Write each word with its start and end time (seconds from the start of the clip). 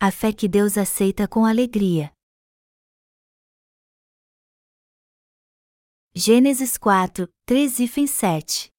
a 0.00 0.12
fé 0.12 0.32
que 0.32 0.46
Deus 0.46 0.78
aceita 0.78 1.26
com 1.26 1.44
alegria. 1.44 2.12
Gênesis 6.14 6.78
4, 6.78 7.28
3 7.44 7.80
e 7.80 8.06
7 8.06 8.70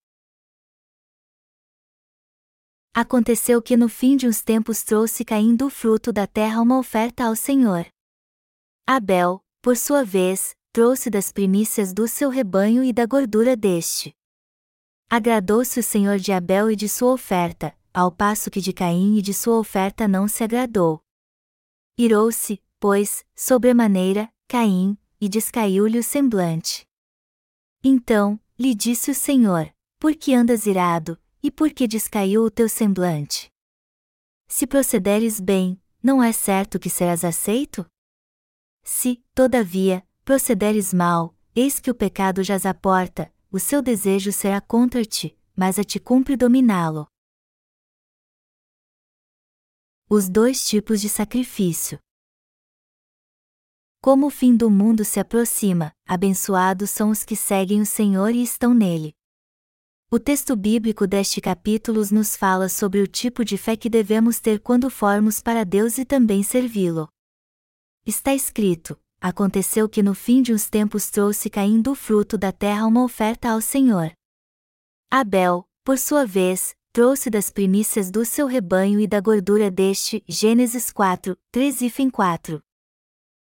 Aconteceu 2.93 3.61
que 3.61 3.75
no 3.75 3.89
fim 3.89 4.15
de 4.15 4.29
uns 4.29 4.41
tempos 4.41 4.81
trouxe 4.81 5.25
Caim 5.25 5.57
do 5.57 5.69
fruto 5.69 6.13
da 6.13 6.25
terra 6.25 6.61
uma 6.61 6.79
oferta 6.79 7.25
ao 7.25 7.35
Senhor. 7.35 7.85
Abel, 8.87 9.43
por 9.61 9.75
sua 9.75 10.05
vez, 10.05 10.55
trouxe 10.71 11.09
das 11.09 11.33
primícias 11.33 11.91
do 11.91 12.07
seu 12.07 12.29
rebanho 12.29 12.81
e 12.81 12.93
da 12.93 13.05
gordura 13.05 13.57
deste. 13.57 14.15
Agradou-se 15.09 15.81
o 15.81 15.83
Senhor 15.83 16.17
de 16.17 16.31
Abel 16.31 16.71
e 16.71 16.77
de 16.77 16.87
sua 16.87 17.11
oferta, 17.11 17.77
ao 17.93 18.09
passo 18.09 18.49
que 18.49 18.61
de 18.61 18.71
Caim 18.71 19.17
e 19.17 19.21
de 19.21 19.33
sua 19.33 19.59
oferta 19.59 20.07
não 20.07 20.25
se 20.25 20.45
agradou. 20.45 21.03
Irou-se, 22.01 22.63
pois, 22.79 23.25
sobremaneira, 23.35 24.31
Caim, 24.47 24.97
e 25.19 25.27
descaiu-lhe 25.27 25.99
o 25.99 26.03
semblante. 26.03 26.87
Então, 27.83 28.39
lhe 28.57 28.73
disse 28.73 29.11
o 29.11 29.13
Senhor: 29.13 29.69
Por 29.99 30.15
que 30.15 30.33
andas 30.33 30.65
irado, 30.65 31.19
e 31.43 31.51
por 31.51 31.71
que 31.73 31.85
descaiu 31.89 32.43
o 32.43 32.49
teu 32.49 32.69
semblante? 32.69 33.51
Se 34.47 34.65
procederes 34.65 35.41
bem, 35.41 35.77
não 36.01 36.23
é 36.23 36.31
certo 36.31 36.79
que 36.79 36.89
serás 36.89 37.25
aceito? 37.25 37.85
Se, 38.81 39.21
todavia, 39.35 40.01
procederes 40.23 40.93
mal, 40.93 41.35
eis 41.53 41.81
que 41.81 41.91
o 41.91 41.95
pecado 41.95 42.41
jaz 42.43 42.65
à 42.65 42.73
porta, 42.73 43.29
o 43.51 43.59
seu 43.59 43.81
desejo 43.81 44.31
será 44.31 44.61
contra 44.61 45.03
ti, 45.03 45.37
mas 45.53 45.77
a 45.77 45.83
ti 45.83 45.99
cumpre 45.99 46.37
dominá-lo. 46.37 47.09
Os 50.11 50.27
dois 50.27 50.67
tipos 50.67 50.99
de 50.99 51.07
sacrifício. 51.07 51.99
Como 54.01 54.25
o 54.25 54.29
fim 54.31 54.57
do 54.57 54.67
mundo 54.67 55.05
se 55.05 55.19
aproxima, 55.19 55.93
abençoados 56.03 56.89
são 56.89 57.11
os 57.11 57.23
que 57.23 57.35
seguem 57.35 57.79
o 57.79 57.85
Senhor 57.85 58.31
e 58.31 58.41
estão 58.41 58.73
nele. 58.73 59.13
O 60.09 60.17
texto 60.19 60.55
bíblico 60.55 61.05
deste 61.05 61.39
capítulo 61.39 62.01
nos 62.11 62.35
fala 62.35 62.69
sobre 62.69 63.01
o 63.01 63.07
tipo 63.07 63.45
de 63.45 63.55
fé 63.55 63.77
que 63.77 63.87
devemos 63.87 64.39
ter 64.39 64.59
quando 64.59 64.89
formos 64.89 65.41
para 65.41 65.63
Deus 65.63 65.99
e 65.99 66.05
também 66.05 66.41
servi-lo. 66.41 67.07
Está 68.03 68.33
escrito: 68.33 68.99
Aconteceu 69.21 69.87
que 69.87 70.01
no 70.01 70.15
fim 70.15 70.41
de 70.41 70.51
uns 70.51 70.67
tempos 70.71 71.11
trouxe 71.11 71.51
caindo 71.51 71.91
o 71.91 71.95
fruto 71.95 72.35
da 72.35 72.51
terra 72.51 72.87
uma 72.87 73.03
oferta 73.03 73.51
ao 73.51 73.61
Senhor. 73.61 74.11
Abel, 75.11 75.69
por 75.83 75.99
sua 75.99 76.25
vez, 76.25 76.73
trouxe 76.91 77.29
das 77.29 77.49
primícias 77.49 78.09
do 78.09 78.25
seu 78.25 78.47
rebanho 78.47 78.99
e 78.99 79.07
da 79.07 79.19
gordura 79.19 79.69
deste. 79.69 80.23
Gênesis 80.27 80.91
4, 80.91 81.37
3 81.51 81.81
e 81.81 81.89
fim 81.89 82.09
4. 82.09 82.61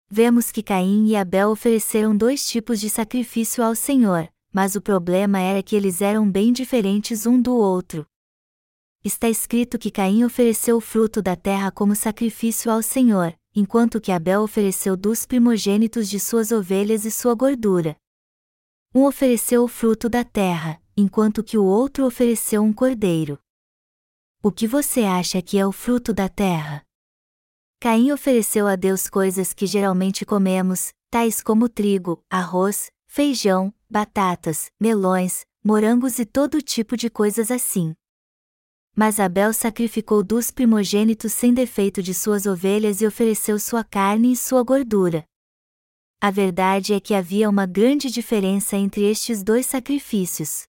Vemos 0.08 0.52
que 0.52 0.62
Caim 0.62 1.06
e 1.06 1.16
Abel 1.16 1.50
ofereceram 1.50 2.16
dois 2.16 2.46
tipos 2.46 2.78
de 2.78 2.88
sacrifício 2.88 3.64
ao 3.64 3.74
Senhor, 3.74 4.28
mas 4.52 4.76
o 4.76 4.80
problema 4.80 5.40
era 5.40 5.62
que 5.62 5.74
eles 5.74 6.02
eram 6.02 6.30
bem 6.30 6.52
diferentes 6.52 7.26
um 7.26 7.40
do 7.40 7.56
outro. 7.56 8.06
Está 9.02 9.28
escrito 9.28 9.78
que 9.78 9.90
Caim 9.90 10.22
ofereceu 10.22 10.77
o 10.77 10.80
fruto 10.80 11.20
da 11.20 11.34
terra 11.34 11.72
como 11.72 11.96
sacrifício 11.96 12.70
ao 12.70 12.82
Senhor, 12.82 13.34
enquanto 13.54 14.00
que 14.00 14.12
Abel 14.12 14.42
ofereceu 14.42 14.96
dos 14.96 15.27
primogênitos 15.27 16.08
de 16.08 16.20
suas 16.20 16.52
ovelhas 16.52 17.04
e 17.04 17.10
sua 17.10 17.34
gordura. 17.34 17.96
Um 18.94 19.04
ofereceu 19.04 19.64
o 19.64 19.68
fruto 19.68 20.08
da 20.08 20.22
terra, 20.22 20.81
enquanto 20.96 21.42
que 21.42 21.56
o 21.56 21.64
outro 21.64 22.06
ofereceu 22.06 22.62
um 22.62 22.72
cordeiro. 22.72 23.38
O 24.42 24.50
que 24.50 24.66
você 24.66 25.02
acha 25.02 25.40
que 25.40 25.58
é 25.58 25.66
o 25.66 25.72
fruto 25.72 26.12
da 26.12 26.28
terra? 26.28 26.84
Caim 27.80 28.12
ofereceu 28.12 28.66
a 28.66 28.76
Deus 28.76 29.08
coisas 29.08 29.52
que 29.52 29.66
geralmente 29.66 30.24
comemos, 30.24 30.92
tais 31.10 31.42
como 31.42 31.68
trigo, 31.68 32.24
arroz, 32.30 32.90
feijão, 33.06 33.74
batatas, 33.90 34.70
melões, 34.80 35.44
morangos 35.64 36.18
e 36.18 36.24
todo 36.24 36.62
tipo 36.62 36.96
de 36.96 37.11
coisas 37.11 37.50
assim. 37.50 37.94
Mas 38.94 39.18
Abel 39.18 39.52
sacrificou 39.52 40.22
dos 40.22 40.50
primogênitos 40.50 41.33
sem 41.33 41.55
defeito 41.55 42.02
de 42.02 42.12
suas 42.12 42.46
ovelhas 42.46 43.00
e 43.00 43.06
ofereceu 43.06 43.58
sua 43.58 43.83
carne 43.83 44.33
e 44.33 44.36
sua 44.36 44.62
gordura. 44.62 45.24
A 46.20 46.30
verdade 46.30 46.94
é 46.94 47.00
que 47.00 47.14
havia 47.14 47.50
uma 47.50 47.67
grande 47.67 48.11
diferença 48.11 48.77
entre 48.77 49.11
estes 49.11 49.42
dois 49.42 49.67
sacrifícios. 49.67 50.64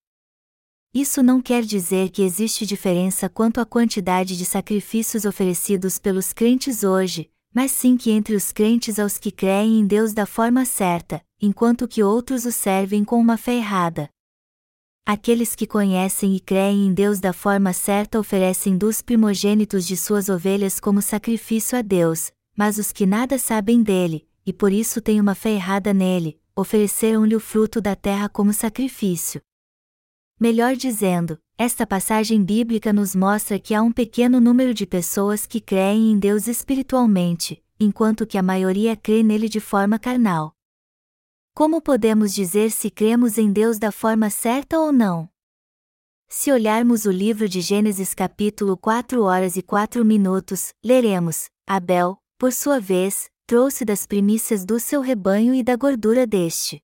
Isso 0.94 1.24
não 1.24 1.42
quer 1.42 1.64
dizer 1.64 2.12
que 2.12 2.22
existe 2.22 2.68
diferença 2.68 3.28
quanto 3.28 3.60
à 3.60 3.66
quantidade 3.66 4.38
de 4.38 4.46
sacrifícios 4.46 5.26
oferecidos 5.26 5.98
pelos 5.98 6.32
crentes 6.32 6.84
hoje, 6.84 7.32
mas 7.52 7.72
sim 7.72 7.98
que 7.98 8.12
entre 8.12 8.36
os 8.36 8.52
crentes 8.52 9.00
aos 9.00 9.18
que 9.18 9.32
creem 9.32 9.80
em 9.80 9.88
Deus 9.88 10.14
da 10.14 10.28
forma 10.28 10.66
certa, 10.66 11.20
enquanto 11.42 11.88
que 11.88 12.04
outros 12.04 12.46
o 12.46 12.52
servem 12.52 13.04
com 13.04 13.20
uma 13.20 13.38
fé 13.38 13.56
errada. 13.56 14.08
Aqueles 15.04 15.56
que 15.56 15.66
conhecem 15.66 16.36
e 16.36 16.40
creem 16.40 16.86
em 16.86 16.94
Deus 16.94 17.20
da 17.20 17.34
forma 17.34 17.74
certa 17.74 18.20
oferecem 18.20 18.78
dos 18.78 19.02
primogênitos 19.02 19.88
de 19.88 19.98
suas 19.98 20.30
ovelhas 20.30 20.80
como 20.80 21.02
sacrifício 21.02 21.76
a 21.76 21.82
Deus, 21.82 22.32
mas 22.56 22.78
os 22.78 22.92
que 22.92 23.08
nada 23.08 23.40
sabem 23.40 23.82
dele, 23.82 24.28
e 24.46 24.54
por 24.54 24.72
isso 24.72 25.02
têm 25.02 25.20
uma 25.20 25.34
fé 25.34 25.54
errada 25.54 25.92
nele, 25.92 26.40
ofereceram-lhe 26.56 27.36
o 27.36 27.40
fruto 27.40 27.82
da 27.82 27.96
terra 27.96 28.30
como 28.30 28.54
sacrifício. 28.54 29.42
Melhor 30.40 30.76
dizendo, 30.76 31.40
esta 31.58 31.86
passagem 31.86 32.44
bíblica 32.44 32.92
nos 32.92 33.16
mostra 33.16 33.60
que 33.60 33.74
há 33.74 33.82
um 33.82 33.92
pequeno 33.92 34.42
número 34.42 34.74
de 34.74 34.86
pessoas 34.86 35.46
que 35.46 35.62
creem 35.62 36.12
em 36.12 36.20
Deus 36.20 36.48
espiritualmente, 36.48 37.64
enquanto 37.80 38.26
que 38.26 38.38
a 38.38 38.44
maioria 38.44 38.96
crê 38.96 39.24
nele 39.24 39.48
de 39.48 39.60
forma 39.60 40.00
carnal. 40.00 40.56
Como 41.54 41.82
podemos 41.82 42.34
dizer 42.34 42.72
se 42.72 42.90
cremos 42.90 43.38
em 43.38 43.52
Deus 43.52 43.78
da 43.78 43.92
forma 43.92 44.30
certa 44.30 44.80
ou 44.80 44.92
não? 44.92 45.30
Se 46.28 46.52
olharmos 46.52 47.06
o 47.06 47.12
livro 47.12 47.48
de 47.48 47.62
Gênesis 47.62 48.16
capítulo 48.16 48.76
4 48.76 49.22
horas 49.22 49.56
e 49.56 49.62
4 49.62 50.04
minutos, 50.04 50.74
leremos: 50.84 51.46
Abel, 51.68 52.18
por 52.40 52.52
sua 52.52 52.80
vez, 52.80 53.30
trouxe 53.46 53.86
das 53.86 54.08
primícias 54.08 54.66
do 54.66 54.80
seu 54.80 55.00
rebanho 55.00 55.54
e 55.54 55.62
da 55.62 55.76
gordura 55.76 56.26
deste. 56.26 56.82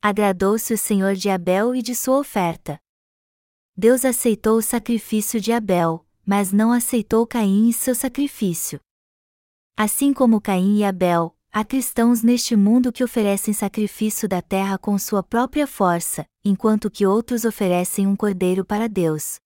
Agradou-se 0.00 0.72
o 0.72 0.78
Senhor 0.78 1.14
de 1.14 1.28
Abel 1.28 1.74
e 1.74 1.82
de 1.82 1.92
sua 1.92 2.18
oferta. 2.18 2.80
Deus 3.76 4.04
aceitou 4.04 4.56
o 4.56 4.62
sacrifício 4.62 5.40
de 5.40 5.50
Abel, 5.50 6.06
mas 6.24 6.52
não 6.52 6.72
aceitou 6.72 7.26
Caim 7.26 7.68
e 7.68 7.72
seu 7.72 7.96
sacrifício. 7.96 8.80
Assim 9.76 10.12
como 10.12 10.40
Caim 10.40 10.78
e 10.78 10.84
Abel, 10.84 11.36
há 11.50 11.64
cristãos 11.64 12.22
neste 12.22 12.54
mundo 12.54 12.92
que 12.92 13.02
oferecem 13.02 13.52
sacrifício 13.52 14.28
da 14.28 14.40
terra 14.40 14.78
com 14.78 14.96
sua 14.98 15.20
própria 15.20 15.66
força, 15.66 16.24
enquanto 16.44 16.88
que 16.88 17.04
outros 17.04 17.44
oferecem 17.44 18.06
um 18.06 18.14
cordeiro 18.14 18.64
para 18.64 18.88
Deus. 18.88 19.40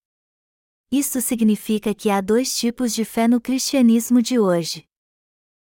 Isto 0.91 1.23
significa 1.23 1.95
que 1.95 2.11
há 2.11 2.21
dois 2.21 2.55
tipos 2.55 2.93
de 2.93 3.07
fé 3.07 3.27
no 3.27 3.41
cristianismo 3.41 4.21
de 4.21 4.39
hoje. 4.39 4.85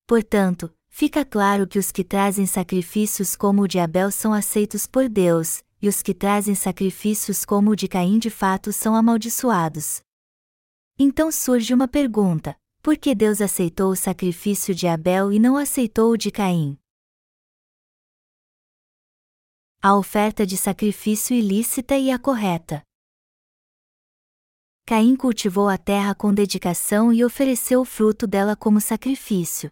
Portanto, 0.07 0.71
Fica 0.99 1.27
claro 1.27 1.69
que 1.69 1.79
os 1.79 1.93
que 1.93 2.03
trazem 2.03 2.47
sacrifícios 2.47 3.37
como 3.37 3.61
o 3.61 3.69
de 3.69 3.79
Abel 3.79 4.11
são 4.11 4.33
aceitos 4.33 4.87
por 4.87 5.11
Deus, 5.11 5.63
e 5.83 5.91
os 5.91 6.01
que 6.01 6.15
trazem 6.15 6.55
sacrifícios 6.55 7.45
como 7.45 7.73
o 7.73 7.77
de 7.77 7.87
Caim 7.87 8.19
de 8.19 8.31
fato 8.31 8.73
são 8.73 8.95
amaldiçoados. 8.95 10.01
Então 10.99 11.31
surge 11.31 11.75
uma 11.75 11.87
pergunta: 11.87 12.57
por 12.83 12.97
que 12.97 13.15
Deus 13.15 13.43
aceitou 13.43 13.91
o 13.93 13.95
sacrifício 13.95 14.75
de 14.75 14.87
Abel 14.87 15.31
e 15.31 15.39
não 15.39 15.59
aceitou 15.59 16.13
o 16.13 16.17
de 16.17 16.31
Caim? 16.31 16.79
A 19.83 19.95
oferta 19.99 20.47
de 20.47 20.57
sacrifício 20.57 21.37
ilícita 21.37 21.99
e 21.99 22.11
a 22.11 22.19
correta. 22.19 22.83
Caim 24.87 25.15
cultivou 25.15 25.69
a 25.69 25.77
terra 25.77 26.15
com 26.15 26.33
dedicação 26.33 27.13
e 27.13 27.23
ofereceu 27.23 27.83
o 27.83 27.85
fruto 27.85 28.27
dela 28.27 28.57
como 28.57 28.81
sacrifício 28.81 29.71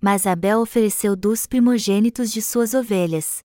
mas 0.00 0.26
Abel 0.26 0.60
ofereceu 0.60 1.16
dos 1.16 1.46
primogênitos 1.46 2.32
de 2.32 2.40
suas 2.40 2.74
ovelhas. 2.74 3.40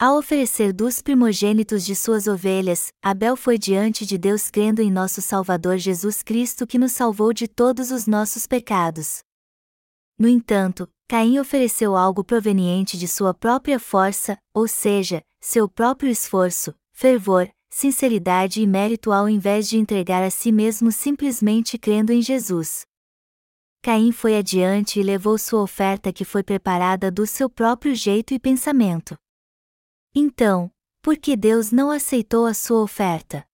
Ao 0.00 0.16
oferecer 0.16 0.72
dos 0.72 1.02
primogênitos 1.02 1.84
de 1.84 1.96
suas 1.96 2.28
ovelhas, 2.28 2.92
Abel 3.02 3.36
foi 3.36 3.58
diante 3.58 4.06
de 4.06 4.16
Deus 4.16 4.48
crendo 4.48 4.80
em 4.80 4.92
nosso 4.92 5.20
Salvador 5.20 5.76
Jesus 5.76 6.22
Cristo 6.22 6.68
que 6.68 6.78
nos 6.78 6.92
salvou 6.92 7.32
de 7.32 7.48
todos 7.48 7.90
os 7.90 8.06
nossos 8.06 8.46
pecados. 8.46 9.18
No 10.16 10.28
entanto, 10.28 10.88
Caim 11.08 11.38
ofereceu 11.38 11.96
algo 11.96 12.22
proveniente 12.22 12.96
de 12.96 13.08
sua 13.08 13.34
própria 13.34 13.80
força, 13.80 14.38
ou 14.54 14.68
seja, 14.68 15.20
seu 15.40 15.68
próprio 15.68 16.10
esforço, 16.10 16.74
fervor, 16.92 17.48
sinceridade 17.70 18.60
e 18.60 18.66
mérito 18.66 19.10
ao 19.10 19.28
invés 19.28 19.68
de 19.68 19.78
entregar 19.78 20.22
a 20.22 20.30
si 20.30 20.52
mesmo 20.52 20.92
simplesmente 20.92 21.78
crendo 21.78 22.12
em 22.12 22.22
Jesus. 22.22 22.87
Caim 23.80 24.10
foi 24.10 24.36
adiante 24.36 24.98
e 24.98 25.02
levou 25.02 25.38
sua 25.38 25.62
oferta 25.62 26.12
que 26.12 26.24
foi 26.24 26.42
preparada 26.42 27.10
do 27.10 27.26
seu 27.26 27.48
próprio 27.48 27.94
jeito 27.94 28.34
e 28.34 28.38
pensamento. 28.38 29.16
Então, 30.14 30.70
por 31.00 31.16
que 31.16 31.36
Deus 31.36 31.70
não 31.70 31.90
aceitou 31.90 32.44
a 32.44 32.52
sua 32.52 32.82
oferta? 32.82 33.46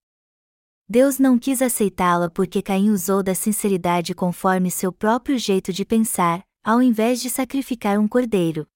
Deus 0.88 1.18
não 1.18 1.38
quis 1.38 1.60
aceitá-la 1.60 2.30
porque 2.30 2.62
Caim 2.62 2.90
usou 2.90 3.22
da 3.22 3.34
sinceridade 3.34 4.14
conforme 4.14 4.70
seu 4.70 4.92
próprio 4.92 5.38
jeito 5.38 5.72
de 5.72 5.84
pensar, 5.84 6.44
ao 6.62 6.82
invés 6.82 7.20
de 7.20 7.28
sacrificar 7.28 7.98
um 7.98 8.08
cordeiro. 8.08 8.66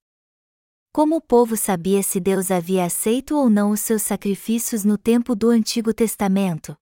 Como 0.93 1.17
o 1.17 1.21
povo 1.21 1.57
sabia 1.57 2.03
se 2.03 2.19
Deus 2.21 2.51
havia 2.51 2.85
aceito 2.85 3.37
ou 3.37 3.49
não 3.49 3.71
os 3.71 3.81
seus 3.81 4.03
sacrifícios 4.03 4.85
no 4.85 4.99
tempo 4.99 5.35
do 5.35 5.49
Antigo 5.49 5.93
Testamento? 5.95 6.77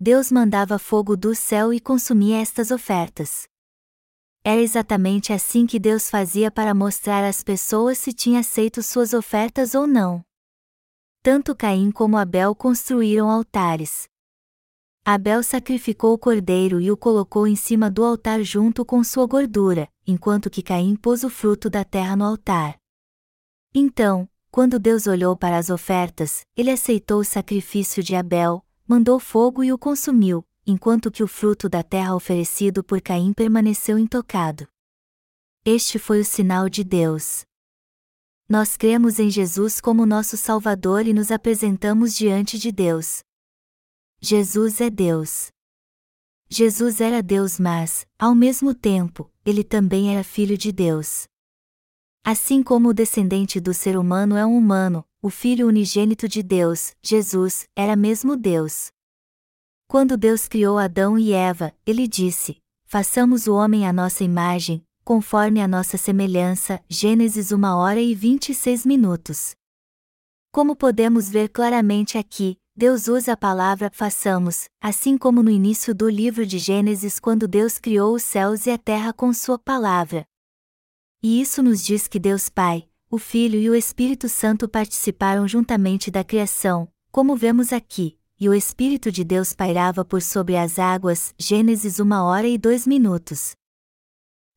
Deus 0.00 0.32
mandava 0.32 0.78
fogo 0.78 1.16
do 1.16 1.34
céu 1.34 1.72
e 1.72 1.78
consumia 1.78 2.40
estas 2.40 2.70
ofertas. 2.70 3.51
Era 4.44 4.60
exatamente 4.60 5.32
assim 5.32 5.66
que 5.66 5.78
Deus 5.78 6.10
fazia 6.10 6.50
para 6.50 6.74
mostrar 6.74 7.24
às 7.24 7.44
pessoas 7.44 7.98
se 7.98 8.12
tinha 8.12 8.40
aceito 8.40 8.82
suas 8.82 9.12
ofertas 9.12 9.74
ou 9.74 9.86
não. 9.86 10.20
Tanto 11.22 11.54
Caim 11.54 11.92
como 11.92 12.16
Abel 12.16 12.52
construíram 12.52 13.30
altares. 13.30 14.08
Abel 15.04 15.44
sacrificou 15.44 16.12
o 16.12 16.18
cordeiro 16.18 16.80
e 16.80 16.90
o 16.90 16.96
colocou 16.96 17.46
em 17.46 17.54
cima 17.54 17.88
do 17.88 18.04
altar 18.04 18.42
junto 18.42 18.84
com 18.84 19.04
sua 19.04 19.26
gordura, 19.26 19.88
enquanto 20.04 20.50
que 20.50 20.62
Caim 20.62 20.96
pôs 20.96 21.22
o 21.22 21.30
fruto 21.30 21.70
da 21.70 21.84
terra 21.84 22.16
no 22.16 22.24
altar. 22.24 22.76
Então, 23.72 24.28
quando 24.50 24.78
Deus 24.78 25.06
olhou 25.06 25.36
para 25.36 25.56
as 25.56 25.70
ofertas, 25.70 26.42
ele 26.56 26.70
aceitou 26.70 27.20
o 27.20 27.24
sacrifício 27.24 28.02
de 28.02 28.16
Abel, 28.16 28.64
mandou 28.86 29.20
fogo 29.20 29.62
e 29.62 29.72
o 29.72 29.78
consumiu, 29.78 30.44
enquanto 30.66 31.10
que 31.10 31.22
o 31.22 31.26
fruto 31.26 31.68
da 31.68 31.82
terra 31.82 32.14
oferecido 32.14 32.84
por 32.84 33.00
Caim 33.00 33.32
permaneceu 33.32 33.98
intocado. 33.98 34.68
Este 35.64 35.98
foi 35.98 36.20
o 36.20 36.24
sinal 36.24 36.68
de 36.68 36.84
Deus. 36.84 37.44
Nós 38.48 38.76
cremos 38.76 39.18
em 39.18 39.30
Jesus 39.30 39.80
como 39.80 40.06
nosso 40.06 40.36
Salvador 40.36 41.06
e 41.06 41.12
nos 41.12 41.30
apresentamos 41.30 42.14
diante 42.14 42.58
de 42.58 42.70
Deus. 42.70 43.22
Jesus 44.20 44.80
é 44.80 44.90
Deus. 44.90 45.50
Jesus 46.48 47.00
era 47.00 47.22
Deus, 47.22 47.58
mas, 47.58 48.06
ao 48.18 48.34
mesmo 48.34 48.74
tempo, 48.74 49.28
ele 49.44 49.64
também 49.64 50.12
era 50.12 50.22
filho 50.22 50.56
de 50.56 50.70
Deus. 50.70 51.26
Assim 52.24 52.62
como 52.62 52.90
o 52.90 52.94
descendente 52.94 53.58
do 53.58 53.74
ser 53.74 53.96
humano 53.96 54.36
é 54.36 54.46
um 54.46 54.56
humano, 54.56 55.04
o 55.20 55.28
Filho 55.28 55.66
unigênito 55.66 56.28
de 56.28 56.40
Deus, 56.40 56.94
Jesus, 57.02 57.66
era 57.74 57.96
mesmo 57.96 58.36
Deus. 58.36 58.91
Quando 59.92 60.16
Deus 60.16 60.48
criou 60.48 60.78
Adão 60.78 61.18
e 61.18 61.34
Eva, 61.34 61.70
ele 61.84 62.08
disse: 62.08 62.56
Façamos 62.86 63.46
o 63.46 63.54
homem 63.54 63.86
à 63.86 63.92
nossa 63.92 64.24
imagem, 64.24 64.82
conforme 65.04 65.60
a 65.60 65.68
nossa 65.68 65.98
semelhança. 65.98 66.82
Gênesis 66.88 67.52
1 67.52 67.62
hora 67.62 68.00
e 68.00 68.14
26 68.14 68.86
minutos. 68.86 69.54
Como 70.50 70.74
podemos 70.74 71.28
ver 71.28 71.50
claramente 71.50 72.16
aqui, 72.16 72.56
Deus 72.74 73.06
usa 73.06 73.34
a 73.34 73.36
palavra 73.36 73.90
façamos, 73.92 74.64
assim 74.80 75.18
como 75.18 75.42
no 75.42 75.50
início 75.50 75.94
do 75.94 76.08
livro 76.08 76.46
de 76.46 76.56
Gênesis 76.58 77.20
quando 77.20 77.46
Deus 77.46 77.78
criou 77.78 78.14
os 78.14 78.22
céus 78.22 78.64
e 78.64 78.70
a 78.70 78.78
terra 78.78 79.12
com 79.12 79.30
sua 79.34 79.58
palavra. 79.58 80.24
E 81.22 81.38
isso 81.38 81.62
nos 81.62 81.84
diz 81.84 82.08
que 82.08 82.18
Deus 82.18 82.48
Pai, 82.48 82.88
o 83.10 83.18
Filho 83.18 83.60
e 83.60 83.68
o 83.68 83.74
Espírito 83.74 84.26
Santo 84.26 84.70
participaram 84.70 85.46
juntamente 85.46 86.10
da 86.10 86.24
criação, 86.24 86.88
como 87.10 87.36
vemos 87.36 87.74
aqui, 87.74 88.16
e 88.42 88.48
o 88.48 88.54
Espírito 88.54 89.12
de 89.12 89.22
Deus 89.22 89.52
pairava 89.52 90.04
por 90.04 90.20
sobre 90.20 90.56
as 90.56 90.76
águas, 90.76 91.32
Gênesis 91.38 92.00
1 92.00 92.10
hora 92.10 92.48
e 92.48 92.58
2 92.58 92.88
minutos. 92.88 93.52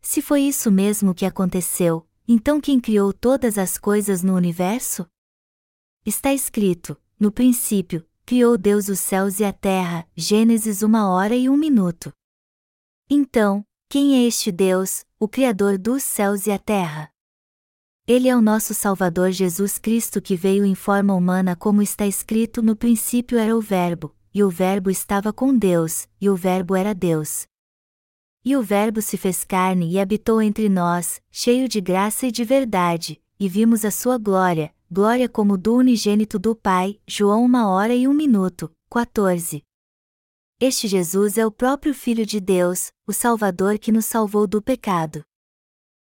Se 0.02 0.24
foi 0.24 0.42
isso 0.42 0.72
mesmo 0.72 1.14
que 1.14 1.24
aconteceu, 1.24 2.04
então 2.28 2.60
quem 2.60 2.80
criou 2.80 3.14
todas 3.14 3.60
as 3.60 3.78
coisas 3.78 4.24
no 4.24 4.34
universo? 4.34 5.06
Está 6.04 6.34
escrito: 6.34 6.98
no 7.20 7.32
princípio, 7.32 8.04
criou 8.26 8.58
Deus 8.58 8.90
os 8.90 9.00
céus 9.00 9.40
e 9.40 9.46
a 9.46 9.54
terra, 9.54 10.08
Gênesis 10.16 10.82
1 10.82 10.92
hora 10.96 11.36
e 11.36 11.48
1 11.48 11.56
minuto. 11.56 12.12
Então, 13.08 13.64
quem 13.88 14.16
é 14.16 14.28
este 14.28 14.52
Deus, 14.52 15.06
o 15.20 15.28
Criador 15.28 15.78
dos 15.78 16.02
céus 16.02 16.48
e 16.48 16.52
a 16.52 16.58
terra? 16.58 17.15
Ele 18.08 18.30
é 18.30 18.36
o 18.36 18.42
nosso 18.42 18.72
Salvador 18.76 19.32
Jesus 19.32 19.80
Cristo 19.80 20.22
que 20.22 20.36
veio 20.36 20.64
em 20.64 20.76
forma 20.76 21.16
humana, 21.16 21.56
como 21.56 21.82
está 21.82 22.06
escrito: 22.06 22.62
no 22.62 22.76
princípio 22.76 23.40
era 23.40 23.58
o 23.58 23.60
Verbo, 23.60 24.14
e 24.32 24.44
o 24.44 24.50
Verbo 24.50 24.92
estava 24.92 25.34
com 25.34 25.58
Deus, 25.58 26.08
e 26.22 26.30
o 26.30 26.36
Verbo 26.36 26.76
era 26.76 26.94
Deus. 26.94 27.48
E 28.44 28.56
o 28.56 28.62
Verbo 28.62 29.02
se 29.02 29.18
fez 29.18 29.44
carne 29.44 29.90
e 29.90 30.00
habitou 30.00 30.40
entre 30.40 30.70
nós, 30.70 31.20
cheio 31.32 31.68
de 31.68 31.82
graça 31.82 32.28
e 32.28 32.32
de 32.32 32.44
verdade, 32.44 33.20
e 33.40 33.50
vimos 33.50 33.84
a 33.84 33.90
sua 33.90 34.20
glória, 34.20 34.72
glória 34.92 35.28
como 35.28 35.58
do 35.58 35.76
unigênito 35.76 36.38
do 36.38 36.56
Pai. 36.56 37.00
João 37.08 37.46
1 37.46 37.56
hora 37.66 37.96
e 37.96 38.08
1 38.08 38.14
minuto, 38.14 38.72
14. 38.88 39.64
Este 40.60 40.88
Jesus 40.88 41.40
é 41.40 41.46
o 41.46 41.50
próprio 41.50 41.92
Filho 41.96 42.24
de 42.24 42.40
Deus, 42.40 42.92
o 43.08 43.12
Salvador 43.12 43.80
que 43.80 43.92
nos 43.92 44.06
salvou 44.06 44.46
do 44.46 44.62
pecado. 44.62 45.26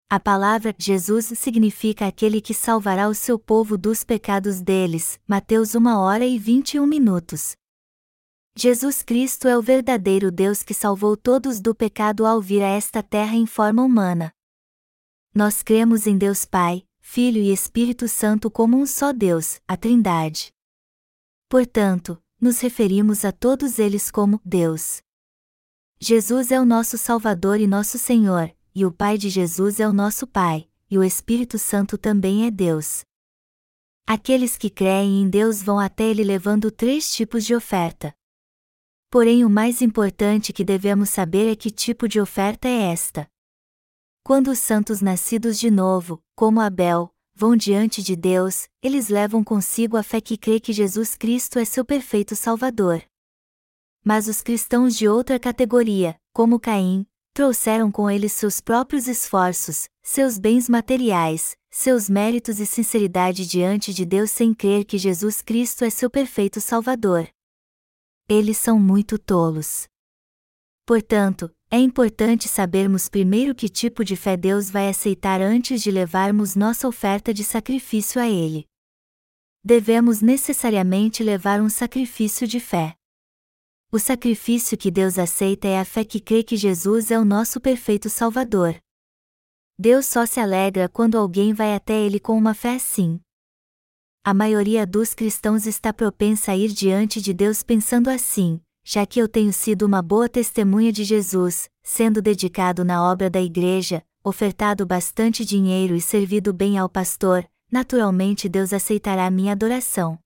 A 0.08 0.20
palavra 0.20 0.74
Jesus 0.78 1.26
significa 1.36 2.06
aquele 2.06 2.40
que 2.40 2.54
salvará 2.54 3.08
o 3.08 3.14
seu 3.14 3.38
povo 3.38 3.76
dos 3.76 4.04
pecados 4.04 4.60
deles. 4.60 5.18
Mateus 5.26 5.74
1 5.74 5.86
hora 5.86 6.24
e 6.24 6.38
21 6.38 6.86
minutos. 6.86 7.56
Jesus 8.56 9.02
Cristo 9.02 9.48
é 9.48 9.58
o 9.58 9.62
verdadeiro 9.62 10.30
Deus 10.30 10.62
que 10.62 10.74
salvou 10.74 11.16
todos 11.16 11.60
do 11.60 11.74
pecado 11.74 12.24
ao 12.24 12.40
vir 12.40 12.62
a 12.62 12.68
esta 12.68 13.02
terra 13.02 13.34
em 13.34 13.46
forma 13.46 13.82
humana. 13.82 14.32
Nós 15.34 15.62
cremos 15.62 16.06
em 16.06 16.16
Deus 16.16 16.44
Pai, 16.44 16.86
Filho 17.00 17.38
e 17.38 17.52
Espírito 17.52 18.06
Santo 18.06 18.48
como 18.48 18.76
um 18.76 18.86
só 18.86 19.12
Deus, 19.12 19.60
a 19.66 19.76
Trindade. 19.76 20.52
Portanto, 21.48 22.22
nos 22.40 22.60
referimos 22.60 23.24
a 23.24 23.32
todos 23.32 23.80
eles 23.80 24.10
como 24.10 24.40
Deus. 24.44 25.02
Jesus 25.98 26.52
é 26.52 26.60
o 26.60 26.64
nosso 26.64 26.96
Salvador 26.96 27.58
e 27.58 27.66
nosso 27.66 27.98
Senhor, 27.98 28.54
e 28.75 28.85
o 28.85 28.91
Pai 28.91 29.17
de 29.17 29.31
Jesus 29.31 29.79
é 29.79 29.87
o 29.87 29.93
nosso 29.93 30.26
Pai, 30.26 30.69
e 30.91 30.99
o 30.99 31.05
Espírito 31.05 31.59
Santo 31.59 31.97
também 31.97 32.44
é 32.44 32.50
Deus. 32.50 33.05
Aqueles 34.05 34.56
que 34.56 34.69
creem 34.69 35.23
em 35.23 35.31
Deus 35.31 35.62
vão 35.62 35.79
até 35.79 36.05
Ele 36.05 36.25
levando 36.25 36.71
três 36.71 37.12
tipos 37.12 37.44
de 37.44 37.55
oferta. 37.55 38.12
Porém, 39.09 39.44
o 39.44 39.49
mais 39.49 39.81
importante 39.81 40.53
que 40.53 40.65
devemos 40.65 41.09
saber 41.09 41.53
é 41.53 41.55
que 41.55 41.71
tipo 41.71 42.09
de 42.09 42.21
oferta 42.21 42.67
é 42.67 42.91
esta. 42.91 43.31
Quando 44.25 44.50
os 44.50 44.59
santos 44.59 45.00
nascidos 45.00 45.59
de 45.59 45.71
novo, 45.71 46.21
como 46.35 46.61
Abel, 46.61 47.15
vão 47.32 47.55
diante 47.55 48.03
de 48.03 48.17
Deus, 48.17 48.69
eles 48.82 49.09
levam 49.09 49.44
consigo 49.44 49.97
a 49.97 50.03
fé 50.03 50.21
que 50.21 50.37
crê 50.37 50.59
que 50.59 50.73
Jesus 50.73 51.15
Cristo 51.15 51.61
é 51.61 51.65
seu 51.65 51.85
perfeito 51.85 52.35
Salvador. 52.35 53.05
Mas 54.05 54.26
os 54.26 54.43
cristãos 54.43 54.97
de 54.97 55.06
outra 55.06 55.38
categoria, 55.38 56.17
como 56.32 56.59
Caim, 56.59 57.06
trouxeram 57.35 57.91
com 57.91 58.09
eles 58.09 58.33
seus 58.33 58.61
próprios 58.61 59.09
esforços, 59.09 59.88
seus 60.00 60.38
bens 60.38 60.69
materiais, 60.69 61.57
seus 61.69 62.09
méritos 62.09 62.61
e 62.61 62.64
sinceridade 62.64 63.45
diante 63.45 63.93
de 63.93 64.05
Deus 64.07 64.31
sem 64.31 64.55
crer 64.55 64.85
que 64.85 64.97
Jesus 64.97 65.43
Cristo 65.43 65.85
é 65.85 65.91
seu 65.91 66.09
perfeito 66.09 66.61
Salvador. 66.61 67.29
Eles 68.29 68.57
são 68.57 68.79
muito 68.79 69.19
tolos. 69.19 69.88
Portanto, 70.87 71.50
é 71.71 71.79
importante 71.79 72.47
sabermos 72.47 73.09
primeiro 73.09 73.53
que 73.53 73.69
tipo 73.69 74.05
de 74.05 74.14
fé 74.14 74.37
Deus 74.37 74.71
vai 74.71 74.88
aceitar 74.88 75.41
antes 75.41 75.83
de 75.83 75.91
levarmos 75.91 76.55
nossa 76.55 76.87
oferta 76.87 77.35
de 77.35 77.43
sacrifício 77.43 78.21
a 78.21 78.29
Ele. 78.29 78.64
Devemos 79.64 80.21
necessariamente 80.21 81.25
levar 81.25 81.61
um 81.61 81.69
sacrifício 81.69 82.47
de 82.47 82.61
fé. 82.61 82.95
O 83.94 83.98
sacrifício 84.00 84.76
que 84.76 84.90
Deus 84.90 85.20
aceita 85.20 85.68
é 85.68 85.78
a 85.78 85.84
fé 85.84 86.02
que 86.02 86.18
crê 86.18 86.42
que 86.42 86.56
Jesus 86.56 87.12
é 87.12 87.16
o 87.16 87.24
nosso 87.24 87.60
perfeito 87.60 88.10
Salvador. 88.10 88.74
Deus 89.78 90.06
só 90.06 90.26
se 90.26 90.40
alegra 90.40 90.88
quando 90.88 91.16
alguém 91.16 91.54
vai 91.54 91.76
até 91.76 91.94
Ele 92.00 92.18
com 92.18 92.36
uma 92.36 92.54
fé 92.54 92.74
assim. 92.74 93.20
A 94.24 94.34
maioria 94.34 94.84
dos 94.84 95.14
cristãos 95.14 95.64
está 95.64 95.92
propensa 95.92 96.50
a 96.50 96.56
ir 96.56 96.72
diante 96.72 97.22
de 97.22 97.32
Deus 97.32 97.62
pensando 97.62 98.10
assim: 98.10 98.60
já 98.84 99.06
que 99.06 99.20
eu 99.20 99.28
tenho 99.28 99.52
sido 99.52 99.86
uma 99.86 100.02
boa 100.02 100.28
testemunha 100.28 100.90
de 100.90 101.04
Jesus, 101.04 101.70
sendo 101.80 102.20
dedicado 102.20 102.84
na 102.84 103.08
obra 103.08 103.30
da 103.30 103.40
igreja, 103.40 104.02
ofertado 104.24 104.84
bastante 104.84 105.44
dinheiro 105.44 105.94
e 105.94 106.00
servido 106.00 106.52
bem 106.52 106.78
ao 106.78 106.88
pastor, 106.88 107.48
naturalmente 107.70 108.48
Deus 108.48 108.72
aceitará 108.72 109.30
minha 109.30 109.52
adoração. 109.52 110.18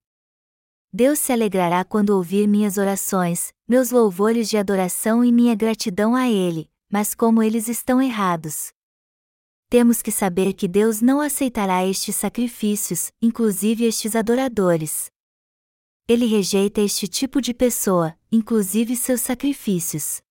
Deus 0.90 1.18
se 1.18 1.34
alegrará 1.34 1.84
quando 1.84 2.16
ouvir 2.16 2.48
minhas 2.48 2.78
orações, 2.78 3.52
meus 3.68 3.90
louvores 3.90 4.48
de 4.48 4.56
adoração 4.56 5.22
e 5.22 5.30
minha 5.30 5.54
gratidão 5.54 6.16
a 6.16 6.26
Ele, 6.26 6.70
mas 6.90 7.14
como 7.14 7.42
eles 7.42 7.68
estão 7.68 8.00
errados. 8.00 8.72
Temos 9.68 10.00
que 10.00 10.10
saber 10.10 10.54
que 10.54 10.66
Deus 10.66 11.02
não 11.02 11.20
aceitará 11.20 11.86
estes 11.86 12.16
sacrifícios, 12.16 13.12
inclusive 13.20 13.84
estes 13.84 14.16
adoradores. 14.16 15.10
Ele 16.08 16.24
rejeita 16.24 16.80
este 16.80 17.06
tipo 17.06 17.42
de 17.42 17.52
pessoa, 17.52 18.18
inclusive 18.32 18.96
seus 18.96 19.20
sacrifícios. 19.20 20.22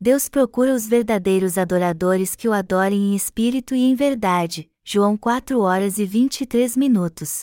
Deus 0.00 0.30
procura 0.30 0.74
os 0.74 0.86
verdadeiros 0.86 1.58
adoradores 1.58 2.34
que 2.34 2.48
o 2.48 2.52
adorem 2.54 3.12
em 3.12 3.14
espírito 3.14 3.74
e 3.74 3.80
em 3.80 3.94
verdade. 3.94 4.70
João 4.82 5.18
4 5.18 5.60
horas 5.60 5.98
e 5.98 6.06
23 6.06 6.78
minutos. 6.78 7.42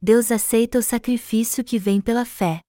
Deus 0.00 0.32
aceita 0.32 0.78
o 0.78 0.82
sacrifício 0.82 1.62
que 1.62 1.78
vem 1.78 2.00
pela 2.00 2.24
fé. 2.24 2.62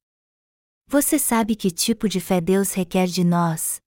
Você 0.91 1.17
sabe 1.17 1.55
que 1.55 1.71
tipo 1.71 2.09
de 2.09 2.19
fé 2.19 2.41
Deus 2.41 2.73
requer 2.73 3.07
de 3.07 3.23
nós? 3.23 3.79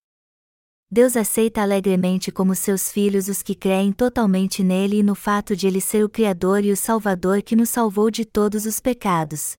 Deus 0.91 1.19
aceita 1.19 1.61
alegremente 1.61 2.33
como 2.33 2.55
seus 2.55 2.91
filhos 2.91 3.29
os 3.29 3.43
que 3.43 3.55
creem 3.55 3.93
totalmente 3.93 4.65
nele 4.65 5.01
e 5.01 5.03
no 5.03 5.15
fato 5.15 5.55
de 5.55 5.67
ele 5.67 5.83
ser 5.83 6.03
o 6.03 6.09
Criador 6.09 6.65
e 6.65 6.73
o 6.73 6.77
Salvador 6.79 7.43
que 7.43 7.55
nos 7.55 7.69
salvou 7.69 8.11
de 8.11 8.25
todos 8.25 8.65
os 8.65 8.81
pecados. 8.81 9.53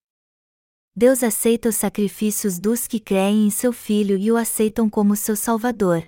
Deus 0.95 1.21
aceita 1.21 1.69
os 1.69 1.75
sacrifícios 1.75 2.57
dos 2.57 2.87
que 2.87 2.99
creem 2.99 3.45
em 3.45 3.51
seu 3.51 3.71
Filho 3.71 4.17
e 4.17 4.31
o 4.31 4.37
aceitam 4.37 4.89
como 4.89 5.15
seu 5.15 5.35
Salvador. 5.35 6.03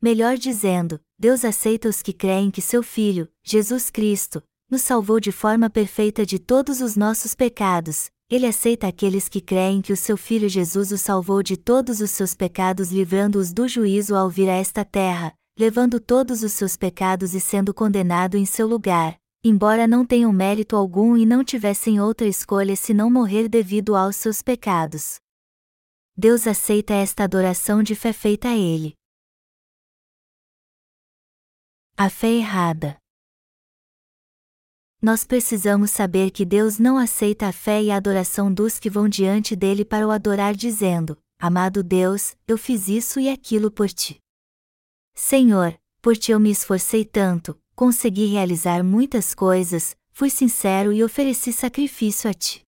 Melhor 0.00 0.38
dizendo, 0.38 0.98
Deus 1.18 1.44
aceita 1.44 1.86
os 1.86 2.00
que 2.00 2.14
creem 2.14 2.50
que 2.50 2.62
seu 2.62 2.82
Filho, 2.82 3.30
Jesus 3.44 3.90
Cristo, 3.90 4.42
nos 4.70 4.80
salvou 4.80 5.20
de 5.20 5.32
forma 5.32 5.68
perfeita 5.68 6.24
de 6.24 6.38
todos 6.38 6.80
os 6.80 6.96
nossos 6.96 7.34
pecados, 7.34 8.10
ele 8.30 8.46
aceita 8.46 8.86
aqueles 8.86 9.28
que 9.28 9.40
creem 9.40 9.82
que 9.82 9.92
o 9.92 9.96
seu 9.96 10.16
Filho 10.16 10.48
Jesus 10.48 10.92
o 10.92 10.96
salvou 10.96 11.42
de 11.42 11.56
todos 11.56 12.00
os 12.00 12.12
seus 12.12 12.32
pecados, 12.32 12.92
livrando-os 12.92 13.52
do 13.52 13.66
juízo 13.66 14.14
ao 14.14 14.30
vir 14.30 14.48
a 14.48 14.54
esta 14.54 14.84
terra, 14.84 15.34
levando 15.58 15.98
todos 15.98 16.44
os 16.44 16.52
seus 16.52 16.76
pecados 16.76 17.34
e 17.34 17.40
sendo 17.40 17.74
condenado 17.74 18.36
em 18.36 18.46
seu 18.46 18.68
lugar, 18.68 19.18
embora 19.42 19.88
não 19.88 20.06
tenham 20.06 20.32
mérito 20.32 20.76
algum 20.76 21.16
e 21.16 21.26
não 21.26 21.42
tivessem 21.42 22.00
outra 22.00 22.28
escolha 22.28 22.76
senão 22.76 23.10
morrer 23.10 23.48
devido 23.48 23.96
aos 23.96 24.14
seus 24.14 24.40
pecados. 24.40 25.18
Deus 26.16 26.46
aceita 26.46 26.94
esta 26.94 27.24
adoração 27.24 27.82
de 27.82 27.96
fé 27.96 28.12
feita 28.12 28.50
a 28.50 28.56
Ele. 28.56 28.94
A 31.96 32.08
fé 32.08 32.28
errada. 32.28 32.99
Nós 35.02 35.24
precisamos 35.24 35.90
saber 35.90 36.30
que 36.30 36.44
Deus 36.44 36.78
não 36.78 36.98
aceita 36.98 37.46
a 37.46 37.52
fé 37.52 37.82
e 37.82 37.90
a 37.90 37.96
adoração 37.96 38.52
dos 38.52 38.78
que 38.78 38.90
vão 38.90 39.08
diante 39.08 39.56
dele 39.56 39.82
para 39.82 40.06
o 40.06 40.10
adorar, 40.10 40.54
dizendo: 40.54 41.16
Amado 41.38 41.82
Deus, 41.82 42.36
eu 42.46 42.58
fiz 42.58 42.86
isso 42.86 43.18
e 43.18 43.30
aquilo 43.30 43.70
por 43.70 43.88
ti. 43.88 44.20
Senhor, 45.14 45.78
por 46.02 46.18
ti 46.18 46.32
eu 46.32 46.38
me 46.38 46.50
esforcei 46.50 47.02
tanto, 47.02 47.58
consegui 47.74 48.26
realizar 48.26 48.84
muitas 48.84 49.34
coisas, 49.34 49.96
fui 50.10 50.28
sincero 50.28 50.92
e 50.92 51.02
ofereci 51.02 51.50
sacrifício 51.50 52.28
a 52.28 52.34
ti. 52.34 52.62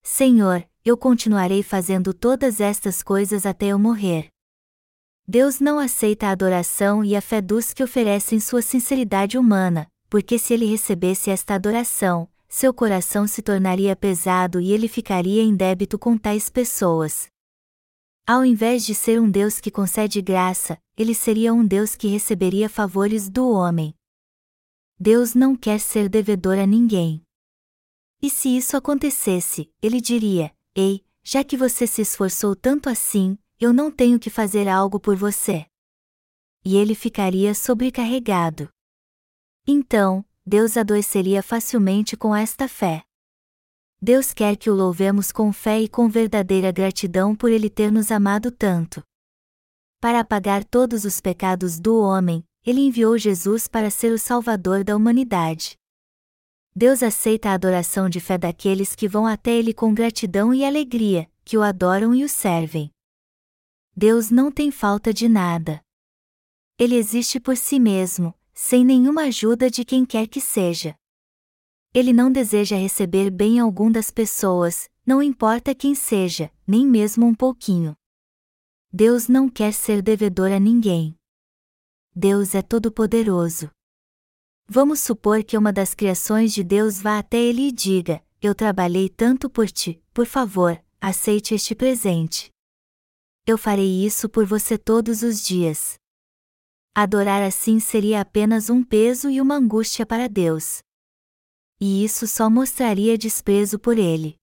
Senhor, 0.00 0.64
eu 0.84 0.96
continuarei 0.96 1.64
fazendo 1.64 2.14
todas 2.14 2.60
estas 2.60 3.02
coisas 3.02 3.44
até 3.44 3.66
eu 3.66 3.80
morrer. 3.80 4.28
Deus 5.26 5.58
não 5.58 5.80
aceita 5.80 6.26
a 6.26 6.30
adoração 6.30 7.04
e 7.04 7.16
a 7.16 7.20
fé 7.20 7.40
dos 7.40 7.72
que 7.72 7.82
oferecem 7.82 8.38
sua 8.38 8.62
sinceridade 8.62 9.36
humana, 9.36 9.88
porque 10.12 10.38
se 10.38 10.52
ele 10.52 10.66
recebesse 10.66 11.30
esta 11.30 11.54
adoração, 11.54 12.28
seu 12.46 12.74
coração 12.74 13.26
se 13.26 13.40
tornaria 13.40 13.96
pesado 13.96 14.60
e 14.60 14.70
ele 14.70 14.86
ficaria 14.86 15.42
em 15.42 15.56
débito 15.56 15.98
com 15.98 16.18
tais 16.18 16.50
pessoas. 16.50 17.28
Ao 18.26 18.44
invés 18.44 18.84
de 18.84 18.94
ser 18.94 19.18
um 19.18 19.30
Deus 19.30 19.58
que 19.58 19.70
concede 19.70 20.20
graça, 20.20 20.78
ele 20.98 21.14
seria 21.14 21.54
um 21.54 21.66
Deus 21.66 21.96
que 21.96 22.08
receberia 22.08 22.68
favores 22.68 23.30
do 23.30 23.48
homem. 23.48 23.94
Deus 25.00 25.34
não 25.34 25.56
quer 25.56 25.80
ser 25.80 26.10
devedor 26.10 26.58
a 26.58 26.66
ninguém. 26.66 27.22
E 28.20 28.28
se 28.28 28.54
isso 28.54 28.76
acontecesse, 28.76 29.72
ele 29.80 29.98
diria: 29.98 30.54
Ei, 30.74 31.02
já 31.22 31.42
que 31.42 31.56
você 31.56 31.86
se 31.86 32.02
esforçou 32.02 32.54
tanto 32.54 32.90
assim, 32.90 33.38
eu 33.58 33.72
não 33.72 33.90
tenho 33.90 34.18
que 34.18 34.28
fazer 34.28 34.68
algo 34.68 35.00
por 35.00 35.16
você. 35.16 35.64
E 36.62 36.76
ele 36.76 36.94
ficaria 36.94 37.54
sobrecarregado. 37.54 38.68
Então, 39.66 40.24
Deus 40.44 40.76
adoeceria 40.76 41.42
facilmente 41.42 42.16
com 42.16 42.34
esta 42.34 42.66
fé. 42.66 43.04
Deus 44.00 44.34
quer 44.34 44.56
que 44.56 44.68
o 44.68 44.74
louvemos 44.74 45.30
com 45.30 45.52
fé 45.52 45.80
e 45.80 45.88
com 45.88 46.08
verdadeira 46.08 46.72
gratidão 46.72 47.36
por 47.36 47.50
Ele 47.50 47.70
ter 47.70 47.92
nos 47.92 48.10
amado 48.10 48.50
tanto. 48.50 49.00
Para 50.00 50.18
apagar 50.18 50.64
todos 50.64 51.04
os 51.04 51.20
pecados 51.20 51.78
do 51.78 52.00
homem, 52.00 52.44
Ele 52.66 52.80
enviou 52.80 53.16
Jesus 53.16 53.68
para 53.68 53.88
ser 53.88 54.10
o 54.10 54.18
Salvador 54.18 54.82
da 54.82 54.96
humanidade. 54.96 55.78
Deus 56.74 57.00
aceita 57.00 57.50
a 57.50 57.54
adoração 57.54 58.08
de 58.08 58.18
fé 58.18 58.36
daqueles 58.36 58.96
que 58.96 59.06
vão 59.06 59.24
até 59.24 59.52
Ele 59.52 59.72
com 59.72 59.94
gratidão 59.94 60.52
e 60.52 60.64
alegria, 60.64 61.30
que 61.44 61.56
o 61.56 61.62
adoram 61.62 62.12
e 62.12 62.24
o 62.24 62.28
servem. 62.28 62.90
Deus 63.94 64.28
não 64.28 64.50
tem 64.50 64.72
falta 64.72 65.14
de 65.14 65.28
nada. 65.28 65.80
Ele 66.76 66.96
existe 66.96 67.38
por 67.38 67.56
si 67.56 67.78
mesmo, 67.78 68.34
sem 68.64 68.84
nenhuma 68.84 69.22
ajuda 69.22 69.68
de 69.68 69.84
quem 69.84 70.06
quer 70.06 70.28
que 70.28 70.40
seja. 70.40 70.94
Ele 71.92 72.12
não 72.12 72.30
deseja 72.30 72.76
receber 72.76 73.28
bem 73.28 73.58
algum 73.58 73.90
das 73.90 74.08
pessoas, 74.08 74.88
não 75.04 75.20
importa 75.20 75.74
quem 75.74 75.96
seja, 75.96 76.48
nem 76.64 76.86
mesmo 76.86 77.26
um 77.26 77.34
pouquinho. 77.34 77.96
Deus 78.92 79.26
não 79.26 79.48
quer 79.48 79.72
ser 79.72 80.00
devedor 80.00 80.52
a 80.52 80.60
ninguém. 80.60 81.16
Deus 82.14 82.54
é 82.54 82.62
todo-poderoso. 82.62 83.68
Vamos 84.68 85.00
supor 85.00 85.42
que 85.42 85.58
uma 85.58 85.72
das 85.72 85.92
criações 85.92 86.54
de 86.54 86.62
Deus 86.62 87.02
vá 87.02 87.18
até 87.18 87.38
ele 87.38 87.62
e 87.62 87.72
diga: 87.72 88.24
Eu 88.40 88.54
trabalhei 88.54 89.08
tanto 89.08 89.50
por 89.50 89.68
ti, 89.68 90.00
por 90.14 90.24
favor, 90.24 90.80
aceite 91.00 91.52
este 91.52 91.74
presente. 91.74 92.48
Eu 93.44 93.58
farei 93.58 94.06
isso 94.06 94.28
por 94.28 94.46
você 94.46 94.78
todos 94.78 95.22
os 95.22 95.42
dias. 95.42 96.00
Adorar 96.94 97.42
assim 97.42 97.80
seria 97.80 98.20
apenas 98.20 98.68
um 98.68 98.84
peso 98.84 99.30
e 99.30 99.40
uma 99.40 99.54
angústia 99.54 100.04
para 100.04 100.28
Deus. 100.28 100.82
E 101.80 102.04
isso 102.04 102.26
só 102.26 102.50
mostraria 102.50 103.16
desprezo 103.16 103.78
por 103.78 103.96
ele. 103.96 104.36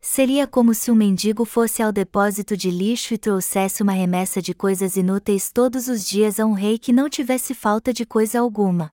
Seria 0.00 0.46
como 0.46 0.72
se 0.72 0.90
um 0.90 0.94
mendigo 0.94 1.44
fosse 1.44 1.82
ao 1.82 1.92
depósito 1.92 2.56
de 2.56 2.70
lixo 2.70 3.12
e 3.12 3.18
trouxesse 3.18 3.82
uma 3.82 3.92
remessa 3.92 4.40
de 4.40 4.54
coisas 4.54 4.96
inúteis 4.96 5.52
todos 5.52 5.86
os 5.86 6.02
dias 6.02 6.40
a 6.40 6.46
um 6.46 6.54
rei 6.54 6.78
que 6.78 6.94
não 6.94 7.10
tivesse 7.10 7.52
falta 7.52 7.92
de 7.92 8.06
coisa 8.06 8.40
alguma. 8.40 8.90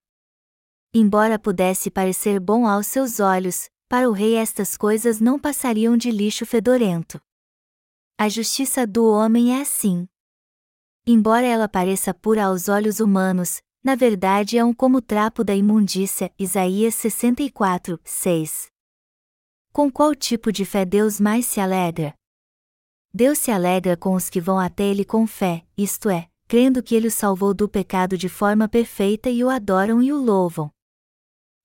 Embora 0.93 1.39
pudesse 1.39 1.89
parecer 1.89 2.37
bom 2.37 2.67
aos 2.67 2.87
seus 2.87 3.21
olhos, 3.21 3.69
para 3.87 4.09
o 4.09 4.11
rei 4.11 4.35
estas 4.35 4.75
coisas 4.75 5.21
não 5.21 5.39
passariam 5.39 5.95
de 5.95 6.11
lixo 6.11 6.45
fedorento. 6.45 7.17
A 8.17 8.27
justiça 8.27 8.85
do 8.85 9.09
homem 9.09 9.57
é 9.57 9.61
assim. 9.61 10.05
Embora 11.09 11.47
ela 11.47 11.69
pareça 11.69 12.13
pura 12.13 12.43
aos 12.47 12.67
olhos 12.67 12.99
humanos, 12.99 13.61
na 13.81 13.95
verdade 13.95 14.57
é 14.57 14.65
um 14.65 14.73
como 14.73 15.01
trapo 15.01 15.41
da 15.41 15.55
imundícia. 15.55 16.29
Isaías 16.37 16.95
64, 16.95 17.97
6. 18.03 18.67
Com 19.71 19.89
qual 19.89 20.13
tipo 20.13 20.51
de 20.51 20.65
fé 20.65 20.83
Deus 20.83 21.17
mais 21.17 21.45
se 21.45 21.61
alegra? 21.61 22.13
Deus 23.13 23.37
se 23.37 23.51
alegra 23.51 23.95
com 23.95 24.15
os 24.15 24.29
que 24.29 24.41
vão 24.41 24.59
até 24.59 24.83
Ele 24.83 25.05
com 25.05 25.25
fé, 25.25 25.65
isto 25.77 26.09
é, 26.09 26.27
crendo 26.45 26.83
que 26.83 26.93
Ele 26.93 27.07
os 27.07 27.13
salvou 27.13 27.53
do 27.53 27.69
pecado 27.69 28.17
de 28.17 28.27
forma 28.27 28.67
perfeita 28.67 29.29
e 29.29 29.45
o 29.45 29.49
adoram 29.49 30.03
e 30.03 30.11
o 30.11 30.21
louvam. 30.21 30.69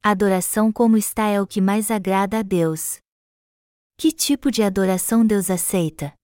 Adoração 0.05 0.71
como 0.71 0.97
está 0.97 1.27
é 1.27 1.41
o 1.41 1.47
que 1.49 1.61
mais 1.61 1.91
agrada 1.91 2.39
a 2.39 2.43
Deus. 2.43 2.99
Que 3.97 4.13
tipo 4.13 4.53
de 4.53 4.63
adoração 4.63 5.27
Deus 5.27 5.51
aceita? 5.51 6.15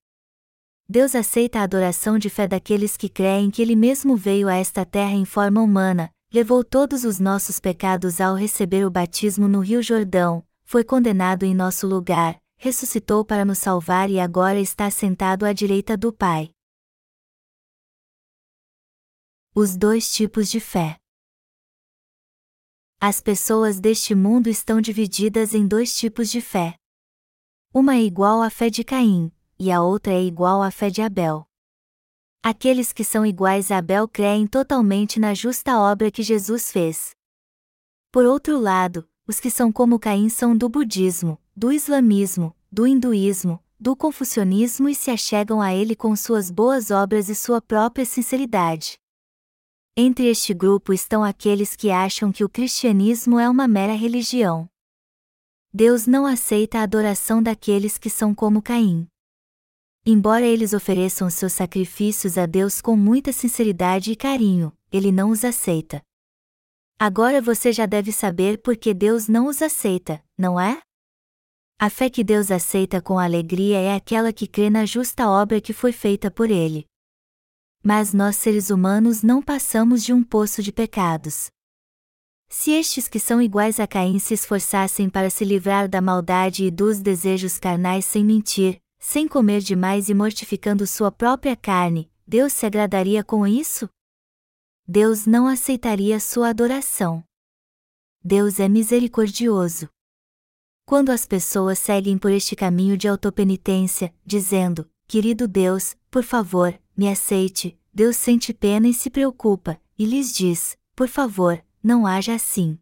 Deus 0.90 1.14
aceita 1.14 1.60
a 1.60 1.64
adoração 1.64 2.18
de 2.18 2.30
fé 2.30 2.48
daqueles 2.48 2.96
que 2.96 3.10
creem 3.10 3.50
que 3.50 3.60
Ele 3.60 3.76
mesmo 3.76 4.16
veio 4.16 4.48
a 4.48 4.54
esta 4.54 4.86
terra 4.86 5.12
em 5.12 5.26
forma 5.26 5.60
humana, 5.60 6.10
levou 6.32 6.64
todos 6.64 7.04
os 7.04 7.20
nossos 7.20 7.60
pecados 7.60 8.22
ao 8.22 8.34
receber 8.34 8.86
o 8.86 8.90
batismo 8.90 9.46
no 9.46 9.60
Rio 9.60 9.82
Jordão, 9.82 10.42
foi 10.64 10.82
condenado 10.82 11.44
em 11.44 11.54
nosso 11.54 11.86
lugar, 11.86 12.40
ressuscitou 12.56 13.22
para 13.22 13.44
nos 13.44 13.58
salvar 13.58 14.08
e 14.08 14.18
agora 14.18 14.58
está 14.58 14.90
sentado 14.90 15.44
à 15.44 15.52
direita 15.52 15.94
do 15.94 16.10
Pai. 16.10 16.50
Os 19.54 19.76
dois 19.76 20.10
tipos 20.10 20.48
de 20.48 20.58
fé. 20.58 20.96
As 22.98 23.20
pessoas 23.20 23.78
deste 23.78 24.14
mundo 24.14 24.48
estão 24.48 24.80
divididas 24.80 25.52
em 25.52 25.68
dois 25.68 25.94
tipos 25.94 26.30
de 26.30 26.40
fé. 26.40 26.76
Uma 27.74 27.96
é 27.96 28.00
igual 28.00 28.40
à 28.40 28.48
fé 28.48 28.70
de 28.70 28.82
Caim, 28.82 29.30
e 29.58 29.72
a 29.72 29.82
outra 29.82 30.12
é 30.12 30.22
igual 30.22 30.62
à 30.62 30.70
fé 30.70 30.90
de 30.90 31.02
Abel. 31.02 31.46
Aqueles 32.42 32.92
que 32.92 33.02
são 33.02 33.26
iguais 33.26 33.70
a 33.70 33.78
Abel 33.78 34.06
creem 34.06 34.46
totalmente 34.46 35.18
na 35.18 35.34
justa 35.34 35.78
obra 35.78 36.10
que 36.10 36.22
Jesus 36.22 36.70
fez. 36.70 37.10
Por 38.12 38.24
outro 38.24 38.58
lado, 38.58 39.08
os 39.26 39.40
que 39.40 39.50
são 39.50 39.70
como 39.70 39.98
Caim 39.98 40.28
são 40.28 40.56
do 40.56 40.68
budismo, 40.68 41.38
do 41.54 41.70
islamismo, 41.72 42.54
do 42.70 42.86
hinduísmo, 42.86 43.62
do 43.78 43.94
confucionismo 43.94 44.88
e 44.88 44.94
se 44.94 45.10
achegam 45.10 45.60
a 45.60 45.74
ele 45.74 45.94
com 45.94 46.14
suas 46.16 46.50
boas 46.50 46.90
obras 46.90 47.28
e 47.28 47.34
sua 47.34 47.60
própria 47.60 48.04
sinceridade. 48.04 48.98
Entre 49.96 50.26
este 50.26 50.54
grupo 50.54 50.92
estão 50.92 51.24
aqueles 51.24 51.74
que 51.74 51.90
acham 51.90 52.30
que 52.30 52.44
o 52.44 52.48
cristianismo 52.48 53.38
é 53.38 53.48
uma 53.48 53.66
mera 53.66 53.94
religião. 53.94 54.70
Deus 55.72 56.06
não 56.06 56.24
aceita 56.24 56.78
a 56.78 56.82
adoração 56.82 57.42
daqueles 57.42 57.98
que 57.98 58.08
são 58.08 58.34
como 58.34 58.62
Caim. 58.62 59.06
Embora 60.04 60.46
eles 60.46 60.72
ofereçam 60.72 61.28
seus 61.28 61.52
sacrifícios 61.52 62.38
a 62.38 62.46
Deus 62.46 62.80
com 62.80 62.96
muita 62.96 63.32
sinceridade 63.32 64.12
e 64.12 64.16
carinho, 64.16 64.72
ele 64.90 65.12
não 65.12 65.30
os 65.30 65.44
aceita. 65.44 66.02
Agora 66.98 67.40
você 67.40 67.72
já 67.72 67.86
deve 67.86 68.10
saber 68.10 68.58
por 68.58 68.76
que 68.76 68.92
Deus 68.92 69.28
não 69.28 69.46
os 69.46 69.62
aceita, 69.62 70.22
não 70.36 70.58
é? 70.58 70.80
A 71.78 71.88
fé 71.88 72.10
que 72.10 72.24
Deus 72.24 72.50
aceita 72.50 73.00
com 73.00 73.20
alegria 73.20 73.78
é 73.78 73.94
aquela 73.94 74.32
que 74.32 74.48
crê 74.48 74.68
na 74.68 74.84
justa 74.84 75.28
obra 75.28 75.60
que 75.60 75.72
foi 75.72 75.92
feita 75.92 76.28
por 76.28 76.50
Ele. 76.50 76.84
Mas 77.84 78.12
nós 78.12 78.34
seres 78.34 78.68
humanos 78.68 79.22
não 79.22 79.40
passamos 79.40 80.02
de 80.02 80.12
um 80.12 80.24
poço 80.24 80.60
de 80.60 80.72
pecados. 80.72 81.50
Se 82.48 82.72
estes 82.72 83.06
que 83.06 83.20
são 83.20 83.40
iguais 83.40 83.78
a 83.78 83.86
Caim 83.86 84.18
se 84.18 84.34
esforçassem 84.34 85.08
para 85.08 85.30
se 85.30 85.44
livrar 85.44 85.88
da 85.88 86.00
maldade 86.00 86.64
e 86.64 86.70
dos 86.70 86.98
desejos 86.98 87.58
carnais 87.58 88.04
sem 88.06 88.24
mentir, 88.24 88.80
sem 88.98 89.28
comer 89.28 89.60
demais 89.60 90.08
e 90.08 90.14
mortificando 90.14 90.86
sua 90.86 91.10
própria 91.10 91.56
carne, 91.56 92.10
Deus 92.26 92.52
se 92.52 92.66
agradaria 92.66 93.22
com 93.22 93.46
isso? 93.46 93.88
Deus 94.86 95.26
não 95.26 95.46
aceitaria 95.46 96.18
sua 96.18 96.48
adoração. 96.48 97.22
Deus 98.22 98.58
é 98.58 98.68
misericordioso. 98.68 99.88
Quando 100.84 101.10
as 101.10 101.26
pessoas 101.26 101.78
seguem 101.78 102.18
por 102.18 102.30
este 102.30 102.56
caminho 102.56 102.96
de 102.96 103.06
autopenitência, 103.06 104.14
dizendo: 104.24 104.90
Querido 105.06 105.46
Deus, 105.46 105.94
por 106.10 106.22
favor, 106.22 106.78
me 106.96 107.08
aceite, 107.08 107.78
Deus 107.92 108.16
sente 108.16 108.52
pena 108.52 108.88
e 108.88 108.94
se 108.94 109.10
preocupa, 109.10 109.80
e 109.98 110.04
lhes 110.04 110.34
diz: 110.34 110.76
Por 110.96 111.08
favor, 111.08 111.62
não 111.82 112.06
haja 112.06 112.34
assim. 112.34 112.78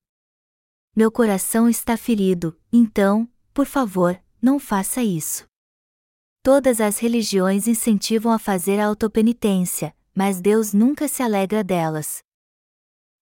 Meu 0.95 1.11
coração 1.11 1.69
está 1.69 1.97
ferido, 1.97 2.59
então, 2.73 3.29
por 3.53 3.67
favor, 3.67 4.21
não 4.41 4.59
faça 4.59 5.03
isso. 5.03 5.45
Todas 6.47 6.81
as 6.81 7.01
religiões 7.01 7.67
incentivam 7.67 8.31
a 8.31 8.39
fazer 8.39 8.79
a 8.79 8.87
autopenitência, 8.87 9.93
mas 10.15 10.41
Deus 10.41 10.73
nunca 10.73 11.09
se 11.09 11.21
alegra 11.21 11.65
delas. 11.65 12.19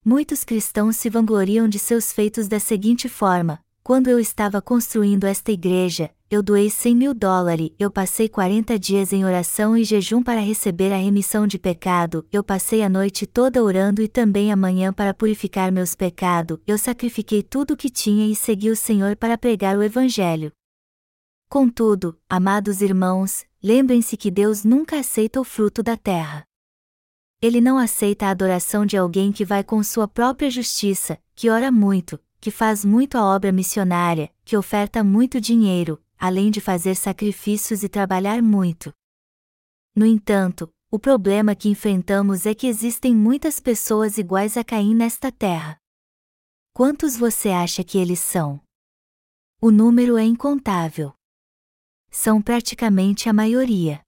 Muitos 0.04 0.44
cristãos 0.44 0.96
se 0.96 1.08
vangloriam 1.08 1.66
de 1.66 1.78
seus 1.78 2.12
feitos 2.12 2.48
da 2.48 2.60
seguinte 2.60 3.08
forma: 3.08 3.60
quando 3.82 4.08
eu 4.08 4.20
estava 4.20 4.60
construindo 4.60 5.24
esta 5.24 5.50
igreja, 5.50 6.10
eu 6.30 6.42
doei 6.42 6.68
100 6.68 6.94
mil 6.94 7.14
dólares, 7.14 7.70
eu 7.78 7.90
passei 7.90 8.28
40 8.28 8.78
dias 8.78 9.10
em 9.10 9.24
oração 9.24 9.74
e 9.74 9.84
jejum 9.84 10.22
para 10.22 10.40
receber 10.40 10.92
a 10.92 10.98
remissão 10.98 11.46
de 11.46 11.58
pecado, 11.58 12.26
eu 12.30 12.44
passei 12.44 12.82
a 12.82 12.90
noite 12.90 13.26
toda 13.26 13.64
orando 13.64 14.02
e 14.02 14.06
também 14.06 14.52
a 14.52 14.56
manhã 14.56 14.92
para 14.92 15.14
purificar 15.14 15.72
meus 15.72 15.94
pecados, 15.94 16.58
eu 16.66 16.76
sacrifiquei 16.76 17.42
tudo 17.42 17.72
o 17.72 17.76
que 17.78 17.88
tinha 17.88 18.30
e 18.30 18.36
segui 18.36 18.68
o 18.68 18.76
Senhor 18.76 19.16
para 19.16 19.38
pregar 19.38 19.78
o 19.78 19.82
Evangelho. 19.82 20.52
Contudo, 21.54 22.20
amados 22.28 22.80
irmãos, 22.82 23.46
lembrem-se 23.62 24.16
que 24.16 24.28
Deus 24.28 24.64
nunca 24.64 24.98
aceita 24.98 25.40
o 25.40 25.44
fruto 25.44 25.84
da 25.84 25.96
terra. 25.96 26.44
Ele 27.40 27.60
não 27.60 27.78
aceita 27.78 28.26
a 28.26 28.30
adoração 28.30 28.84
de 28.84 28.96
alguém 28.96 29.30
que 29.30 29.44
vai 29.44 29.62
com 29.62 29.80
sua 29.84 30.08
própria 30.08 30.50
justiça, 30.50 31.16
que 31.32 31.48
ora 31.48 31.70
muito, 31.70 32.18
que 32.40 32.50
faz 32.50 32.84
muito 32.84 33.16
a 33.16 33.24
obra 33.24 33.52
missionária, 33.52 34.34
que 34.44 34.56
oferta 34.56 35.04
muito 35.04 35.40
dinheiro, 35.40 36.02
além 36.18 36.50
de 36.50 36.60
fazer 36.60 36.96
sacrifícios 36.96 37.84
e 37.84 37.88
trabalhar 37.88 38.42
muito. 38.42 38.92
No 39.94 40.04
entanto, 40.04 40.68
o 40.90 40.98
problema 40.98 41.54
que 41.54 41.68
enfrentamos 41.68 42.46
é 42.46 42.52
que 42.52 42.66
existem 42.66 43.14
muitas 43.14 43.60
pessoas 43.60 44.18
iguais 44.18 44.56
a 44.56 44.64
Caim 44.64 44.92
nesta 44.92 45.30
terra. 45.30 45.78
Quantos 46.72 47.16
você 47.16 47.50
acha 47.50 47.84
que 47.84 47.96
eles 47.96 48.18
são? 48.18 48.60
O 49.62 49.70
número 49.70 50.18
é 50.18 50.24
incontável. 50.24 51.14
São 52.16 52.40
praticamente 52.40 53.28
a 53.28 53.32
maioria. 53.32 54.00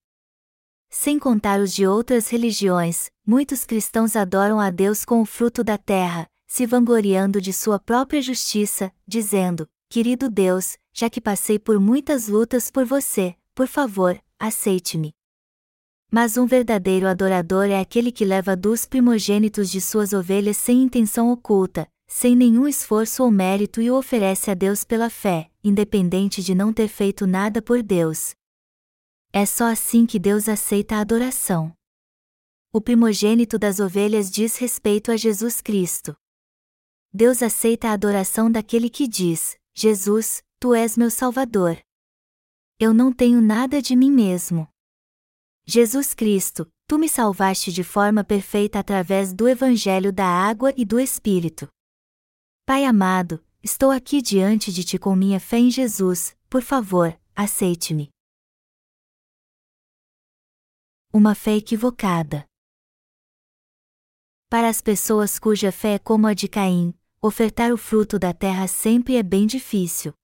Sem 0.88 1.18
contar 1.18 1.58
os 1.58 1.74
de 1.74 1.84
outras 1.84 2.28
religiões, 2.28 3.10
muitos 3.26 3.64
cristãos 3.64 4.14
adoram 4.14 4.60
a 4.60 4.70
Deus 4.70 5.04
com 5.04 5.20
o 5.20 5.26
fruto 5.26 5.64
da 5.64 5.76
terra, 5.76 6.24
se 6.46 6.64
vangloriando 6.66 7.40
de 7.40 7.52
sua 7.52 7.80
própria 7.80 8.22
justiça, 8.22 8.92
dizendo: 9.08 9.68
Querido 9.90 10.30
Deus, 10.30 10.78
já 10.94 11.10
que 11.10 11.20
passei 11.20 11.58
por 11.58 11.80
muitas 11.80 12.28
lutas 12.28 12.70
por 12.70 12.84
você, 12.84 13.34
por 13.52 13.66
favor, 13.66 14.16
aceite-me. 14.38 15.12
Mas 16.08 16.36
um 16.36 16.46
verdadeiro 16.46 17.08
adorador 17.08 17.64
é 17.64 17.80
aquele 17.80 18.12
que 18.12 18.24
leva 18.24 18.54
dos 18.54 18.84
primogênitos 18.84 19.68
de 19.68 19.80
suas 19.80 20.12
ovelhas 20.12 20.56
sem 20.56 20.80
intenção 20.80 21.28
oculta, 21.32 21.88
sem 22.06 22.36
nenhum 22.36 22.68
esforço 22.68 23.24
ou 23.24 23.32
mérito 23.32 23.82
e 23.82 23.90
o 23.90 23.96
oferece 23.96 24.48
a 24.48 24.54
Deus 24.54 24.84
pela 24.84 25.10
fé, 25.10 25.50
independente 25.66 26.42
de 26.42 26.54
não 26.54 26.72
ter 26.72 26.86
feito 26.86 27.26
nada 27.26 27.60
por 27.60 27.82
Deus. 27.82 28.34
É 29.32 29.44
só 29.44 29.64
assim 29.64 30.06
que 30.06 30.18
Deus 30.18 30.48
aceita 30.48 30.96
a 30.96 31.00
adoração. 31.00 31.74
O 32.72 32.80
primogênito 32.80 33.58
das 33.58 33.80
ovelhas 33.80 34.30
diz 34.30 34.56
respeito 34.56 35.10
a 35.10 35.16
Jesus 35.16 35.60
Cristo. 35.60 36.16
Deus 37.12 37.42
aceita 37.42 37.88
a 37.88 37.92
adoração 37.92 38.50
daquele 38.50 38.88
que 38.88 39.08
diz: 39.08 39.58
Jesus, 39.74 40.42
tu 40.60 40.74
és 40.74 40.96
meu 40.96 41.10
Salvador. 41.10 41.78
Eu 42.78 42.92
não 42.94 43.12
tenho 43.12 43.40
nada 43.40 43.80
de 43.82 43.96
mim 43.96 44.10
mesmo. 44.10 44.68
Jesus 45.66 46.14
Cristo, 46.14 46.70
tu 46.86 46.98
me 46.98 47.08
salvaste 47.08 47.72
de 47.72 47.82
forma 47.82 48.22
perfeita 48.22 48.78
através 48.78 49.32
do 49.32 49.48
Evangelho 49.48 50.12
da 50.12 50.26
água 50.26 50.72
e 50.76 50.84
do 50.84 51.00
Espírito. 51.00 51.68
Pai 52.64 52.84
amado, 52.84 53.44
estou 53.66 53.90
aqui 53.90 54.22
diante 54.22 54.72
de 54.72 54.84
ti 54.84 54.96
com 54.96 55.16
minha 55.16 55.40
fé 55.40 55.58
em 55.58 55.72
Jesus, 55.72 56.36
por 56.48 56.62
favor, 56.62 57.20
aceite-me. 57.34 58.10
Uma 61.12 61.34
fé 61.34 61.56
equivocada. 61.56 62.46
Para 64.48 64.68
as 64.68 64.80
pessoas 64.80 65.40
cuja 65.40 65.72
fé 65.72 65.94
é 65.94 65.98
como 65.98 66.28
a 66.28 66.32
de 66.32 66.46
Caim, 66.46 66.94
ofertar 67.20 67.72
o 67.72 67.76
fruto 67.76 68.20
da 68.20 68.32
terra 68.32 68.68
sempre 68.68 69.16
é 69.16 69.22
bem 69.24 69.48
difícil. 69.48 70.14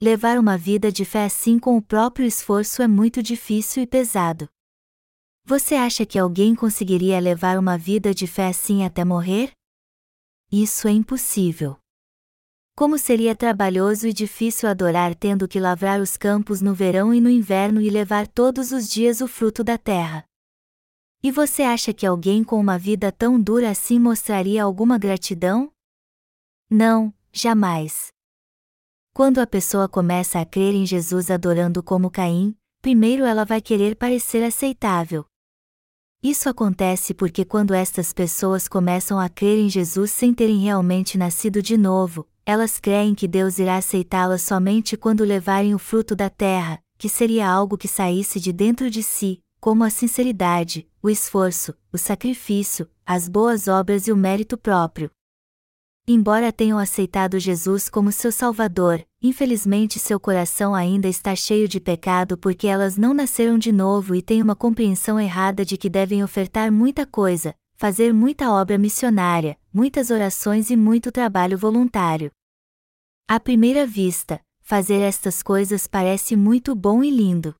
Levar 0.00 0.38
uma 0.38 0.56
vida 0.56 0.92
de 0.92 1.04
fé 1.04 1.24
assim 1.24 1.58
com 1.58 1.76
o 1.76 1.82
próprio 1.82 2.24
esforço 2.24 2.82
é 2.82 2.86
muito 2.86 3.20
difícil 3.20 3.82
e 3.82 3.86
pesado. 3.86 4.48
Você 5.44 5.74
acha 5.74 6.06
que 6.06 6.20
alguém 6.20 6.54
conseguiria 6.54 7.18
levar 7.18 7.58
uma 7.58 7.76
vida 7.76 8.14
de 8.14 8.28
fé 8.28 8.46
assim 8.46 8.84
até 8.84 9.04
morrer? 9.04 9.50
Isso 10.52 10.86
é 10.86 10.92
impossível. 10.92 11.76
Como 12.76 12.98
seria 12.98 13.36
trabalhoso 13.36 14.08
e 14.08 14.12
difícil 14.12 14.68
adorar 14.68 15.14
tendo 15.14 15.46
que 15.46 15.60
lavrar 15.60 16.00
os 16.00 16.16
campos 16.16 16.60
no 16.60 16.74
verão 16.74 17.14
e 17.14 17.20
no 17.20 17.30
inverno 17.30 17.80
e 17.80 17.88
levar 17.88 18.26
todos 18.26 18.72
os 18.72 18.88
dias 18.88 19.20
o 19.20 19.28
fruto 19.28 19.62
da 19.62 19.78
terra. 19.78 20.24
E 21.22 21.30
você 21.30 21.62
acha 21.62 21.94
que 21.94 22.04
alguém 22.04 22.42
com 22.42 22.58
uma 22.58 22.76
vida 22.76 23.12
tão 23.12 23.40
dura 23.40 23.70
assim 23.70 24.00
mostraria 24.00 24.64
alguma 24.64 24.98
gratidão? 24.98 25.70
Não, 26.68 27.14
jamais. 27.32 28.08
Quando 29.14 29.38
a 29.38 29.46
pessoa 29.46 29.88
começa 29.88 30.40
a 30.40 30.44
crer 30.44 30.74
em 30.74 30.84
Jesus 30.84 31.30
adorando 31.30 31.80
como 31.80 32.10
Caim, 32.10 32.56
primeiro 32.82 33.24
ela 33.24 33.44
vai 33.44 33.60
querer 33.60 33.94
parecer 33.94 34.42
aceitável. 34.42 35.24
Isso 36.20 36.48
acontece 36.48 37.14
porque 37.14 37.44
quando 37.44 37.72
estas 37.72 38.12
pessoas 38.12 38.66
começam 38.66 39.20
a 39.20 39.28
crer 39.28 39.58
em 39.58 39.70
Jesus 39.70 40.10
sem 40.10 40.34
terem 40.34 40.58
realmente 40.58 41.16
nascido 41.16 41.62
de 41.62 41.76
novo, 41.76 42.26
elas 42.46 42.78
creem 42.78 43.14
que 43.14 43.26
Deus 43.26 43.58
irá 43.58 43.76
aceitá-las 43.76 44.42
somente 44.42 44.96
quando 44.96 45.24
levarem 45.24 45.74
o 45.74 45.78
fruto 45.78 46.14
da 46.14 46.28
terra, 46.28 46.78
que 46.98 47.08
seria 47.08 47.48
algo 47.48 47.78
que 47.78 47.88
saísse 47.88 48.38
de 48.38 48.52
dentro 48.52 48.90
de 48.90 49.02
si, 49.02 49.40
como 49.60 49.82
a 49.82 49.90
sinceridade, 49.90 50.86
o 51.02 51.08
esforço, 51.08 51.74
o 51.92 51.96
sacrifício, 51.96 52.88
as 53.06 53.28
boas 53.28 53.66
obras 53.66 54.06
e 54.06 54.12
o 54.12 54.16
mérito 54.16 54.58
próprio. 54.58 55.10
Embora 56.06 56.52
tenham 56.52 56.78
aceitado 56.78 57.38
Jesus 57.38 57.88
como 57.88 58.12
seu 58.12 58.30
Salvador, 58.30 59.02
infelizmente 59.22 59.98
seu 59.98 60.20
coração 60.20 60.74
ainda 60.74 61.08
está 61.08 61.34
cheio 61.34 61.66
de 61.66 61.80
pecado 61.80 62.36
porque 62.36 62.66
elas 62.66 62.98
não 62.98 63.14
nasceram 63.14 63.56
de 63.56 63.72
novo 63.72 64.14
e 64.14 64.20
têm 64.20 64.42
uma 64.42 64.54
compreensão 64.54 65.18
errada 65.18 65.64
de 65.64 65.78
que 65.78 65.88
devem 65.88 66.22
ofertar 66.22 66.70
muita 66.70 67.06
coisa, 67.06 67.54
fazer 67.84 68.14
muita 68.14 68.50
obra 68.50 68.78
missionária, 68.78 69.58
muitas 69.70 70.10
orações 70.10 70.70
e 70.70 70.76
muito 70.76 71.12
trabalho 71.12 71.58
voluntário. 71.58 72.30
À 73.28 73.38
primeira 73.38 73.86
vista, 73.86 74.40
fazer 74.62 75.02
estas 75.02 75.42
coisas 75.42 75.86
parece 75.86 76.34
muito 76.34 76.74
bom 76.74 77.04
e 77.04 77.10
lindo. 77.10 77.54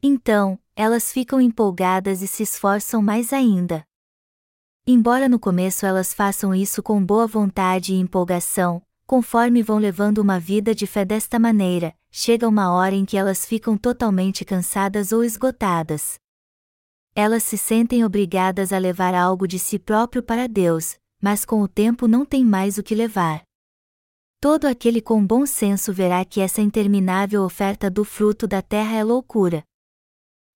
Então, 0.00 0.56
elas 0.76 1.10
ficam 1.10 1.40
empolgadas 1.40 2.22
e 2.22 2.28
se 2.28 2.44
esforçam 2.44 3.02
mais 3.02 3.32
ainda. 3.32 3.82
Embora 4.86 5.28
no 5.28 5.40
começo 5.40 5.84
elas 5.84 6.14
façam 6.14 6.54
isso 6.54 6.80
com 6.80 7.04
boa 7.04 7.26
vontade 7.26 7.92
e 7.92 7.98
empolgação, 7.98 8.80
conforme 9.04 9.64
vão 9.64 9.78
levando 9.78 10.18
uma 10.18 10.38
vida 10.38 10.72
de 10.72 10.86
fé 10.86 11.04
desta 11.04 11.40
maneira, 11.40 11.92
chega 12.08 12.48
uma 12.48 12.72
hora 12.72 12.94
em 12.94 13.04
que 13.04 13.16
elas 13.16 13.44
ficam 13.44 13.76
totalmente 13.76 14.44
cansadas 14.44 15.10
ou 15.10 15.24
esgotadas. 15.24 16.22
Elas 17.16 17.44
se 17.44 17.56
sentem 17.56 18.04
obrigadas 18.04 18.72
a 18.72 18.78
levar 18.78 19.14
algo 19.14 19.46
de 19.46 19.58
si 19.58 19.78
próprio 19.78 20.20
para 20.20 20.48
Deus, 20.48 20.98
mas 21.22 21.44
com 21.44 21.62
o 21.62 21.68
tempo 21.68 22.08
não 22.08 22.24
tem 22.26 22.44
mais 22.44 22.76
o 22.76 22.82
que 22.82 22.94
levar. 22.94 23.44
Todo 24.40 24.66
aquele 24.66 25.00
com 25.00 25.24
bom 25.24 25.46
senso 25.46 25.92
verá 25.92 26.24
que 26.24 26.40
essa 26.40 26.60
interminável 26.60 27.44
oferta 27.44 27.88
do 27.88 28.04
fruto 28.04 28.46
da 28.48 28.60
terra 28.60 28.96
é 28.96 29.04
loucura. 29.04 29.62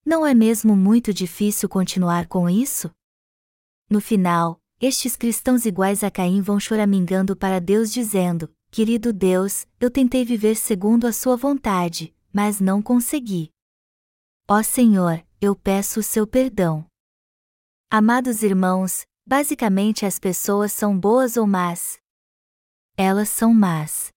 Não 0.04 0.26
é 0.26 0.34
mesmo 0.34 0.74
muito 0.74 1.14
difícil 1.14 1.68
continuar 1.68 2.26
com 2.26 2.50
isso? 2.50 2.90
No 3.88 4.00
final, 4.00 4.60
estes 4.80 5.16
cristãos 5.16 5.64
iguais 5.64 6.02
a 6.02 6.10
Caim 6.10 6.42
vão 6.42 6.58
choramingando 6.58 7.36
para 7.36 7.60
Deus 7.60 7.92
dizendo: 7.92 8.52
querido 8.70 9.12
Deus, 9.12 9.66
eu 9.80 9.90
tentei 9.90 10.24
viver 10.24 10.56
segundo 10.56 11.06
a 11.06 11.12
Sua 11.12 11.36
vontade, 11.36 12.14
mas 12.32 12.60
não 12.60 12.82
consegui. 12.82 13.50
Ó 14.46 14.62
Senhor, 14.62 15.24
eu 15.40 15.55
peço 15.55 16.01
o 16.01 16.03
seu 16.03 16.27
perdão. 16.27 16.85
Amados 17.88 18.42
irmãos, 18.42 19.07
basicamente 19.24 20.05
as 20.05 20.18
pessoas 20.18 20.72
são 20.72 20.98
boas 20.98 21.37
ou 21.37 21.46
más? 21.46 21.98
Elas 22.96 23.29
são 23.29 23.55
más. 23.55 24.11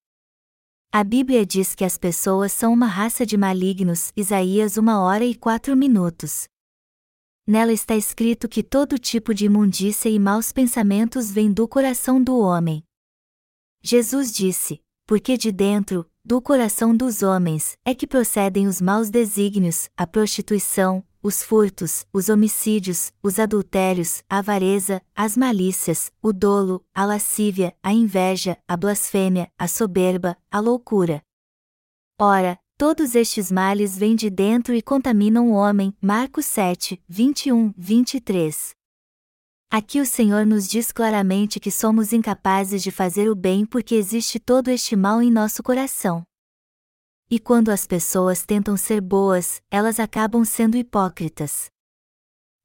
A 0.92 1.04
Bíblia 1.04 1.46
diz 1.46 1.76
que 1.76 1.86
as 1.86 1.98
pessoas 1.98 2.52
são 2.52 2.74
uma 2.74 2.88
raça 2.88 3.26
de 3.26 3.38
malignos, 3.38 4.12
Isaías 4.16 4.78
1 4.78 4.88
hora 4.90 5.24
e 5.24 5.36
4 5.36 5.78
minutos. 5.78 6.48
Nela 7.48 7.72
está 7.72 7.96
escrito 7.96 8.50
que 8.50 8.64
todo 8.64 8.98
tipo 8.98 9.34
de 9.34 9.46
imundícia 9.46 10.10
e 10.10 10.20
maus 10.20 10.52
pensamentos 10.52 11.32
vem 11.32 11.54
do 11.54 11.68
coração 11.68 12.22
do 12.22 12.38
homem. 12.40 12.84
Jesus 13.82 14.32
disse: 14.32 14.82
Porque 15.06 15.38
de 15.38 15.52
dentro, 15.52 16.10
do 16.26 16.42
coração 16.42 16.96
dos 16.96 17.22
homens, 17.24 17.78
é 17.86 17.96
que 17.96 18.06
procedem 18.06 18.68
os 18.68 18.82
maus 18.82 19.10
desígnios, 19.10 19.90
a 19.96 20.06
prostituição, 20.06 21.04
os 21.22 21.44
furtos, 21.44 22.06
os 22.12 22.30
homicídios, 22.30 23.12
os 23.22 23.40
adultérios, 23.40 24.24
a 24.30 24.40
avareza, 24.40 25.02
as 25.16 25.38
malícias, 25.38 26.12
o 26.22 26.34
dolo, 26.34 26.84
a 26.94 27.06
lascívia, 27.06 27.76
a 27.84 27.94
inveja, 27.94 28.58
a 28.68 28.76
blasfêmia, 28.76 29.52
a 29.58 29.68
soberba, 29.68 30.38
a 30.50 30.60
loucura. 30.60 31.22
Ora, 32.20 32.60
todos 32.78 33.16
estes 33.16 33.52
males 33.52 33.98
vêm 33.98 34.16
de 34.16 34.30
dentro 34.30 34.74
e 34.74 34.82
contaminam 34.82 35.52
o 35.52 35.54
homem. 35.54 35.94
Marcos 36.02 36.46
7, 36.48 37.02
21, 37.08 37.74
23. 37.78 38.76
Aqui 39.70 40.02
o 40.02 40.06
Senhor 40.06 40.46
nos 40.46 40.68
diz 40.68 40.92
claramente 40.92 41.60
que 41.60 41.72
somos 41.72 42.12
incapazes 42.12 42.84
de 42.84 42.92
fazer 42.92 43.30
o 43.30 43.36
bem 43.36 43.66
porque 43.66 43.96
existe 43.96 44.38
todo 44.38 44.70
este 44.70 44.96
mal 44.96 45.22
em 45.22 45.32
nosso 45.32 45.64
coração. 45.64 46.26
E 47.34 47.40
quando 47.40 47.70
as 47.70 47.88
pessoas 47.88 48.46
tentam 48.46 48.76
ser 48.76 49.00
boas, 49.00 49.64
elas 49.72 50.02
acabam 50.02 50.44
sendo 50.44 50.76
hipócritas. 50.76 51.72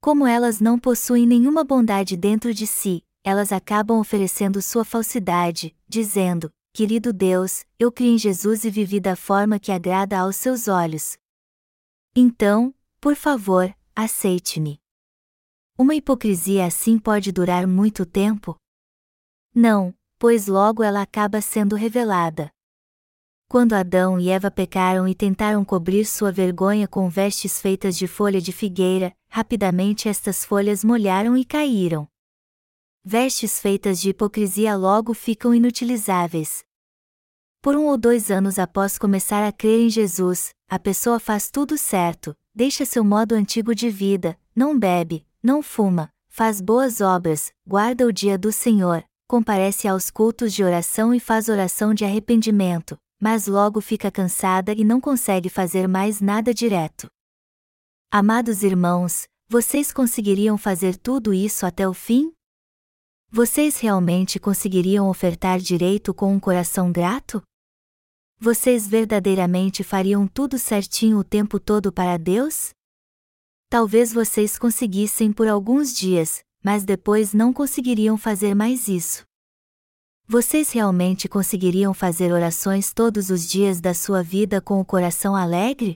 Como 0.01 0.27
elas 0.27 0.59
não 0.59 0.77
possuem 0.77 1.25
nenhuma 1.25 1.63
bondade 1.63 2.17
dentro 2.17 2.53
de 2.53 2.67
si, 2.67 3.01
elas 3.23 3.53
acabam 3.53 3.97
oferecendo 3.97 4.61
sua 4.61 4.83
falsidade, 4.83 5.73
dizendo: 5.87 6.51
Querido 6.73 7.13
Deus, 7.13 7.63
eu 7.79 7.89
criei 7.89 8.15
em 8.15 8.17
Jesus 8.17 8.65
e 8.65 8.69
vivi 8.69 8.99
da 8.99 9.15
forma 9.15 9.57
que 9.57 9.71
agrada 9.71 10.19
aos 10.19 10.35
seus 10.35 10.67
olhos. 10.67 11.17
Então, 12.13 12.75
por 12.99 13.15
favor, 13.15 13.73
aceite-me. 13.95 14.81
Uma 15.77 15.95
hipocrisia 15.95 16.65
assim 16.65 16.99
pode 16.99 17.31
durar 17.31 17.65
muito 17.65 18.05
tempo? 18.05 18.57
Não, 19.55 19.95
pois 20.19 20.45
logo 20.47 20.83
ela 20.83 21.01
acaba 21.01 21.39
sendo 21.39 21.73
revelada. 21.73 22.51
Quando 23.49 23.73
Adão 23.73 24.19
e 24.19 24.27
Eva 24.29 24.51
pecaram 24.51 25.07
e 25.07 25.15
tentaram 25.15 25.63
cobrir 25.63 26.05
sua 26.05 26.33
vergonha 26.33 26.85
com 26.85 27.07
vestes 27.07 27.61
feitas 27.61 27.97
de 27.97 28.05
folha 28.05 28.41
de 28.41 28.51
figueira, 28.51 29.15
rapidamente 29.29 30.09
estas 30.09 30.43
folhas 30.43 30.83
molharam 30.83 31.37
e 31.37 31.45
caíram. 31.45 32.05
Vestes 33.05 33.57
feitas 33.57 34.01
de 34.01 34.09
hipocrisia 34.09 34.75
logo 34.75 35.13
ficam 35.13 35.55
inutilizáveis. 35.55 36.65
Por 37.61 37.73
um 37.77 37.85
ou 37.85 37.97
dois 37.97 38.29
anos 38.29 38.59
após 38.59 38.97
começar 38.97 39.47
a 39.47 39.51
crer 39.53 39.79
em 39.79 39.89
Jesus, 39.89 40.49
a 40.67 40.77
pessoa 40.77 41.17
faz 41.17 41.49
tudo 41.49 41.77
certo, 41.77 42.35
deixa 42.53 42.83
seu 42.83 43.01
modo 43.01 43.33
antigo 43.33 43.73
de 43.73 43.89
vida, 43.89 44.37
não 44.53 44.77
bebe, 44.77 45.25
não 45.41 45.63
fuma, 45.63 46.09
faz 46.27 46.59
boas 46.59 46.99
obras, 46.99 47.53
guarda 47.65 48.05
o 48.05 48.11
dia 48.11 48.37
do 48.37 48.51
Senhor, 48.51 49.05
comparece 49.25 49.87
aos 49.87 50.11
cultos 50.11 50.53
de 50.53 50.65
oração 50.65 51.13
e 51.13 51.19
faz 51.19 51.47
oração 51.47 51.93
de 51.93 52.03
arrependimento, 52.03 52.99
mas 53.19 53.47
logo 53.47 53.81
fica 53.81 54.11
cansada 54.11 54.73
e 54.73 54.83
não 54.83 55.01
consegue 55.01 55.49
fazer 55.49 55.87
mais 55.87 56.21
nada 56.21 56.53
direto. 56.53 57.07
Amados 58.11 58.63
irmãos, 58.63 59.27
vocês 59.49 59.91
conseguiriam 59.91 60.57
fazer 60.57 60.97
tudo 60.97 61.33
isso 61.33 61.65
até 61.65 61.87
o 61.87 61.93
fim? 61.93 62.31
Vocês 63.29 63.79
realmente 63.79 64.39
conseguiriam 64.39 65.09
ofertar 65.09 65.59
direito 65.59 66.13
com 66.13 66.33
um 66.33 66.39
coração 66.39 66.91
grato? 66.91 67.41
Vocês 68.39 68.87
verdadeiramente 68.87 69.83
fariam 69.83 70.27
tudo 70.27 70.59
certinho 70.59 71.17
o 71.17 71.23
tempo 71.23 71.59
todo 71.59 71.91
para 71.91 72.17
Deus? 72.17 72.69
Talvez 73.69 74.13
vocês 74.13 74.57
conseguissem 74.57 75.33
por 75.33 75.47
alguns 75.47 75.93
dias, 75.93 76.39
mas 76.63 76.85
depois 76.85 77.33
não 77.33 77.51
conseguiriam 77.51 78.17
fazer 78.17 78.55
mais 78.55 78.87
isso. 78.87 79.25
Vocês 80.29 80.73
realmente 80.73 81.29
conseguiriam 81.29 81.93
fazer 81.93 82.33
orações 82.33 82.91
todos 82.91 83.29
os 83.29 83.47
dias 83.47 83.79
da 83.79 83.93
sua 83.93 84.21
vida 84.21 84.59
com 84.59 84.77
o 84.77 84.83
coração 84.83 85.33
alegre? 85.33 85.95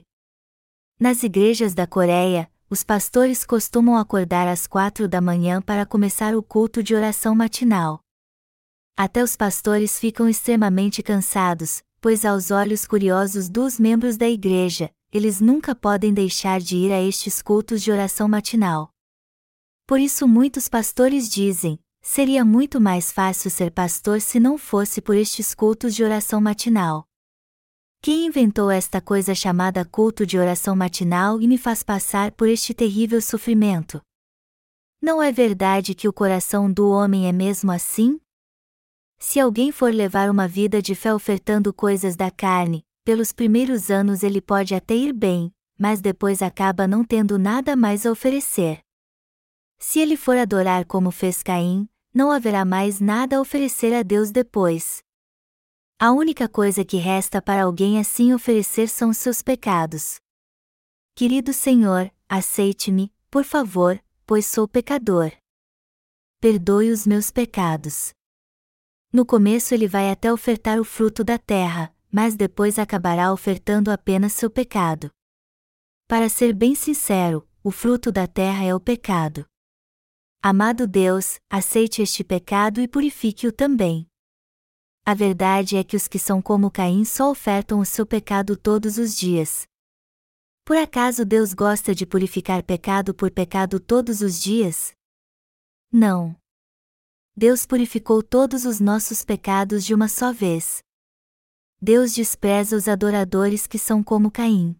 Nas 0.98 1.22
igrejas 1.22 1.74
da 1.74 1.86
Coreia, 1.86 2.50
os 2.70 2.82
pastores 2.82 3.44
costumam 3.44 3.94
acordar 3.94 4.48
às 4.48 4.66
quatro 4.66 5.06
da 5.06 5.20
manhã 5.20 5.60
para 5.60 5.84
começar 5.84 6.34
o 6.34 6.42
culto 6.42 6.82
de 6.82 6.94
oração 6.94 7.34
matinal. 7.34 8.00
Até 8.96 9.22
os 9.22 9.36
pastores 9.36 9.98
ficam 9.98 10.26
extremamente 10.26 11.02
cansados, 11.02 11.82
pois 12.00 12.24
aos 12.24 12.50
olhos 12.50 12.86
curiosos 12.86 13.50
dos 13.50 13.78
membros 13.78 14.16
da 14.16 14.30
igreja, 14.30 14.90
eles 15.12 15.42
nunca 15.42 15.74
podem 15.74 16.14
deixar 16.14 16.58
de 16.58 16.78
ir 16.78 16.90
a 16.90 17.02
estes 17.02 17.42
cultos 17.42 17.82
de 17.82 17.92
oração 17.92 18.28
matinal. 18.28 18.88
Por 19.86 20.00
isso 20.00 20.26
muitos 20.26 20.70
pastores 20.70 21.28
dizem: 21.28 21.78
Seria 22.04 22.44
muito 22.44 22.80
mais 22.80 23.12
fácil 23.12 23.48
ser 23.48 23.70
pastor 23.70 24.20
se 24.20 24.40
não 24.40 24.58
fosse 24.58 25.00
por 25.00 25.16
estes 25.16 25.54
cultos 25.54 25.94
de 25.94 26.02
oração 26.02 26.40
matinal. 26.40 27.06
Quem 28.02 28.26
inventou 28.26 28.72
esta 28.72 29.00
coisa 29.00 29.36
chamada 29.36 29.84
culto 29.84 30.26
de 30.26 30.36
oração 30.36 30.74
matinal 30.74 31.40
e 31.40 31.46
me 31.46 31.56
faz 31.56 31.84
passar 31.84 32.32
por 32.32 32.48
este 32.48 32.74
terrível 32.74 33.22
sofrimento? 33.22 34.02
Não 35.00 35.22
é 35.22 35.30
verdade 35.30 35.94
que 35.94 36.08
o 36.08 36.12
coração 36.12 36.70
do 36.70 36.90
homem 36.90 37.28
é 37.28 37.32
mesmo 37.32 37.70
assim? 37.70 38.20
Se 39.20 39.38
alguém 39.38 39.70
for 39.70 39.94
levar 39.94 40.28
uma 40.28 40.48
vida 40.48 40.82
de 40.82 40.96
fé 40.96 41.14
ofertando 41.14 41.72
coisas 41.72 42.16
da 42.16 42.32
carne, 42.32 42.84
pelos 43.04 43.30
primeiros 43.32 43.92
anos 43.92 44.24
ele 44.24 44.40
pode 44.40 44.74
até 44.74 44.96
ir 44.96 45.12
bem, 45.12 45.54
mas 45.78 46.00
depois 46.00 46.42
acaba 46.42 46.88
não 46.88 47.04
tendo 47.04 47.38
nada 47.38 47.76
mais 47.76 48.04
a 48.04 48.10
oferecer. 48.10 48.82
Se 49.84 49.98
ele 49.98 50.16
for 50.16 50.38
adorar 50.38 50.86
como 50.86 51.10
fez 51.10 51.42
Caim, 51.42 51.88
não 52.14 52.30
haverá 52.30 52.64
mais 52.64 53.00
nada 53.00 53.36
a 53.36 53.40
oferecer 53.40 53.92
a 53.92 54.04
Deus 54.04 54.30
depois. 54.30 55.02
A 55.98 56.12
única 56.12 56.48
coisa 56.48 56.84
que 56.84 56.98
resta 56.98 57.42
para 57.42 57.64
alguém 57.64 57.98
assim 57.98 58.32
oferecer 58.32 58.88
são 58.88 59.10
os 59.10 59.16
seus 59.16 59.42
pecados. 59.42 60.20
Querido 61.16 61.52
Senhor, 61.52 62.12
aceite-me, 62.28 63.12
por 63.28 63.42
favor, 63.42 64.00
pois 64.24 64.46
sou 64.46 64.68
pecador. 64.68 65.32
Perdoe 66.40 66.92
os 66.92 67.04
meus 67.04 67.32
pecados. 67.32 68.12
No 69.12 69.26
começo 69.26 69.74
ele 69.74 69.88
vai 69.88 70.12
até 70.12 70.32
ofertar 70.32 70.78
o 70.78 70.84
fruto 70.84 71.24
da 71.24 71.38
terra, 71.38 71.92
mas 72.10 72.36
depois 72.36 72.78
acabará 72.78 73.32
ofertando 73.32 73.90
apenas 73.90 74.32
seu 74.32 74.48
pecado. 74.48 75.10
Para 76.06 76.28
ser 76.28 76.54
bem 76.54 76.72
sincero, 76.72 77.44
o 77.64 77.72
fruto 77.72 78.12
da 78.12 78.28
terra 78.28 78.64
é 78.64 78.72
o 78.72 78.78
pecado. 78.78 79.44
Amado 80.44 80.88
Deus, 80.88 81.38
aceite 81.48 82.02
este 82.02 82.24
pecado 82.24 82.80
e 82.80 82.88
purifique-o 82.88 83.52
também. 83.52 84.08
A 85.06 85.14
verdade 85.14 85.76
é 85.76 85.84
que 85.84 85.94
os 85.94 86.08
que 86.08 86.18
são 86.18 86.42
como 86.42 86.68
Caim 86.68 87.04
só 87.04 87.30
ofertam 87.30 87.78
o 87.78 87.84
seu 87.84 88.04
pecado 88.04 88.56
todos 88.56 88.98
os 88.98 89.16
dias. 89.16 89.68
Por 90.64 90.76
acaso 90.76 91.24
Deus 91.24 91.54
gosta 91.54 91.94
de 91.94 92.04
purificar 92.04 92.64
pecado 92.64 93.14
por 93.14 93.30
pecado 93.30 93.78
todos 93.78 94.20
os 94.20 94.42
dias? 94.42 94.92
Não. 95.92 96.36
Deus 97.36 97.64
purificou 97.64 98.20
todos 98.20 98.64
os 98.64 98.80
nossos 98.80 99.24
pecados 99.24 99.84
de 99.84 99.94
uma 99.94 100.08
só 100.08 100.32
vez. 100.32 100.82
Deus 101.80 102.12
despreza 102.12 102.74
os 102.74 102.88
adoradores 102.88 103.68
que 103.68 103.78
são 103.78 104.02
como 104.02 104.28
Caim. 104.28 104.76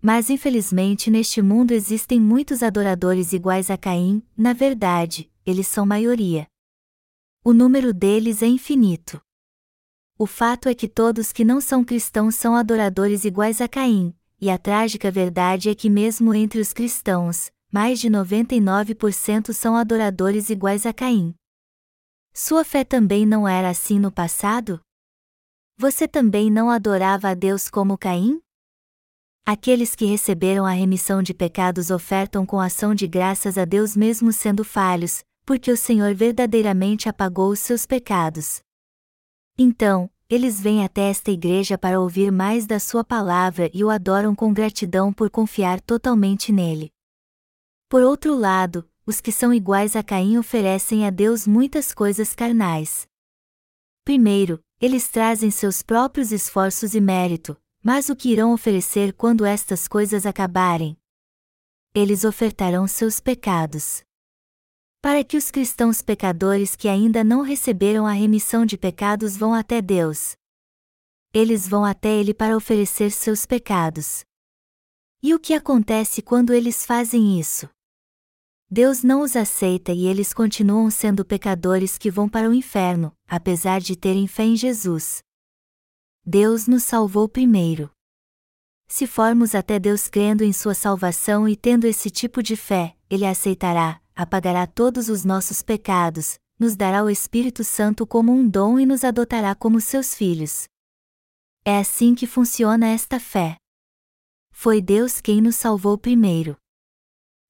Mas 0.00 0.30
infelizmente 0.30 1.10
neste 1.10 1.42
mundo 1.42 1.72
existem 1.72 2.20
muitos 2.20 2.62
adoradores 2.62 3.32
iguais 3.32 3.70
a 3.70 3.76
Caim, 3.76 4.22
na 4.36 4.52
verdade, 4.52 5.30
eles 5.44 5.66
são 5.66 5.84
maioria. 5.84 6.46
O 7.44 7.52
número 7.52 7.92
deles 7.92 8.42
é 8.42 8.46
infinito. 8.46 9.20
O 10.16 10.26
fato 10.26 10.68
é 10.68 10.74
que 10.74 10.88
todos 10.88 11.32
que 11.32 11.44
não 11.44 11.60
são 11.60 11.84
cristãos 11.84 12.34
são 12.34 12.54
adoradores 12.54 13.24
iguais 13.24 13.60
a 13.60 13.68
Caim, 13.68 14.14
e 14.40 14.50
a 14.50 14.58
trágica 14.58 15.10
verdade 15.10 15.68
é 15.68 15.74
que 15.74 15.90
mesmo 15.90 16.32
entre 16.34 16.60
os 16.60 16.72
cristãos, 16.72 17.50
mais 17.70 17.98
de 17.98 18.08
99% 18.08 19.52
são 19.52 19.76
adoradores 19.76 20.48
iguais 20.48 20.86
a 20.86 20.92
Caim. 20.92 21.34
Sua 22.32 22.64
fé 22.64 22.84
também 22.84 23.26
não 23.26 23.48
era 23.48 23.68
assim 23.68 23.98
no 23.98 24.12
passado? 24.12 24.80
Você 25.76 26.06
também 26.06 26.50
não 26.50 26.70
adorava 26.70 27.30
a 27.30 27.34
Deus 27.34 27.68
como 27.68 27.98
Caim? 27.98 28.40
Aqueles 29.50 29.94
que 29.94 30.04
receberam 30.04 30.66
a 30.66 30.72
remissão 30.72 31.22
de 31.22 31.32
pecados 31.32 31.90
ofertam 31.90 32.44
com 32.44 32.60
ação 32.60 32.94
de 32.94 33.06
graças 33.06 33.56
a 33.56 33.64
Deus 33.64 33.96
mesmo 33.96 34.30
sendo 34.30 34.62
falhos, 34.62 35.24
porque 35.46 35.72
o 35.72 35.76
Senhor 35.76 36.14
verdadeiramente 36.14 37.08
apagou 37.08 37.48
os 37.48 37.58
seus 37.58 37.86
pecados. 37.86 38.60
Então, 39.56 40.10
eles 40.28 40.60
vêm 40.60 40.84
até 40.84 41.08
esta 41.08 41.30
igreja 41.30 41.78
para 41.78 41.98
ouvir 41.98 42.30
mais 42.30 42.66
da 42.66 42.78
sua 42.78 43.02
palavra 43.02 43.70
e 43.72 43.82
o 43.82 43.88
adoram 43.88 44.34
com 44.34 44.52
gratidão 44.52 45.14
por 45.14 45.30
confiar 45.30 45.80
totalmente 45.80 46.52
nele. 46.52 46.92
Por 47.88 48.02
outro 48.02 48.36
lado, 48.36 48.86
os 49.06 49.18
que 49.18 49.32
são 49.32 49.54
iguais 49.54 49.96
a 49.96 50.02
Caim 50.02 50.36
oferecem 50.36 51.06
a 51.06 51.10
Deus 51.10 51.46
muitas 51.46 51.94
coisas 51.94 52.34
carnais. 52.34 53.06
Primeiro, 54.04 54.62
eles 54.78 55.08
trazem 55.08 55.50
seus 55.50 55.80
próprios 55.80 56.32
esforços 56.32 56.94
e 56.94 57.00
mérito, 57.00 57.56
mas 57.82 58.08
o 58.08 58.16
que 58.16 58.30
irão 58.30 58.52
oferecer 58.52 59.12
quando 59.12 59.44
estas 59.44 59.86
coisas 59.86 60.26
acabarem? 60.26 60.96
Eles 61.94 62.24
ofertarão 62.24 62.86
seus 62.86 63.20
pecados. 63.20 64.02
Para 65.00 65.22
que 65.22 65.36
os 65.36 65.50
cristãos 65.50 66.02
pecadores 66.02 66.74
que 66.74 66.88
ainda 66.88 67.22
não 67.22 67.42
receberam 67.42 68.06
a 68.06 68.12
remissão 68.12 68.66
de 68.66 68.76
pecados 68.76 69.36
vão 69.36 69.54
até 69.54 69.80
Deus. 69.80 70.34
Eles 71.32 71.68
vão 71.68 71.84
até 71.84 72.08
Ele 72.08 72.34
para 72.34 72.56
oferecer 72.56 73.10
seus 73.10 73.46
pecados. 73.46 74.24
E 75.22 75.34
o 75.34 75.38
que 75.38 75.54
acontece 75.54 76.22
quando 76.22 76.52
eles 76.52 76.86
fazem 76.86 77.38
isso? 77.40 77.68
Deus 78.70 79.02
não 79.02 79.22
os 79.22 79.34
aceita 79.34 79.92
e 79.92 80.06
eles 80.06 80.34
continuam 80.34 80.90
sendo 80.90 81.24
pecadores 81.24 81.96
que 81.96 82.10
vão 82.10 82.28
para 82.28 82.48
o 82.48 82.54
inferno, 82.54 83.12
apesar 83.26 83.80
de 83.80 83.96
terem 83.96 84.26
fé 84.26 84.44
em 84.44 84.56
Jesus. 84.56 85.22
Deus 86.30 86.66
nos 86.66 86.82
salvou 86.82 87.26
primeiro. 87.26 87.90
Se 88.86 89.06
formos 89.06 89.54
até 89.54 89.78
Deus 89.78 90.08
crendo 90.08 90.44
em 90.44 90.52
Sua 90.52 90.74
salvação 90.74 91.48
e 91.48 91.56
tendo 91.56 91.86
esse 91.86 92.10
tipo 92.10 92.42
de 92.42 92.54
fé, 92.54 92.94
Ele 93.08 93.24
aceitará, 93.24 94.02
apagará 94.14 94.66
todos 94.66 95.08
os 95.08 95.24
nossos 95.24 95.62
pecados, 95.62 96.38
nos 96.58 96.76
dará 96.76 97.02
o 97.02 97.08
Espírito 97.08 97.64
Santo 97.64 98.06
como 98.06 98.30
um 98.30 98.46
dom 98.46 98.78
e 98.78 98.84
nos 98.84 99.04
adotará 99.04 99.54
como 99.54 99.80
seus 99.80 100.14
filhos. 100.14 100.68
É 101.64 101.78
assim 101.78 102.14
que 102.14 102.26
funciona 102.26 102.88
esta 102.88 103.18
fé. 103.18 103.56
Foi 104.52 104.82
Deus 104.82 105.22
quem 105.22 105.40
nos 105.40 105.56
salvou 105.56 105.96
primeiro. 105.96 106.58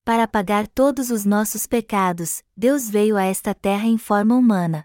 Para 0.04 0.22
apagar 0.22 0.68
todos 0.68 1.10
os 1.10 1.24
nossos 1.24 1.66
pecados, 1.66 2.44
Deus 2.56 2.88
veio 2.88 3.16
a 3.16 3.24
esta 3.24 3.52
terra 3.52 3.88
em 3.88 3.98
forma 3.98 4.36
humana. 4.36 4.84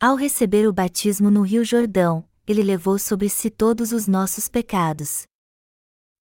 Ao 0.00 0.16
receber 0.16 0.66
o 0.66 0.72
batismo 0.72 1.30
no 1.30 1.42
Rio 1.42 1.62
Jordão, 1.62 2.26
ele 2.46 2.62
levou 2.62 2.98
sobre 2.98 3.28
si 3.28 3.50
todos 3.50 3.92
os 3.92 4.06
nossos 4.06 4.48
pecados. 4.48 5.26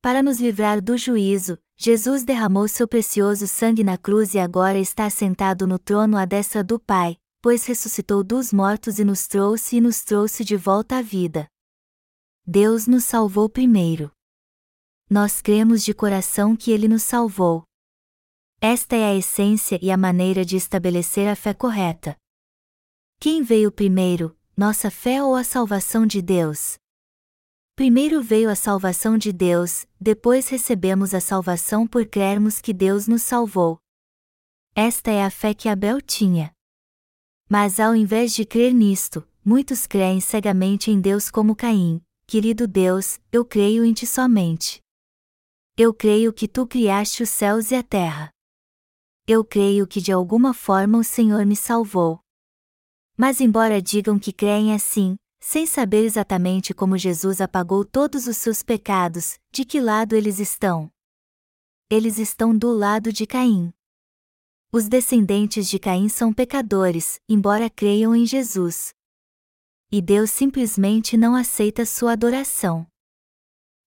Para 0.01 0.21
nos 0.21 0.39
livrar 0.39 0.81
do 0.81 0.97
juízo, 0.97 1.57
Jesus 1.77 2.23
derramou 2.23 2.67
seu 2.67 2.87
precioso 2.87 3.47
sangue 3.47 3.83
na 3.83 3.97
cruz 3.97 4.33
e 4.33 4.39
agora 4.39 4.77
está 4.77 5.09
sentado 5.09 5.67
no 5.67 5.77
trono 5.77 6.17
à 6.17 6.25
destra 6.25 6.63
do 6.63 6.79
Pai, 6.79 7.17
pois 7.41 7.65
ressuscitou 7.65 8.23
dos 8.23 8.53
mortos 8.53 8.97
e 8.97 9.03
nos 9.03 9.27
trouxe 9.27 9.77
e 9.77 9.81
nos 9.81 10.03
trouxe 10.03 10.43
de 10.43 10.55
volta 10.55 10.97
à 10.97 11.01
vida. 11.01 11.47
Deus 12.45 12.87
nos 12.87 13.03
salvou 13.03 13.49
primeiro. 13.49 14.11
Nós 15.09 15.41
cremos 15.41 15.83
de 15.83 15.93
coração 15.93 16.55
que 16.55 16.71
Ele 16.71 16.87
nos 16.87 17.03
salvou. 17.03 17.63
Esta 18.61 18.95
é 18.95 19.05
a 19.05 19.15
essência 19.15 19.77
e 19.81 19.91
a 19.91 19.97
maneira 19.97 20.45
de 20.45 20.55
estabelecer 20.55 21.27
a 21.27 21.35
fé 21.35 21.53
correta. 21.53 22.15
Quem 23.19 23.43
veio 23.43 23.71
primeiro, 23.71 24.34
nossa 24.57 24.89
fé 24.89 25.21
ou 25.21 25.35
a 25.35 25.43
salvação 25.43 26.05
de 26.05 26.21
Deus? 26.21 26.77
Primeiro 27.75 28.23
veio 28.23 28.49
a 28.49 28.55
salvação 28.55 29.17
de 29.17 29.33
Deus, 29.33 29.85
depois 29.99 30.47
recebemos 30.47 31.13
a 31.13 31.19
salvação 31.19 31.85
por 31.85 32.05
crermos 32.05 32.61
que 32.61 32.73
Deus 32.73 33.05
nos 33.05 33.21
salvou. 33.21 33.77
Esta 34.73 35.11
é 35.11 35.25
a 35.25 35.29
fé 35.29 35.53
que 35.53 35.67
Abel 35.67 36.01
tinha. 36.01 36.53
Mas 37.49 37.79
ao 37.79 37.93
invés 37.93 38.33
de 38.33 38.45
crer 38.45 38.73
nisto, 38.73 39.27
muitos 39.43 39.85
creem 39.85 40.21
cegamente 40.21 40.89
em 40.89 41.01
Deus 41.01 41.29
como 41.29 41.55
Caim. 41.55 42.01
Querido 42.25 42.65
Deus, 42.65 43.19
eu 43.31 43.43
creio 43.45 43.83
em 43.83 43.93
ti 43.93 44.07
somente. 44.07 44.81
Eu 45.77 45.93
creio 45.93 46.31
que 46.31 46.47
tu 46.47 46.65
criaste 46.65 47.21
os 47.21 47.29
céus 47.29 47.71
e 47.71 47.75
a 47.75 47.83
terra. 47.83 48.31
Eu 49.27 49.43
creio 49.43 49.85
que 49.85 49.99
de 49.99 50.11
alguma 50.13 50.53
forma 50.53 50.97
o 50.97 51.03
Senhor 51.03 51.45
me 51.45 51.55
salvou. 51.55 52.24
Mas, 53.17 53.39
embora 53.39 53.81
digam 53.81 54.19
que 54.19 54.33
creem 54.33 54.73
assim, 54.73 55.15
sem 55.39 55.65
saber 55.65 56.03
exatamente 56.03 56.73
como 56.73 56.97
Jesus 56.97 57.39
apagou 57.39 57.85
todos 57.85 58.27
os 58.27 58.35
seus 58.35 58.63
pecados, 58.63 59.39
de 59.51 59.63
que 59.63 59.79
lado 59.79 60.15
eles 60.15 60.39
estão? 60.39 60.91
Eles 61.89 62.17
estão 62.17 62.57
do 62.57 62.71
lado 62.71 63.13
de 63.13 63.25
Caim. 63.25 63.71
Os 64.71 64.89
descendentes 64.89 65.69
de 65.69 65.79
Caim 65.79 66.09
são 66.09 66.33
pecadores, 66.33 67.21
embora 67.29 67.69
creiam 67.69 68.15
em 68.15 68.25
Jesus. 68.25 68.93
E 69.91 70.01
Deus 70.01 70.31
simplesmente 70.31 71.15
não 71.15 71.35
aceita 71.35 71.85
sua 71.85 72.13
adoração. 72.13 72.85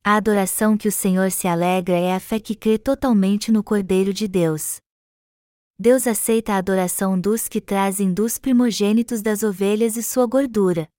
A 0.02 0.14
adoração 0.14 0.76
que 0.76 0.88
o 0.88 0.92
Senhor 0.92 1.30
se 1.30 1.46
alegra 1.46 1.98
é 1.98 2.14
a 2.14 2.20
fé 2.20 2.40
que 2.40 2.54
crê 2.54 2.78
totalmente 2.78 3.52
no 3.52 3.62
Cordeiro 3.62 4.14
de 4.14 4.26
Deus. 4.26 4.80
Deus 5.80 6.08
aceita 6.08 6.54
a 6.54 6.56
adoração 6.56 7.20
dos 7.20 7.46
que 7.46 7.60
trazem 7.60 8.12
dos 8.12 8.36
primogênitos 8.36 9.22
das 9.22 9.44
ovelhas 9.44 9.96
e 9.96 10.02
sua 10.02 10.26
gordura. 10.26 10.90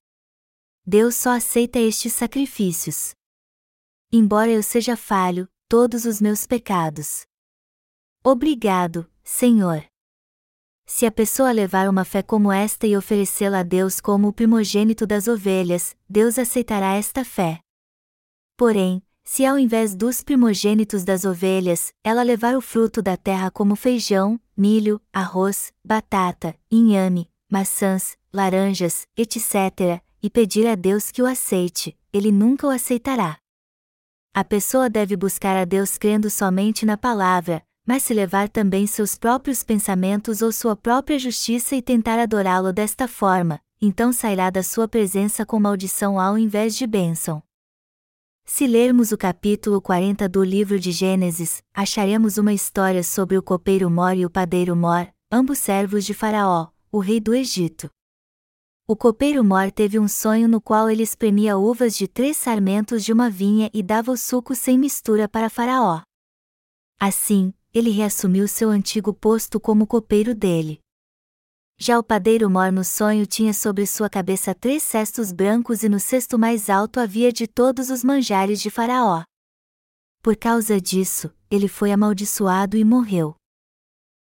Deus 0.86 1.15
só 1.15 1.32
aceita 1.32 1.78
estes 1.80 2.13
sacrifícios. 2.13 3.13
Embora 4.10 4.50
eu 4.50 4.63
seja 4.63 4.96
falho, 4.96 5.50
todos 5.68 6.06
os 6.06 6.22
meus 6.22 6.48
pecados. 6.48 7.26
Obrigado, 8.24 9.06
Senhor. 9.22 9.86
Se 10.86 11.06
a 11.06 11.12
pessoa 11.12 11.52
levar 11.52 11.89
uma 11.89 12.06
fé 12.06 12.24
como 12.24 12.50
esta 12.50 12.88
e 12.88 12.96
oferecê-la 12.96 13.60
a 13.60 13.63
Deus 13.63 14.00
como 14.00 14.30
o 14.30 14.34
primogênito 14.34 15.06
das 15.06 15.28
ovelhas, 15.28 15.94
Deus 16.10 16.39
aceitará 16.39 16.96
esta 16.96 17.26
fé. 17.26 17.60
Porém, 18.56 19.04
se 19.24 19.46
ao 19.46 19.60
invés 19.60 19.94
dos 19.94 20.24
primogênitos 20.24 21.04
das 21.04 21.24
ovelhas, 21.24 21.94
ela 22.04 22.24
levar 22.24 22.56
o 22.56 22.62
fruto 22.62 23.00
da 23.00 23.15
terra 23.15 23.52
como 23.52 23.76
feijão, 23.76 24.42
milho, 24.60 25.02
arroz, 25.13 25.72
batata, 25.84 26.54
inhame, 26.69 27.32
maçãs, 27.50 28.17
laranjas, 28.32 29.08
etc., 29.15 30.02
e 30.22 30.30
pedir 30.30 30.67
a 30.67 30.76
Deus 30.76 31.12
que 31.12 31.22
o 31.22 31.26
aceite, 31.26 31.98
ele 32.12 32.30
nunca 32.30 32.67
o 32.67 32.69
aceitará. 32.69 33.38
A 34.34 34.43
pessoa 34.43 34.89
deve 34.89 35.15
buscar 35.15 35.56
a 35.56 35.63
Deus 35.63 35.98
crendo 35.98 36.30
somente 36.30 36.86
na 36.86 36.98
palavra, 36.98 37.63
mas 37.88 38.04
se 38.04 38.13
levar 38.13 38.50
também 38.50 38.86
seus 38.86 39.15
próprios 39.15 39.63
pensamentos 39.63 40.41
ou 40.41 40.52
sua 40.52 40.76
própria 40.76 41.17
justiça 41.17 41.76
e 41.76 41.82
tentar 41.82 42.19
adorá-lo 42.19 42.74
desta 42.74 43.08
forma, 43.08 43.62
então 43.82 44.12
sairá 44.12 44.50
da 44.50 44.62
sua 44.62 44.88
presença 44.88 45.45
com 45.45 45.58
maldição 45.58 46.19
ao 46.19 46.38
invés 46.38 46.76
de 46.76 46.86
bênção. 46.86 47.41
Se 48.52 48.66
lermos 48.66 49.12
o 49.12 49.18
capítulo 49.18 49.80
40 49.80 50.28
do 50.28 50.44
livro 50.44 50.80
de 50.80 50.92
Gênesis, 50.92 51.62
acharemos 51.72 52.40
uma 52.40 52.52
história 52.52 53.04
sobre 53.04 53.38
o 53.38 53.44
copeiro 53.44 53.92
Mor 53.92 54.18
e 54.18 54.26
o 54.26 54.30
padeiro 54.30 54.76
Mor, 54.76 55.08
ambos 55.32 55.60
servos 55.60 56.04
de 56.04 56.16
Faraó, 56.16 56.70
o 56.92 56.98
rei 56.98 57.20
do 57.20 57.36
Egito. 57.36 57.92
O 58.88 58.96
copeiro 58.96 59.44
Mor 59.44 59.72
teve 59.72 60.00
um 60.00 60.08
sonho 60.08 60.48
no 60.48 60.60
qual 60.60 60.90
ele 60.90 61.04
espremia 61.04 61.60
uvas 61.60 61.96
de 61.96 62.08
três 62.08 62.38
sarmentos 62.38 63.06
de 63.06 63.14
uma 63.14 63.30
vinha 63.30 63.70
e 63.72 63.84
dava 63.84 64.12
o 64.12 64.18
suco 64.18 64.56
sem 64.56 64.80
mistura 64.80 65.30
para 65.30 65.48
Faraó. 65.48 66.02
Assim, 67.00 67.54
ele 67.72 67.92
reassumiu 67.92 68.48
seu 68.48 68.72
antigo 68.72 69.14
posto 69.14 69.60
como 69.60 69.86
copeiro 69.86 70.34
dele. 70.34 70.80
Já 71.82 71.98
o 71.98 72.04
padeiro 72.04 72.50
Mor 72.50 72.74
no 72.74 72.84
sonho 72.84 73.26
tinha 73.26 73.54
sobre 73.54 73.88
sua 73.88 74.10
cabeça 74.10 74.54
três 74.54 74.84
cestos 74.84 75.32
brancos 75.32 75.82
e 75.82 75.88
no 75.88 75.98
cesto 75.98 76.38
mais 76.38 76.70
alto 76.70 77.00
havia 77.00 77.32
de 77.32 77.48
todos 77.48 77.89
os 77.89 78.04
manjares 78.04 78.60
de 78.60 78.70
Faraó. 78.70 79.24
Por 80.22 80.36
causa 80.36 80.82
disso, 80.82 81.34
ele 81.50 81.70
foi 81.70 81.94
amaldiçoado 81.94 82.76
e 82.76 82.84
morreu. 82.84 83.34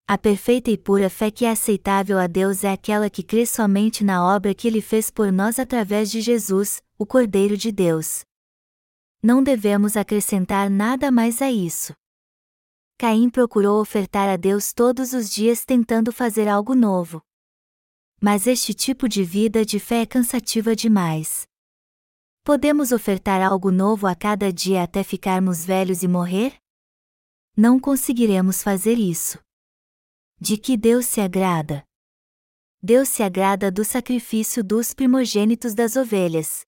A 0.06 0.18
perfeita 0.18 0.70
e 0.70 0.78
pura 0.78 1.10
fé 1.10 1.32
que 1.32 1.46
é 1.46 1.52
aceitável 1.52 2.20
a 2.20 2.28
Deus 2.28 2.66
é 2.66 2.74
aquela 2.74 3.10
que 3.10 3.24
crê 3.24 3.46
somente 3.46 4.04
na 4.04 4.22
obra 4.22 4.54
que 4.54 4.68
Ele 4.68 4.82
fez 4.82 5.10
por 5.10 5.32
nós 5.32 5.58
através 5.58 6.12
de 6.12 6.20
Jesus, 6.20 6.84
o 7.00 7.06
Cordeiro 7.06 7.56
de 7.56 7.72
Deus. 7.72 8.26
Não 9.24 9.42
devemos 9.42 9.96
acrescentar 9.96 10.70
nada 10.70 11.10
mais 11.10 11.42
a 11.42 11.50
isso. 11.50 11.94
Caim 13.00 13.30
procurou 13.30 13.80
ofertar 13.80 14.28
a 14.28 14.36
Deus 14.36 14.74
todos 14.74 15.14
os 15.14 15.30
dias 15.30 15.64
tentando 15.64 16.12
fazer 16.12 16.50
algo 16.50 16.76
novo. 16.76 17.22
Mas 18.28 18.48
este 18.48 18.74
tipo 18.74 19.08
de 19.08 19.24
vida 19.24 19.64
de 19.64 19.80
fé 19.80 20.02
é 20.02 20.06
cansativa 20.08 20.76
demais. 20.76 21.48
Podemos 22.44 22.92
ofertar 22.92 23.40
algo 23.40 23.70
novo 23.70 24.08
a 24.08 24.16
cada 24.16 24.52
dia 24.52 24.82
até 24.82 25.04
ficarmos 25.04 25.64
velhos 25.64 26.02
e 26.02 26.08
morrer? 26.08 26.56
Não 27.56 27.80
conseguiremos 27.80 28.64
fazer 28.64 28.98
isso. 28.98 29.38
De 30.42 30.58
que 30.58 30.76
Deus 30.76 31.06
se 31.06 31.22
agrada? 31.22 31.86
Deus 32.82 33.10
se 33.10 33.22
agrada 33.22 33.72
do 33.72 33.86
sacrifício 33.86 34.64
dos 34.64 34.92
primogênitos 34.92 35.76
das 35.76 35.96
ovelhas. 35.96 36.66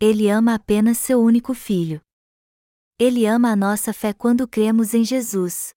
Ele 0.00 0.30
ama 0.30 0.54
apenas 0.54 0.96
seu 0.96 1.20
único 1.20 1.52
filho. 1.52 2.00
Ele 2.98 3.26
ama 3.26 3.52
a 3.52 3.56
nossa 3.56 3.92
fé 3.92 4.14
quando 4.14 4.48
cremos 4.48 4.94
em 4.94 5.04
Jesus. 5.04 5.73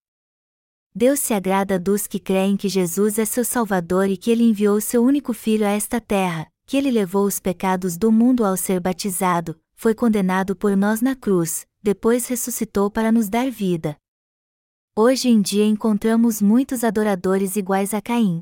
Deus 0.99 1.19
se 1.19 1.31
agrada 1.31 1.77
dos 1.77 2.07
que 2.07 2.19
creem 2.19 2.57
que 2.57 2.67
Jesus 2.67 3.19
é 3.19 3.25
seu 3.25 3.45
Salvador 3.45 4.09
e 4.09 4.17
que 4.17 4.31
ele 4.31 4.41
enviou 4.41 4.81
seu 4.81 5.03
único 5.03 5.31
filho 5.31 5.63
a 5.63 5.69
esta 5.69 6.01
terra, 6.01 6.51
que 6.65 6.75
ele 6.75 6.89
levou 6.89 7.27
os 7.27 7.39
pecados 7.39 7.95
do 7.95 8.11
mundo 8.11 8.43
ao 8.43 8.57
ser 8.57 8.79
batizado, 8.79 9.55
foi 9.75 9.93
condenado 9.93 10.55
por 10.55 10.75
nós 10.75 10.99
na 10.99 11.15
cruz, 11.15 11.67
depois 11.83 12.25
ressuscitou 12.25 12.89
para 12.89 13.11
nos 13.11 13.29
dar 13.29 13.51
vida. 13.51 13.95
Hoje 14.95 15.29
em 15.29 15.39
dia 15.39 15.65
encontramos 15.65 16.41
muitos 16.41 16.83
adoradores 16.83 17.55
iguais 17.55 17.93
a 17.93 18.01
Caim. 18.01 18.41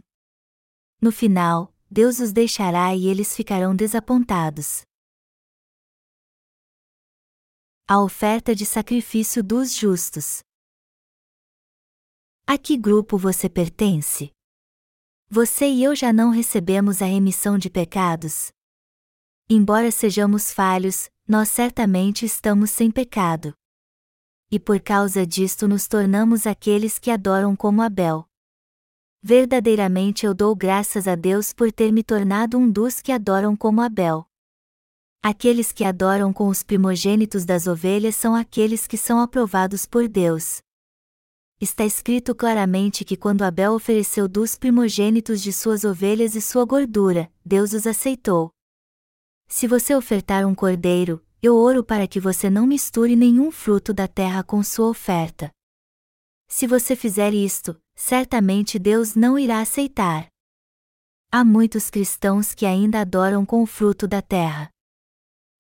No 1.01 1.11
final, 1.11 1.75
Deus 1.91 2.21
os 2.21 2.31
deixará 2.31 2.95
e 2.95 3.07
eles 3.07 3.35
ficarão 3.35 3.75
desapontados. 3.75 4.83
A 7.85 8.01
oferta 8.01 8.55
de 8.55 8.65
sacrifício 8.65 9.43
dos 9.43 9.75
justos. 9.75 10.44
A 12.47 12.59
que 12.59 12.77
grupo 12.77 13.17
você 13.17 13.49
pertence? 13.49 14.31
Você 15.27 15.67
e 15.67 15.83
eu 15.83 15.95
já 15.95 16.13
não 16.13 16.29
recebemos 16.29 17.01
a 17.01 17.05
remissão 17.05 17.57
de 17.57 17.71
pecados? 17.71 18.51
Embora 19.49 19.89
sejamos 19.89 20.53
falhos, 20.53 21.09
nós 21.27 21.49
certamente 21.49 22.23
estamos 22.23 22.69
sem 22.69 22.91
pecado. 22.91 23.51
E 24.51 24.59
por 24.59 24.79
causa 24.79 25.25
disto 25.25 25.67
nos 25.67 25.87
tornamos 25.87 26.45
aqueles 26.45 26.99
que 26.99 27.09
adoram 27.09 27.55
como 27.55 27.81
Abel. 27.81 28.27
Verdadeiramente 29.23 30.27
eu 30.27 30.35
dou 30.35 30.55
graças 30.55 31.07
a 31.07 31.15
Deus 31.15 31.51
por 31.51 31.71
ter 31.71 31.91
me 31.91 32.03
tornado 32.03 32.59
um 32.59 32.69
dos 32.69 33.01
que 33.01 33.11
adoram 33.11 33.55
como 33.55 33.81
Abel. 33.81 34.23
Aqueles 35.19 35.71
que 35.71 35.83
adoram 35.83 36.31
com 36.31 36.47
os 36.47 36.61
primogênitos 36.61 37.43
das 37.43 37.65
ovelhas 37.65 38.15
são 38.15 38.35
aqueles 38.35 38.85
que 38.85 38.97
são 38.97 39.19
aprovados 39.19 39.87
por 39.87 40.07
Deus, 40.07 40.61
está 41.59 41.85
escrito 41.85 42.35
claramente 42.35 43.05
que 43.05 43.15
quando 43.15 43.43
Abel 43.43 43.73
ofereceu 43.73 44.27
dos 44.27 44.55
primogênitos 44.55 45.41
de 45.41 45.53
suas 45.53 45.83
ovelhas 45.83 46.35
e 46.35 46.41
sua 46.41 46.65
gordura, 46.65 47.31
Deus 47.45 47.73
os 47.73 47.87
aceitou. 47.87 48.51
Se 49.47 49.67
você 49.67 49.95
ofertar 49.95 50.45
um 50.45 50.53
cordeiro, 50.53 51.23
eu 51.41 51.55
oro 51.55 51.83
para 51.83 52.07
que 52.07 52.19
você 52.19 52.49
não 52.49 52.65
misture 52.65 53.15
nenhum 53.15 53.51
fruto 53.51 53.93
da 53.93 54.07
terra 54.07 54.43
com 54.43 54.61
sua 54.63 54.87
oferta. 54.87 55.51
Se 56.47 56.67
você 56.67 56.95
fizer 56.95 57.33
isto, 57.33 57.79
certamente 57.95 58.77
Deus 58.77 59.15
não 59.15 59.37
irá 59.37 59.61
aceitar. 59.61 60.27
Há 61.31 61.43
muitos 61.43 61.89
cristãos 61.89 62.53
que 62.53 62.65
ainda 62.65 63.01
adoram 63.01 63.45
com 63.45 63.61
o 63.61 63.65
fruto 63.65 64.07
da 64.07 64.21
terra. 64.21 64.69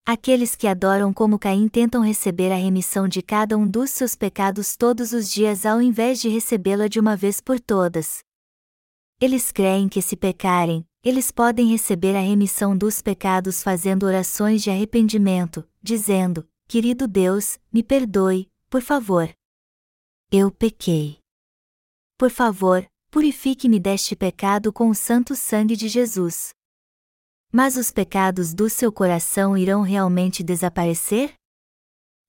Aqueles 0.07 0.55
que 0.55 0.67
adoram 0.67 1.11
como 1.11 1.39
Caim 1.39 1.67
tentam 1.67 2.03
receber 2.03 2.51
a 2.51 2.55
remissão 2.55 3.07
de 3.07 3.23
cada 3.23 3.57
um 3.57 3.67
dos 3.67 3.89
seus 3.89 4.13
pecados 4.13 4.77
todos 4.77 5.13
os 5.13 5.27
dias 5.27 5.65
ao 5.65 5.81
invés 5.81 6.21
de 6.21 6.29
recebê-la 6.29 6.87
de 6.87 6.99
uma 6.99 7.17
vez 7.17 7.41
por 7.41 7.59
todas. 7.59 8.19
Eles 9.19 9.51
creem 9.51 9.89
que 9.89 10.03
se 10.03 10.15
pecarem, 10.15 10.85
eles 11.03 11.31
podem 11.31 11.69
receber 11.69 12.15
a 12.15 12.19
remissão 12.19 12.77
dos 12.77 13.01
pecados 13.01 13.63
fazendo 13.63 14.05
orações 14.05 14.61
de 14.61 14.69
arrependimento, 14.69 15.67
dizendo: 15.81 16.47
Querido 16.67 17.07
Deus, 17.07 17.57
me 17.73 17.81
perdoe, 17.81 18.47
por 18.69 18.83
favor. 18.83 19.27
Eu 20.31 20.51
pequei. 20.51 21.17
Por 22.15 22.29
favor, 22.29 22.85
purifique-me 23.09 23.79
deste 23.79 24.15
pecado 24.15 24.71
com 24.71 24.87
o 24.87 24.95
santo 24.95 25.35
sangue 25.35 25.75
de 25.75 25.87
Jesus. 25.87 26.54
Mas 27.57 27.77
os 27.77 27.89
pecados 27.89 28.53
do 28.53 28.69
seu 28.69 28.91
coração 28.91 29.57
irão 29.57 29.81
realmente 29.81 30.43
desaparecer? 30.43 31.35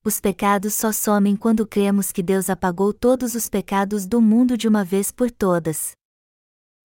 Os 0.01 0.21
pecados 0.21 0.73
só 0.73 0.93
somem 0.93 1.35
quando 1.35 1.67
cremos 1.67 2.13
que 2.13 2.23
Deus 2.23 2.49
apagou 2.49 2.93
todos 2.93 3.35
os 3.35 3.49
pecados 3.49 4.05
do 4.05 4.21
mundo 4.21 4.57
de 4.57 4.69
uma 4.69 4.85
vez 4.85 5.11
por 5.11 5.29
todas. 5.29 5.91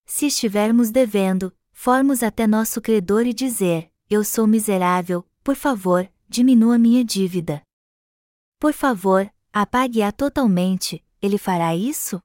Se 0.05 0.27
estivermos 0.27 0.91
devendo, 0.91 1.57
formos 1.71 2.21
até 2.21 2.45
nosso 2.45 2.81
credor 2.83 3.29
e 3.29 3.33
dizer: 3.33 3.89
Eu 4.11 4.25
sou 4.25 4.45
miserável, 4.45 5.25
por 5.45 5.55
favor, 5.55 6.11
diminua 6.29 6.77
minha 6.77 7.05
dívida. 7.05 7.63
Por 8.59 8.73
favor, 8.73 9.33
apague-a 9.53 10.11
totalmente, 10.11 11.01
ele 11.23 11.39
fará 11.39 11.77
isso? 11.77 12.19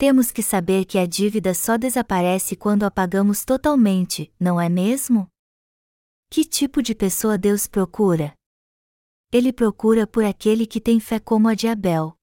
Temos 0.00 0.32
que 0.32 0.42
saber 0.42 0.86
que 0.86 0.96
a 0.96 1.04
dívida 1.04 1.52
só 1.52 1.76
desaparece 1.76 2.56
quando 2.56 2.84
a 2.84 2.90
pagamos 2.90 3.44
totalmente, 3.44 4.32
não 4.40 4.58
é 4.58 4.66
mesmo? 4.66 5.28
Que 6.30 6.42
tipo 6.42 6.82
de 6.82 6.94
pessoa 6.94 7.36
Deus 7.36 7.66
procura? 7.66 8.32
Ele 9.30 9.52
procura 9.52 10.06
por 10.06 10.24
aquele 10.24 10.66
que 10.66 10.80
tem 10.80 10.98
fé 11.00 11.20
como 11.20 11.48
a 11.48 11.54
de 11.54 11.68
Abel. 11.68 12.16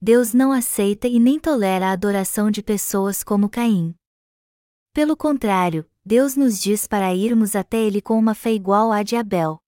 Deus 0.00 0.32
não 0.32 0.50
aceita 0.50 1.06
e 1.06 1.20
nem 1.20 1.38
tolera 1.38 1.88
a 1.88 1.92
adoração 1.92 2.50
de 2.50 2.62
pessoas 2.62 3.22
como 3.22 3.50
Caim. 3.50 3.94
Pelo 4.94 5.14
contrário, 5.14 5.86
Deus 6.02 6.36
nos 6.36 6.58
diz 6.58 6.86
para 6.86 7.14
irmos 7.14 7.54
até 7.54 7.76
Ele 7.76 8.00
com 8.00 8.18
uma 8.18 8.34
fé 8.34 8.50
igual 8.50 8.92
à 8.92 9.02
de 9.02 9.14
Abel. 9.14 9.58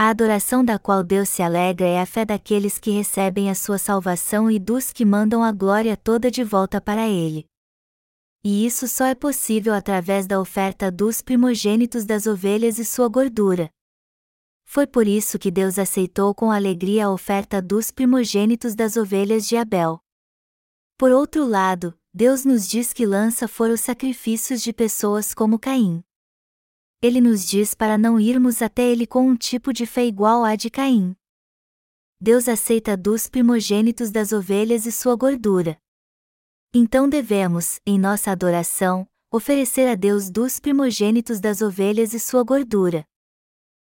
A 0.00 0.10
adoração 0.10 0.64
da 0.64 0.78
qual 0.78 1.02
Deus 1.02 1.28
se 1.28 1.42
alegra 1.42 1.84
é 1.84 2.00
a 2.00 2.06
fé 2.06 2.24
daqueles 2.24 2.78
que 2.78 2.92
recebem 2.92 3.50
a 3.50 3.54
sua 3.56 3.78
salvação 3.78 4.48
e 4.48 4.56
dos 4.56 4.92
que 4.92 5.04
mandam 5.04 5.42
a 5.42 5.50
glória 5.50 5.96
toda 5.96 6.30
de 6.30 6.44
volta 6.44 6.80
para 6.80 7.08
Ele. 7.08 7.44
E 8.44 8.64
isso 8.64 8.86
só 8.86 9.06
é 9.06 9.14
possível 9.16 9.74
através 9.74 10.24
da 10.24 10.40
oferta 10.40 10.88
dos 10.88 11.20
primogênitos 11.20 12.04
das 12.04 12.28
ovelhas 12.28 12.78
e 12.78 12.84
sua 12.84 13.08
gordura. 13.08 13.68
Foi 14.64 14.86
por 14.86 15.08
isso 15.08 15.36
que 15.36 15.50
Deus 15.50 15.80
aceitou 15.80 16.32
com 16.32 16.52
alegria 16.52 17.06
a 17.06 17.10
oferta 17.10 17.60
dos 17.60 17.90
primogênitos 17.90 18.76
das 18.76 18.96
ovelhas 18.96 19.48
de 19.48 19.56
Abel. 19.56 19.98
Por 20.96 21.10
outro 21.10 21.44
lado, 21.44 21.92
Deus 22.14 22.44
nos 22.44 22.68
diz 22.68 22.92
que 22.92 23.04
lança 23.04 23.48
fora 23.48 23.72
os 23.72 23.80
sacrifícios 23.80 24.62
de 24.62 24.72
pessoas 24.72 25.34
como 25.34 25.58
Caim 25.58 26.04
ele 27.00 27.20
nos 27.20 27.46
diz 27.46 27.74
para 27.74 27.96
não 27.96 28.18
irmos 28.18 28.60
até 28.60 28.82
ele 28.82 29.06
com 29.06 29.28
um 29.28 29.36
tipo 29.36 29.72
de 29.72 29.86
fé 29.86 30.04
igual 30.04 30.44
à 30.44 30.56
de 30.56 30.68
Caim. 30.68 31.14
Deus 32.20 32.48
aceita 32.48 32.96
dos 32.96 33.28
primogênitos 33.28 34.10
das 34.10 34.32
ovelhas 34.32 34.84
e 34.86 34.90
sua 34.90 35.14
gordura. 35.14 35.78
Então 36.74 37.08
devemos, 37.08 37.80
em 37.86 37.98
nossa 37.98 38.32
adoração, 38.32 39.08
oferecer 39.30 39.88
a 39.88 39.94
Deus 39.94 40.28
dos 40.28 40.58
primogênitos 40.58 41.38
das 41.38 41.62
ovelhas 41.62 42.12
e 42.14 42.18
sua 42.18 42.42
gordura. 42.42 43.04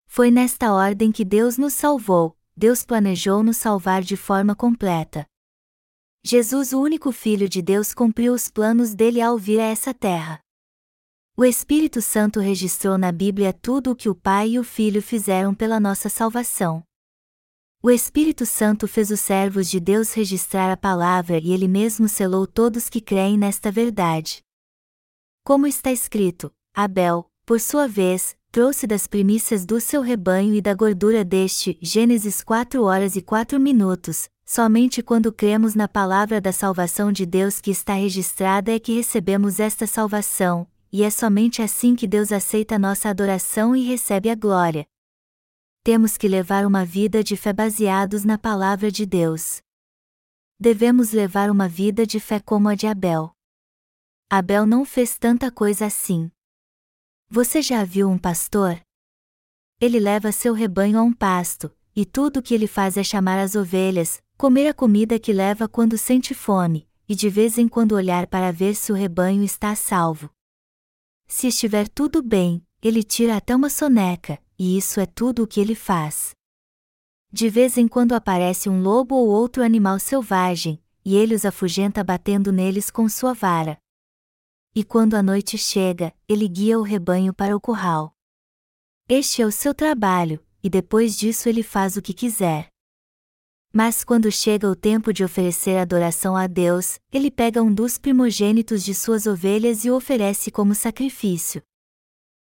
Foi 0.07 0.31
nesta 0.31 0.73
ordem 0.73 1.11
que 1.11 1.23
Deus 1.23 1.57
nos 1.57 1.73
salvou, 1.73 2.35
Deus 2.57 2.83
planejou 2.83 3.43
nos 3.43 3.57
salvar 3.57 4.01
de 4.01 4.17
forma 4.17 4.55
completa. 4.55 5.27
Jesus, 6.23 6.73
o 6.73 6.81
único 6.81 7.11
Filho 7.11 7.47
de 7.47 7.61
Deus, 7.61 7.93
cumpriu 7.93 8.33
os 8.33 8.49
planos 8.49 8.95
dele 8.95 9.21
ao 9.21 9.37
vir 9.37 9.59
a 9.59 9.65
essa 9.65 9.93
terra. 9.93 10.44
O 11.37 11.43
Espírito 11.43 12.01
Santo 12.01 12.39
registrou 12.39 12.97
na 12.97 13.11
Bíblia 13.11 13.51
tudo 13.51 13.91
o 13.91 13.95
que 13.95 14.07
o 14.07 14.15
Pai 14.15 14.51
e 14.51 14.59
o 14.59 14.63
Filho 14.63 15.01
fizeram 15.01 15.53
pela 15.53 15.81
nossa 15.81 16.07
salvação. 16.07 16.81
O 17.83 17.91
Espírito 17.91 18.45
Santo 18.45 18.87
fez 18.87 19.11
os 19.11 19.19
servos 19.19 19.69
de 19.69 19.81
Deus 19.81 20.13
registrar 20.13 20.71
a 20.71 20.77
palavra 20.77 21.37
e 21.37 21.51
ele 21.51 21.67
mesmo 21.67 22.07
selou 22.07 22.47
todos 22.47 22.87
que 22.87 23.01
creem 23.01 23.37
nesta 23.37 23.69
verdade. 23.69 24.39
Como 25.43 25.67
está 25.67 25.91
escrito, 25.91 26.53
Abel, 26.73 27.29
por 27.45 27.59
sua 27.59 27.85
vez, 27.85 28.37
trouxe 28.49 28.87
das 28.87 29.05
primícias 29.05 29.65
do 29.65 29.81
seu 29.81 30.01
rebanho 30.01 30.53
e 30.53 30.61
da 30.61 30.73
gordura 30.73 31.25
deste, 31.25 31.77
Gênesis 31.81 32.41
4 32.41 32.81
horas 32.81 33.17
e 33.17 33.21
4 33.21 33.59
minutos, 33.59 34.29
somente 34.45 35.03
quando 35.03 35.33
cremos 35.33 35.75
na 35.75 35.89
palavra 35.89 36.39
da 36.39 36.53
salvação 36.53 37.11
de 37.11 37.25
Deus 37.25 37.59
que 37.59 37.71
está 37.71 37.93
registrada 37.93 38.71
é 38.71 38.79
que 38.79 38.95
recebemos 38.95 39.59
esta 39.59 39.85
salvação, 39.85 40.65
e 40.95 41.03
é 41.03 41.09
somente 41.09 41.61
assim 41.61 41.93
que 41.93 42.07
Deus 42.07 42.31
aceita 42.31 42.79
nossa 42.79 43.09
adoração 43.09 43.75
e 43.75 43.83
recebe 43.83 44.29
a 44.29 44.35
glória. 44.35 44.87
Temos 45.83 46.15
que 46.15 46.25
levar 46.25 46.65
uma 46.65 46.85
vida 46.85 47.21
de 47.21 47.35
fé 47.35 47.51
baseados 47.51 48.23
na 48.23 48.37
palavra 48.37 48.89
de 48.89 49.05
Deus. 49.05 49.61
Devemos 50.57 51.11
levar 51.11 51.51
uma 51.51 51.67
vida 51.67 52.07
de 52.07 52.17
fé 52.17 52.39
como 52.39 52.69
a 52.69 52.75
de 52.75 52.87
Abel. 52.87 53.35
Abel 54.29 54.65
não 54.65 54.85
fez 54.85 55.17
tanta 55.17 55.51
coisa 55.51 55.85
assim. 55.85 56.31
Você 57.29 57.61
já 57.61 57.83
viu 57.83 58.09
um 58.09 58.17
pastor? 58.17 58.79
Ele 59.81 59.99
leva 59.99 60.31
seu 60.31 60.53
rebanho 60.53 60.97
a 60.97 61.03
um 61.03 61.11
pasto, 61.11 61.75
e 61.93 62.05
tudo 62.05 62.39
o 62.39 62.41
que 62.41 62.53
ele 62.53 62.67
faz 62.67 62.95
é 62.95 63.03
chamar 63.03 63.37
as 63.37 63.53
ovelhas, 63.53 64.23
comer 64.37 64.69
a 64.69 64.73
comida 64.73 65.19
que 65.19 65.33
leva 65.33 65.67
quando 65.67 65.97
sente 65.97 66.33
fome, 66.33 66.87
e 67.05 67.13
de 67.13 67.29
vez 67.29 67.57
em 67.57 67.67
quando 67.67 67.95
olhar 67.95 68.27
para 68.27 68.49
ver 68.49 68.75
se 68.75 68.93
o 68.93 68.95
rebanho 68.95 69.43
está 69.43 69.75
salvo. 69.75 70.33
Se 71.27 71.47
estiver 71.47 71.87
tudo 71.87 72.21
bem, 72.21 72.65
ele 72.81 73.03
tira 73.03 73.35
até 73.35 73.55
uma 73.55 73.69
soneca, 73.69 74.39
e 74.57 74.77
isso 74.77 74.99
é 74.99 75.05
tudo 75.05 75.43
o 75.43 75.47
que 75.47 75.59
ele 75.59 75.75
faz. 75.75 76.35
De 77.31 77.49
vez 77.49 77.77
em 77.77 77.87
quando 77.87 78.13
aparece 78.13 78.69
um 78.69 78.81
lobo 78.81 79.15
ou 79.15 79.27
outro 79.27 79.63
animal 79.63 79.99
selvagem, 79.99 80.81
e 81.03 81.15
ele 81.15 81.35
os 81.35 81.45
afugenta 81.45 82.03
batendo 82.03 82.51
neles 82.51 82.89
com 82.89 83.09
sua 83.09 83.33
vara. 83.33 83.77
E 84.73 84.83
quando 84.83 85.15
a 85.15 85.23
noite 85.23 85.57
chega, 85.57 86.13
ele 86.27 86.47
guia 86.47 86.79
o 86.79 86.83
rebanho 86.83 87.33
para 87.33 87.55
o 87.55 87.61
curral. 87.61 88.15
Este 89.07 89.41
é 89.41 89.45
o 89.45 89.51
seu 89.51 89.73
trabalho, 89.73 90.43
e 90.63 90.69
depois 90.69 91.17
disso 91.17 91.47
ele 91.47 91.63
faz 91.63 91.97
o 91.97 92.01
que 92.01 92.13
quiser. 92.13 92.69
Mas 93.77 94.05
quando 94.05 94.31
chega 94.31 94.69
o 94.69 94.73
tempo 94.73 95.11
de 95.11 95.21
oferecer 95.21 95.75
adoração 95.75 96.33
a 96.33 96.47
Deus, 96.47 96.97
ele 97.11 97.29
pega 97.29 97.61
um 97.61 97.73
dos 97.73 97.97
primogênitos 97.97 98.81
de 98.81 98.95
suas 98.95 99.27
ovelhas 99.27 99.83
e 99.83 99.91
o 99.91 99.97
oferece 99.97 100.49
como 100.49 100.73
sacrifício. 100.73 101.61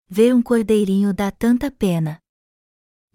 ver 0.07 0.35
um 0.35 0.41
cordeirinho 0.43 1.11
dá 1.11 1.31
tanta 1.31 1.71
pena. 1.71 2.19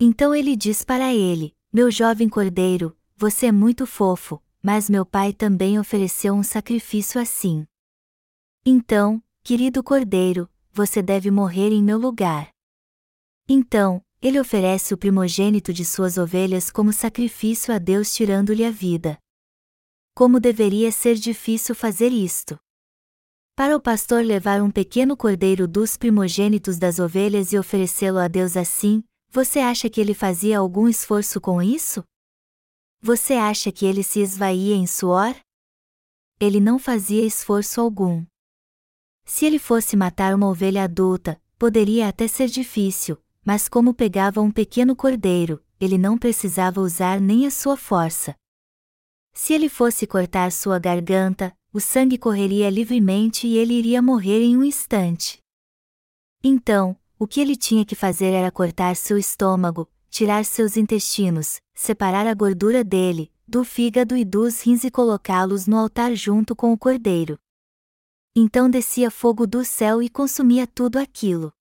Então 0.00 0.34
ele 0.34 0.56
diz 0.56 0.84
para 0.84 1.14
ele: 1.14 1.54
Meu 1.72 1.88
jovem 1.88 2.28
cordeiro, 2.28 2.98
você 3.16 3.46
é 3.46 3.52
muito 3.52 3.86
fofo, 3.86 4.42
mas 4.60 4.90
meu 4.90 5.06
pai 5.06 5.32
também 5.32 5.78
ofereceu 5.78 6.34
um 6.34 6.42
sacrifício 6.42 7.20
assim. 7.20 7.64
Então, 8.66 9.22
querido 9.44 9.84
cordeiro, 9.84 10.50
você 10.72 11.00
deve 11.00 11.30
morrer 11.30 11.70
em 11.70 11.80
meu 11.80 11.96
lugar. 11.96 12.50
Então, 13.48 14.02
ele 14.22 14.38
oferece 14.38 14.92
o 14.92 14.98
primogênito 14.98 15.72
de 15.72 15.84
suas 15.84 16.18
ovelhas 16.18 16.70
como 16.70 16.92
sacrifício 16.92 17.72
a 17.72 17.78
Deus, 17.78 18.12
tirando-lhe 18.12 18.64
a 18.64 18.70
vida. 18.70 19.18
Como 20.14 20.38
deveria 20.38 20.92
ser 20.92 21.14
difícil 21.14 21.74
fazer 21.74 22.12
isto? 22.12 22.58
Para 23.56 23.76
o 23.76 23.80
pastor 23.80 24.22
levar 24.22 24.62
um 24.62 24.70
pequeno 24.70 25.16
cordeiro 25.16 25.66
dos 25.66 25.96
primogênitos 25.96 26.78
das 26.78 26.98
ovelhas 26.98 27.52
e 27.52 27.58
oferecê-lo 27.58 28.18
a 28.18 28.28
Deus 28.28 28.56
assim, 28.56 29.02
você 29.30 29.60
acha 29.60 29.88
que 29.88 30.00
ele 30.00 30.12
fazia 30.12 30.58
algum 30.58 30.88
esforço 30.88 31.40
com 31.40 31.62
isso? 31.62 32.04
Você 33.00 33.34
acha 33.34 33.72
que 33.72 33.86
ele 33.86 34.02
se 34.02 34.20
esvaía 34.20 34.74
em 34.74 34.86
suor? 34.86 35.34
Ele 36.38 36.60
não 36.60 36.78
fazia 36.78 37.24
esforço 37.24 37.80
algum. 37.80 38.24
Se 39.24 39.46
ele 39.46 39.58
fosse 39.58 39.96
matar 39.96 40.34
uma 40.34 40.48
ovelha 40.48 40.84
adulta, 40.84 41.40
poderia 41.58 42.08
até 42.08 42.26
ser 42.26 42.48
difícil, 42.48 43.16
mas 43.44 43.68
como 43.68 43.94
pegava 43.94 44.40
um 44.40 44.50
pequeno 44.50 44.94
cordeiro, 44.94 45.62
ele 45.80 45.96
não 45.96 46.18
precisava 46.18 46.80
usar 46.80 47.20
nem 47.20 47.46
a 47.46 47.50
sua 47.50 47.76
força. 47.76 48.34
Se 49.32 49.54
ele 49.54 49.68
fosse 49.68 50.06
cortar 50.06 50.52
sua 50.52 50.78
garganta, 50.78 51.56
o 51.72 51.80
sangue 51.80 52.18
correria 52.18 52.68
livremente 52.68 53.46
e 53.46 53.56
ele 53.56 53.74
iria 53.74 54.02
morrer 54.02 54.42
em 54.42 54.56
um 54.56 54.64
instante. 54.64 55.38
Então, 56.42 56.96
o 57.18 57.26
que 57.26 57.40
ele 57.40 57.56
tinha 57.56 57.84
que 57.84 57.94
fazer 57.94 58.32
era 58.32 58.50
cortar 58.50 58.96
seu 58.96 59.16
estômago, 59.16 59.88
tirar 60.08 60.44
seus 60.44 60.76
intestinos, 60.76 61.60
separar 61.74 62.26
a 62.26 62.34
gordura 62.34 62.82
dele, 62.82 63.32
do 63.46 63.64
fígado 63.64 64.16
e 64.16 64.24
dos 64.24 64.60
rins 64.60 64.84
e 64.84 64.90
colocá-los 64.90 65.66
no 65.66 65.76
altar 65.76 66.14
junto 66.14 66.56
com 66.56 66.72
o 66.72 66.78
cordeiro. 66.78 67.38
Então 68.34 68.70
descia 68.70 69.10
fogo 69.10 69.46
do 69.46 69.64
céu 69.64 70.02
e 70.02 70.08
consumia 70.08 70.66
tudo 70.66 70.98
aquilo. 70.98 71.52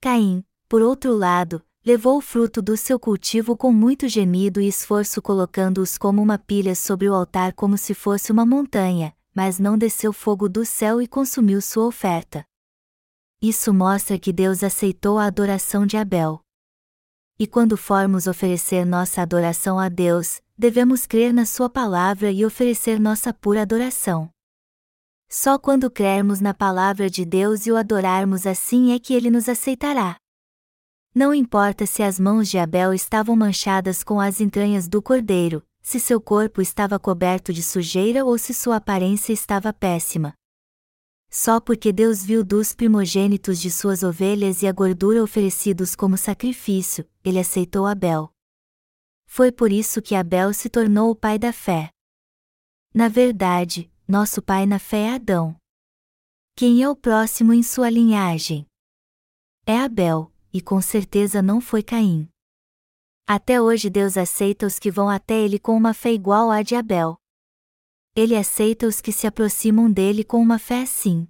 Caim, 0.00 0.44
por 0.72 0.80
outro 0.80 1.14
lado, 1.14 1.62
levou 1.84 2.16
o 2.16 2.22
fruto 2.22 2.62
do 2.62 2.78
seu 2.78 2.98
cultivo 2.98 3.54
com 3.54 3.70
muito 3.70 4.08
gemido 4.08 4.58
e 4.58 4.66
esforço, 4.66 5.20
colocando-os 5.20 5.98
como 5.98 6.22
uma 6.22 6.38
pilha 6.38 6.74
sobre 6.74 7.10
o 7.10 7.14
altar 7.14 7.52
como 7.52 7.76
se 7.76 7.92
fosse 7.92 8.32
uma 8.32 8.46
montanha, 8.46 9.14
mas 9.34 9.58
não 9.58 9.76
desceu 9.76 10.14
fogo 10.14 10.48
do 10.48 10.64
céu 10.64 11.02
e 11.02 11.06
consumiu 11.06 11.60
sua 11.60 11.84
oferta. 11.84 12.42
Isso 13.42 13.74
mostra 13.74 14.18
que 14.18 14.32
Deus 14.32 14.64
aceitou 14.64 15.18
a 15.18 15.26
adoração 15.26 15.84
de 15.84 15.98
Abel. 15.98 16.40
E 17.38 17.46
quando 17.46 17.76
formos 17.76 18.26
oferecer 18.26 18.86
nossa 18.86 19.20
adoração 19.20 19.78
a 19.78 19.90
Deus, 19.90 20.40
devemos 20.56 21.06
crer 21.06 21.34
na 21.34 21.44
Sua 21.44 21.68
palavra 21.68 22.32
e 22.32 22.46
oferecer 22.46 22.98
nossa 22.98 23.30
pura 23.34 23.60
adoração. 23.60 24.30
Só 25.28 25.58
quando 25.58 25.90
crermos 25.90 26.40
na 26.40 26.54
palavra 26.54 27.10
de 27.10 27.26
Deus 27.26 27.66
e 27.66 27.72
o 27.72 27.76
adorarmos 27.76 28.46
assim 28.46 28.92
é 28.92 28.98
que 28.98 29.12
Ele 29.12 29.30
nos 29.30 29.50
aceitará. 29.50 30.16
Não 31.14 31.34
importa 31.34 31.84
se 31.84 32.02
as 32.02 32.18
mãos 32.18 32.48
de 32.48 32.56
Abel 32.56 32.94
estavam 32.94 33.36
manchadas 33.36 34.02
com 34.02 34.18
as 34.18 34.40
entranhas 34.40 34.88
do 34.88 35.02
cordeiro, 35.02 35.62
se 35.82 36.00
seu 36.00 36.18
corpo 36.20 36.62
estava 36.62 36.98
coberto 36.98 37.52
de 37.52 37.62
sujeira 37.62 38.24
ou 38.24 38.38
se 38.38 38.54
sua 38.54 38.76
aparência 38.76 39.32
estava 39.32 39.74
péssima. 39.74 40.32
Só 41.28 41.60
porque 41.60 41.92
Deus 41.92 42.24
viu 42.24 42.42
dos 42.42 42.74
primogênitos 42.74 43.60
de 43.60 43.70
suas 43.70 44.02
ovelhas 44.02 44.62
e 44.62 44.66
a 44.66 44.72
gordura 44.72 45.22
oferecidos 45.22 45.94
como 45.94 46.16
sacrifício, 46.16 47.06
ele 47.22 47.38
aceitou 47.38 47.86
Abel. 47.86 48.32
Foi 49.26 49.52
por 49.52 49.70
isso 49.70 50.00
que 50.00 50.14
Abel 50.14 50.54
se 50.54 50.70
tornou 50.70 51.10
o 51.10 51.16
pai 51.16 51.38
da 51.38 51.52
fé. 51.52 51.90
Na 52.94 53.08
verdade, 53.08 53.90
nosso 54.08 54.40
pai 54.40 54.64
na 54.64 54.78
fé 54.78 55.08
é 55.08 55.14
Adão. 55.14 55.56
Quem 56.54 56.82
é 56.82 56.88
o 56.88 56.96
próximo 56.96 57.52
em 57.52 57.62
sua 57.62 57.88
linhagem? 57.88 58.66
É 59.64 59.78
Abel, 59.78 60.31
e 60.52 60.60
com 60.60 60.80
certeza 60.80 61.40
não 61.40 61.60
foi 61.60 61.82
Caim. 61.82 62.28
Até 63.26 63.60
hoje 63.62 63.88
Deus 63.88 64.16
aceita 64.16 64.66
os 64.66 64.78
que 64.78 64.90
vão 64.90 65.08
até 65.08 65.40
ele 65.40 65.58
com 65.58 65.76
uma 65.76 65.94
fé 65.94 66.12
igual 66.12 66.50
à 66.50 66.62
de 66.62 66.74
Abel. 66.74 67.16
Ele 68.14 68.36
aceita 68.36 68.86
os 68.86 69.00
que 69.00 69.12
se 69.12 69.26
aproximam 69.26 69.90
dele 69.90 70.22
com 70.22 70.38
uma 70.38 70.58
fé 70.58 70.82
assim. 70.82 71.26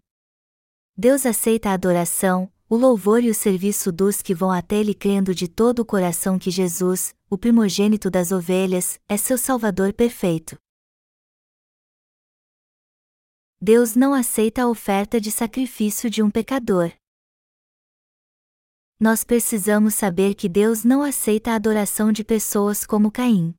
Deus 0.97 1.25
aceita 1.25 1.71
a 1.71 1.75
adoração, 1.75 2.53
o 2.69 2.77
louvor 2.77 3.23
e 3.23 3.31
o 3.31 3.35
serviço 3.35 3.93
dos 3.93 4.21
que 4.21 4.35
vão 4.35 4.51
até 4.51 4.77
ele 4.77 4.95
crendo 4.95 5.35
de 5.35 5.47
todo 5.47 5.81
o 5.81 5.85
coração 5.85 6.39
que 6.39 6.51
Jesus, 6.51 7.15
o 7.31 7.39
primogênito 7.39 8.11
das 8.11 8.33
ovelhas, 8.33 8.99
é 9.09 9.17
seu 9.17 9.39
Salvador 9.39 9.93
perfeito. 9.93 10.59
Deus 13.61 13.95
não 13.95 14.13
aceita 14.13 14.63
a 14.63 14.69
oferta 14.69 15.21
de 15.21 15.31
sacrifício 15.31 16.11
de 16.11 16.21
um 16.21 16.31
pecador 16.31 16.93
nós 19.03 19.25
precisamos 19.25 19.97
saber 19.97 20.33
que 20.33 20.49
Deus 20.49 20.85
não 20.85 21.03
aceita 21.03 21.51
a 21.51 21.55
adoração 21.57 22.13
de 22.13 22.23
pessoas 22.23 22.87
como 22.87 23.11
Caim. 23.11 23.53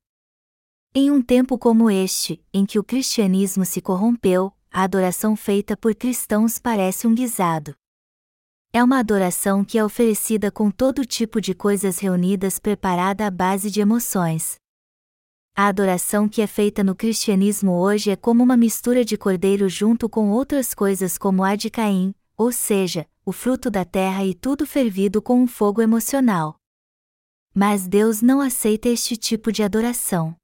Em 0.96 1.12
um 1.12 1.22
tempo 1.22 1.58
como 1.58 1.91
este, 1.91 2.41
em 2.54 2.66
que 2.66 2.80
o 2.80 2.84
cristianismo 2.84 3.66
se 3.66 3.82
corrompeu, 3.82 4.54
a 4.72 4.84
adoração 4.84 5.36
feita 5.36 5.76
por 5.76 5.94
cristãos 5.96 6.60
parece 6.60 7.06
um 7.08 7.14
guisado. 7.14 7.76
É 8.72 8.82
uma 8.82 9.00
adoração 9.00 9.66
que 9.66 9.78
é 9.78 9.84
oferecida 9.84 10.50
com 10.50 10.72
todo 10.72 11.06
tipo 11.06 11.41
de 11.41 11.54
coisas 11.54 12.00
reunidas 12.00 12.58
preparada 12.58 13.28
à 13.28 13.30
base 13.30 13.70
de 13.70 13.82
emoções. 13.82 14.56
A 15.58 15.68
adoração 15.68 16.30
que 16.30 16.41
é 16.41 16.48
feita 16.48 16.86
no 16.86 16.96
cristianismo 16.96 17.74
hoje 17.74 18.12
é 18.12 18.16
como 18.16 18.41
uma 18.41 18.56
mistura 18.56 19.04
de 19.04 19.18
cordeiro 19.18 19.68
junto 19.68 20.08
com 20.08 20.32
outras 20.32 20.74
coisas 20.74 21.18
como 21.18 21.44
a 21.44 21.58
de 21.58 21.70
Caim, 21.70 22.16
ou 22.38 22.52
seja, 22.52 23.08
o 23.26 23.32
fruto 23.32 23.70
da 23.70 23.86
terra 23.86 24.26
e 24.26 24.34
tudo 24.34 24.66
fervido 24.66 25.22
com 25.22 25.42
um 25.42 25.48
fogo 25.48 25.82
emocional. 25.82 26.60
Mas 27.54 27.88
Deus 27.88 28.22
não 28.22 28.42
aceita 28.42 28.90
este 28.90 29.16
tipo 29.16 29.52
de 29.52 29.64
adoração. 29.64 30.36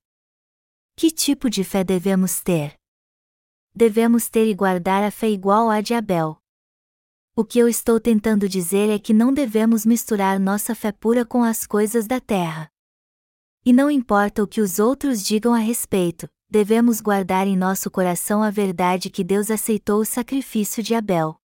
Que 0.96 1.10
tipo 1.10 1.50
de 1.50 1.64
fé 1.64 1.84
devemos 1.84 2.42
ter? 2.42 2.76
Devemos 3.74 4.30
ter 4.30 4.48
e 4.48 4.54
guardar 4.54 5.04
a 5.04 5.10
fé 5.10 5.30
igual 5.30 5.70
à 5.70 5.82
de 5.82 5.94
Abel. 5.94 6.38
O 7.36 7.46
que 7.46 7.58
eu 7.58 7.70
estou 7.70 8.00
tentando 8.00 8.50
dizer 8.50 8.90
é 8.90 9.00
que 9.00 9.14
não 9.14 9.34
devemos 9.34 9.86
misturar 9.86 10.40
nossa 10.40 10.76
fé 10.76 10.92
pura 10.92 11.26
com 11.26 11.42
as 11.42 11.66
coisas 11.66 12.06
da 12.06 12.20
terra. 12.20 12.70
E 13.66 13.72
não 13.72 13.90
importa 13.90 14.44
o 14.44 14.48
que 14.48 14.60
os 14.60 14.78
outros 14.78 15.24
digam 15.24 15.54
a 15.54 15.60
respeito, 15.60 16.30
devemos 16.50 17.00
guardar 17.00 17.48
em 17.48 17.56
nosso 17.56 17.90
coração 17.90 18.44
a 18.44 18.50
verdade 18.50 19.10
que 19.10 19.24
Deus 19.24 19.50
aceitou 19.50 20.02
o 20.02 20.06
sacrifício 20.06 20.84
de 20.84 20.94
Abel. 20.94 21.39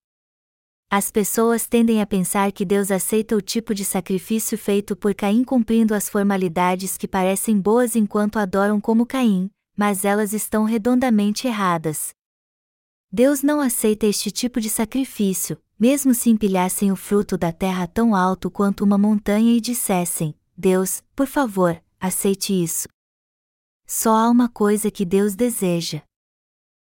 As 0.90 1.12
pessoas 1.12 1.68
tendem 1.68 2.02
a 2.02 2.06
pensar 2.06 2.52
que 2.52 2.64
Deus 2.64 2.92
aceita 2.92 3.36
o 3.36 3.42
tipo 3.42 3.74
de 3.74 3.84
sacrifício 3.84 4.58
feito 4.58 4.96
por 4.96 5.14
Caim 5.14 5.44
cumprindo 5.44 5.94
as 5.94 6.08
formalidades 6.08 6.98
que 6.98 7.08
parecem 7.08 7.60
boas 7.60 7.96
enquanto 7.96 8.38
adoram 8.38 8.80
como 8.80 9.06
Caim, 9.06 9.50
mas 9.76 10.06
elas 10.06 10.32
estão 10.32 10.64
redondamente 10.64 11.48
erradas. 11.48 12.14
Deus 13.12 13.42
não 13.42 13.60
aceita 13.60 14.06
este 14.06 14.30
tipo 14.32 14.60
de 14.60 14.70
sacrifício, 14.70 15.58
mesmo 15.80 16.14
se 16.14 16.30
empilhassem 16.30 16.92
o 16.92 16.96
fruto 16.96 17.38
da 17.38 17.52
terra 17.52 17.88
tão 17.88 18.16
alto 18.16 18.50
quanto 18.50 18.84
uma 18.84 18.98
montanha 18.98 19.56
e 19.56 19.62
dissessem: 19.62 20.36
Deus, 20.58 21.04
por 21.16 21.28
favor, 21.28 21.82
aceite 22.00 22.54
isso. 22.54 22.88
Só 23.86 24.16
há 24.16 24.30
uma 24.30 24.50
coisa 24.50 24.90
que 24.90 25.06
Deus 25.06 25.36
deseja. 25.36 26.02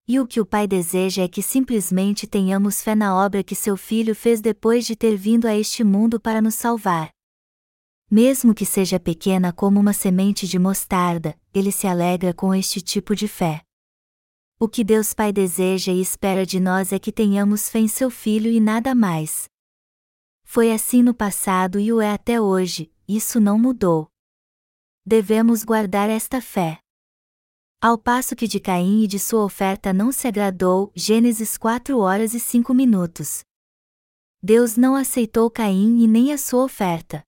E 0.08 0.20
o 0.20 0.28
que 0.28 0.42
o 0.42 0.46
Pai 0.46 0.68
deseja 0.68 1.24
é 1.24 1.28
que 1.28 1.42
simplesmente 1.42 2.28
tenhamos 2.28 2.82
fé 2.82 2.96
na 2.96 3.16
obra 3.16 3.44
que 3.44 3.56
seu 3.56 3.78
Filho 3.78 4.16
fez 4.16 4.42
depois 4.42 4.86
de 4.86 4.96
ter 4.96 5.16
vindo 5.16 5.48
a 5.48 5.56
este 5.56 5.84
mundo 5.84 6.20
para 6.20 6.42
nos 6.42 6.56
salvar. 6.56 7.10
Mesmo 8.10 8.54
que 8.54 8.66
seja 8.66 9.00
pequena 9.00 9.54
como 9.54 9.80
uma 9.80 9.94
semente 9.94 10.46
de 10.46 10.60
mostarda, 10.60 11.40
ele 11.54 11.72
se 11.72 11.88
alegra 11.88 12.34
com 12.34 12.54
este 12.54 12.82
tipo 12.82 13.16
de 13.16 13.28
fé. 13.28 13.62
O 14.60 14.68
que 14.68 14.84
Deus 14.84 15.14
Pai 15.14 15.32
deseja 15.32 15.92
e 15.92 16.02
espera 16.02 16.46
de 16.46 16.60
nós 16.60 16.92
é 16.92 17.00
que 17.00 17.12
tenhamos 17.12 17.70
fé 17.70 17.80
em 17.80 17.88
seu 17.88 18.10
Filho 18.12 18.52
e 18.52 18.60
nada 18.60 18.94
mais. 18.94 19.46
Foi 20.44 20.72
assim 20.72 21.02
no 21.02 21.14
passado 21.14 21.80
e 21.80 21.94
o 21.94 22.02
é 22.02 22.12
até 22.12 22.42
hoje, 22.42 22.92
isso 23.08 23.40
não 23.40 23.58
mudou. 23.58 24.10
Devemos 25.06 25.64
guardar 25.64 26.10
esta 26.10 26.42
fé. 26.42 26.80
Ao 27.84 27.98
passo 27.98 28.36
que 28.36 28.48
de 28.48 28.60
Caim 28.60 29.06
e 29.06 29.08
de 29.08 29.18
sua 29.18 29.44
oferta 29.44 29.92
não 29.92 30.12
se 30.12 30.28
agradou, 30.28 30.92
Gênesis 30.94 31.58
4 31.58 31.98
horas 31.98 32.36
e 32.36 32.40
5 32.40 32.76
minutos. 32.76 33.44
Deus 34.40 34.78
não 34.78 34.96
aceitou 34.96 35.50
Caim 35.50 35.98
e 36.00 36.06
nem 36.06 36.32
a 36.32 36.38
sua 36.38 36.64
oferta. 36.64 37.24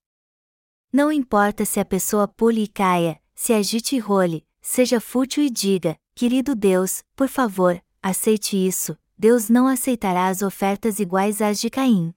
Não 0.93 1.11
importa 1.11 1.65
se 1.65 1.79
a 1.79 1.85
pessoa 1.85 2.27
pule 2.27 2.65
e 2.65 2.67
caia, 2.67 3.19
se 3.33 3.51
agite 3.51 3.95
e 3.95 3.99
role, 3.99 4.45
seja 4.61 5.01
fútil 5.01 5.43
e 5.43 5.49
diga, 5.49 5.97
querido 6.13 6.53
Deus, 6.53 7.03
por 7.15 7.27
favor, 7.27 7.83
aceite 7.99 8.55
isso, 8.55 8.95
Deus 9.17 9.49
não 9.49 9.65
aceitará 9.65 10.27
as 10.27 10.43
ofertas 10.43 10.99
iguais 10.99 11.41
às 11.41 11.59
de 11.59 11.71
Caim. 11.71 12.13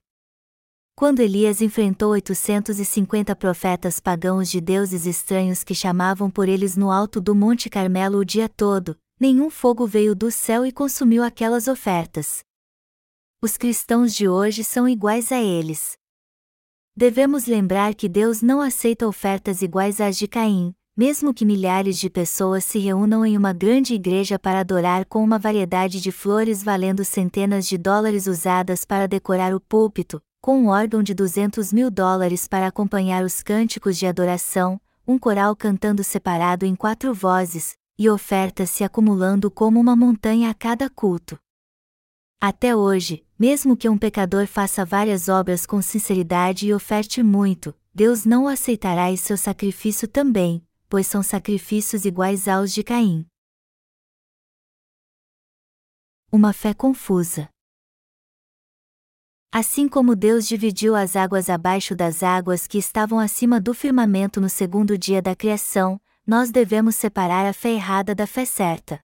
Quando 0.99 1.19
Elias 1.19 1.61
enfrentou 1.61 2.09
850 2.13 3.35
profetas 3.35 3.99
pagãos 3.99 4.49
de 4.49 4.59
deuses 4.59 5.05
estranhos 5.05 5.63
que 5.63 5.75
chamavam 5.75 6.27
por 6.27 6.49
eles 6.49 6.75
no 6.75 6.89
alto 6.89 7.21
do 7.21 7.35
Monte 7.35 7.69
Carmelo 7.69 8.17
o 8.17 8.25
dia 8.25 8.49
todo, 8.49 8.97
nenhum 9.19 9.51
fogo 9.51 9.85
veio 9.85 10.15
do 10.15 10.31
céu 10.31 10.65
e 10.65 10.71
consumiu 10.71 11.23
aquelas 11.23 11.67
ofertas. 11.67 12.39
Os 13.39 13.57
cristãos 13.57 14.11
de 14.15 14.27
hoje 14.27 14.63
são 14.63 14.89
iguais 14.89 15.31
a 15.31 15.39
eles. 15.39 15.99
Devemos 16.95 17.45
lembrar 17.45 17.93
que 17.93 18.09
Deus 18.09 18.41
não 18.41 18.59
aceita 18.59 19.07
ofertas 19.07 19.61
iguais 19.61 20.01
às 20.01 20.17
de 20.17 20.27
Caim, 20.27 20.73
mesmo 20.97 21.31
que 21.31 21.45
milhares 21.45 21.99
de 21.99 22.09
pessoas 22.09 22.65
se 22.65 22.79
reúnam 22.79 23.23
em 23.23 23.37
uma 23.37 23.53
grande 23.53 23.93
igreja 23.93 24.39
para 24.39 24.61
adorar 24.61 25.05
com 25.05 25.23
uma 25.23 25.37
variedade 25.37 26.01
de 26.01 26.11
flores 26.11 26.63
valendo 26.63 27.05
centenas 27.05 27.67
de 27.67 27.77
dólares 27.77 28.25
usadas 28.25 28.83
para 28.83 29.07
decorar 29.07 29.53
o 29.53 29.59
púlpito, 29.61 30.19
com 30.47 30.61
um 30.61 30.67
órgão 30.69 31.03
de 31.03 31.13
200 31.13 31.73
mil 31.73 31.91
dólares 31.91 32.47
para 32.47 32.67
acompanhar 32.67 33.21
os 33.21 33.43
cânticos 33.43 33.97
de 33.97 34.07
adoração, 34.07 34.79
um 35.05 35.19
coral 35.19 35.53
cantando 35.53 36.01
separado 36.05 36.65
em 36.65 36.73
quatro 36.73 37.13
vozes, 37.13 37.75
e 37.99 38.09
ofertas 38.09 38.69
se 38.69 38.81
acumulando 38.81 39.51
como 39.51 39.77
uma 39.77 39.93
montanha 39.93 40.49
a 40.49 40.53
cada 40.53 40.89
culto. 40.89 41.37
Até 42.39 42.73
hoje, 42.73 43.25
mesmo 43.37 43.75
que 43.75 43.89
um 43.89 43.97
pecador 43.97 44.47
faça 44.47 44.85
várias 44.85 45.27
obras 45.27 45.65
com 45.65 45.81
sinceridade 45.81 46.65
e 46.65 46.73
oferte 46.73 47.21
muito, 47.21 47.75
Deus 47.93 48.23
não 48.23 48.45
o 48.45 48.47
aceitará 48.47 49.11
e 49.11 49.17
seu 49.17 49.35
sacrifício 49.35 50.07
também, 50.07 50.65
pois 50.87 51.07
são 51.07 51.21
sacrifícios 51.21 52.05
iguais 52.05 52.47
aos 52.47 52.73
de 52.73 52.83
Caim. 52.83 53.25
Uma 56.31 56.53
fé 56.53 56.73
confusa. 56.73 57.49
Assim 59.51 59.87
como 59.87 60.15
Deus 60.15 60.47
dividiu 60.47 60.95
as 60.95 61.15
águas 61.15 61.49
abaixo 61.49 61.95
das 61.95 62.21
águas 62.21 62.67
que 62.67 62.77
estavam 62.77 63.19
acima 63.19 63.59
do 63.59 63.73
firmamento 63.73 64.41
no 64.41 64.49
segundo 64.49 64.97
dia 64.97 65.21
da 65.21 65.35
criação, 65.35 65.99
nós 66.25 66.51
devemos 66.51 66.95
separar 66.95 67.45
a 67.45 67.53
fé 67.53 67.71
errada 67.71 68.13
da 68.13 68.27
fé 68.27 68.45
certa. 68.45 68.99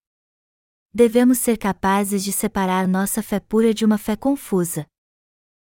Devemos 0.94 1.39
ser 1.39 1.58
capazes 1.58 2.24
de 2.24 2.32
separar 2.32 2.88
nossa 2.88 3.24
fé 3.24 3.39
pura 3.39 3.74
de 3.74 3.86
uma 3.86 3.98
fé 3.98 4.16
confusa 4.16 4.86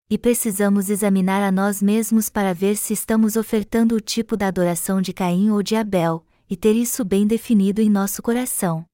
e 0.10 0.18
precisamos 0.18 0.90
examinar 0.90 1.44
a 1.44 1.52
nós 1.52 1.84
mesmos 1.84 2.30
para 2.30 2.52
ver 2.52 2.76
se 2.76 2.94
estamos 2.94 3.36
ofertando 3.36 3.96
o 3.96 4.02
tipo 4.02 4.36
da 4.36 4.48
adoração 4.48 5.00
de 5.00 5.14
Caim 5.14 5.52
ou 5.52 5.62
de 5.62 5.76
Abel, 5.76 6.26
e 6.50 6.58
ter 6.58 6.74
isso 6.74 7.06
bem 7.06 7.28
definido 7.28 7.80
em 7.80 7.92
nosso 7.92 8.24
coração. 8.24 8.89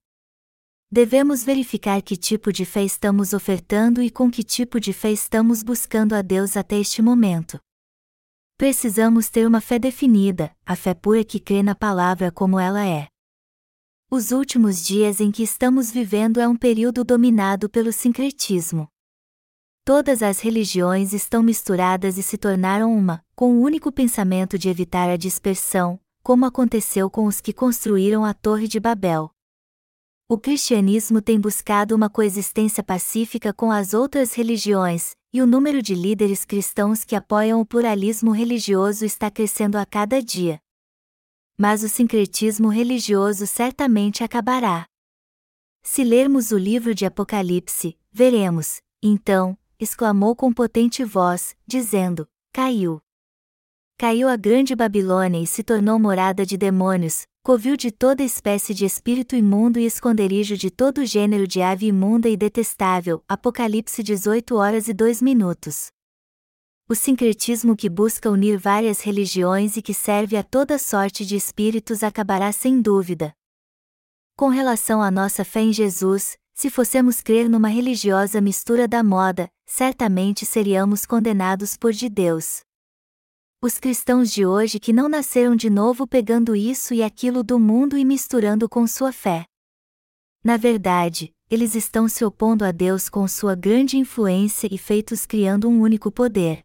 Devemos 0.96 1.44
verificar 1.44 2.02
que 2.02 2.16
tipo 2.16 2.54
de 2.54 2.64
fé 2.64 2.82
estamos 2.82 3.34
ofertando 3.34 4.02
e 4.02 4.10
com 4.10 4.32
que 4.32 4.42
tipo 4.42 4.80
de 4.80 4.94
fé 4.94 5.12
estamos 5.12 5.62
buscando 5.62 6.16
a 6.16 6.22
Deus 6.22 6.56
até 6.56 6.80
este 6.80 7.02
momento. 7.02 7.60
Precisamos 8.58 9.30
ter 9.30 9.46
uma 9.46 9.60
fé 9.60 9.78
definida, 9.78 10.56
a 10.66 10.74
fé 10.74 10.94
pura 10.94 11.22
que 11.26 11.38
crê 11.38 11.62
na 11.62 11.76
palavra 11.76 12.32
como 12.32 12.58
ela 12.58 12.88
é. 12.88 13.10
Os 14.10 14.32
últimos 14.32 14.86
dias 14.86 15.20
em 15.20 15.34
que 15.34 15.44
estamos 15.44 15.92
vivendo 15.92 16.40
é 16.40 16.48
um 16.48 16.56
período 16.56 17.04
dominado 17.04 17.70
pelo 17.70 17.92
sincretismo. 17.92 18.88
Todas 19.84 20.24
as 20.24 20.40
religiões 20.40 21.12
estão 21.12 21.44
misturadas 21.44 22.18
e 22.18 22.24
se 22.24 22.38
tornaram 22.38 22.96
uma, 22.96 23.22
com 23.36 23.58
o 23.58 23.62
único 23.62 23.92
pensamento 23.92 24.58
de 24.58 24.70
evitar 24.70 25.10
a 25.10 25.18
dispersão, 25.18 26.00
como 26.24 26.46
aconteceu 26.46 27.10
com 27.10 27.26
os 27.26 27.42
que 27.42 27.52
construíram 27.52 28.24
a 28.24 28.34
Torre 28.34 28.70
de 28.70 28.80
Babel. 28.80 29.35
O 30.28 30.40
cristianismo 30.40 31.22
tem 31.22 31.40
buscado 31.40 31.96
uma 31.96 32.10
coexistência 32.10 32.84
pacífica 32.84 33.54
com 33.54 33.70
as 33.70 33.94
outras 33.94 34.34
religiões, 34.34 35.16
e 35.32 35.40
o 35.40 35.46
número 35.46 35.84
de 35.84 35.94
líderes 35.94 36.44
cristãos 36.44 37.04
que 37.04 37.16
apoiam 37.16 37.62
o 37.62 37.66
pluralismo 37.66 38.32
religioso 38.32 39.06
está 39.06 39.30
crescendo 39.30 39.78
a 39.78 39.86
cada 39.86 40.20
dia. 40.24 40.60
Mas 41.56 41.84
o 41.84 41.90
sincretismo 41.90 42.70
religioso 42.70 43.46
certamente 43.46 44.24
acabará. 44.24 44.88
Se 45.84 46.04
lermos 46.04 46.50
o 46.50 46.58
livro 46.58 46.96
de 46.96 47.06
Apocalipse, 47.06 47.96
veremos, 48.12 48.82
então, 49.04 49.56
exclamou 49.80 50.36
com 50.36 50.52
potente 50.52 51.04
voz, 51.04 51.56
dizendo: 51.68 52.28
Caiu. 52.52 53.00
Caiu 53.96 54.28
a 54.28 54.36
grande 54.36 54.76
Babilônia 54.76 55.40
e 55.40 55.46
se 55.46 55.64
tornou 55.64 56.00
morada 56.00 56.44
de 56.44 56.58
demônios, 56.58 57.28
covil 57.46 57.78
de 57.78 57.92
toda 57.92 58.24
espécie 58.24 58.74
de 58.74 58.86
espírito 58.86 59.36
imundo 59.36 59.78
e 59.78 59.86
esconderijo 59.86 60.58
de 60.58 60.72
todo 60.72 61.06
gênero 61.06 61.48
de 61.48 61.62
ave 61.62 61.86
imunda 61.86 62.28
e 62.28 62.36
detestável. 62.36 63.24
Apocalipse 63.30 64.02
18 64.02 64.56
horas 64.56 64.88
e 64.88 64.96
2 64.96 65.22
minutos. 65.22 65.90
O 66.90 66.96
sincretismo 66.96 67.76
que 67.76 67.88
busca 67.88 68.32
unir 68.32 68.58
várias 68.58 69.02
religiões 69.02 69.78
e 69.78 69.84
que 69.84 69.94
serve 69.94 70.36
a 70.36 70.42
toda 70.44 70.80
sorte 70.80 71.24
de 71.24 71.36
espíritos 71.36 72.02
acabará 72.02 72.52
sem 72.52 72.82
dúvida. 72.82 73.32
Com 74.36 74.48
relação 74.48 75.00
à 75.00 75.12
nossa 75.12 75.46
fé 75.46 75.62
em 75.62 75.72
Jesus, 75.72 76.40
se 76.52 76.72
fossemos 76.72 77.22
crer 77.22 77.48
numa 77.48 77.68
religiosa 77.68 78.42
mistura 78.42 78.88
da 78.88 79.04
moda, 79.04 79.52
certamente 79.68 80.48
seríamos 80.48 81.06
condenados 81.06 81.78
por 81.78 81.94
de 81.94 82.10
Deus. 82.10 82.62
Os 83.66 83.80
cristãos 83.80 84.30
de 84.30 84.46
hoje 84.46 84.80
que 84.80 84.94
não 84.94 85.10
nasceram 85.10 85.56
de 85.56 85.72
novo 85.72 86.06
pegando 86.06 86.56
isso 86.56 86.94
e 86.94 87.02
aquilo 87.02 87.44
do 87.44 87.58
mundo 87.58 87.98
e 87.98 88.06
misturando 88.06 88.70
com 88.70 88.86
sua 88.86 89.12
fé. 89.12 89.44
Na 90.44 90.56
verdade, 90.56 91.34
eles 91.50 91.74
estão 91.74 92.08
se 92.08 92.24
opondo 92.24 92.64
a 92.64 92.72
Deus 92.72 93.10
com 93.10 93.28
sua 93.28 93.56
grande 93.56 93.98
influência 93.98 94.70
e 94.72 94.78
feitos 94.78 95.26
criando 95.26 95.68
um 95.68 95.82
único 95.82 96.12
poder. 96.12 96.62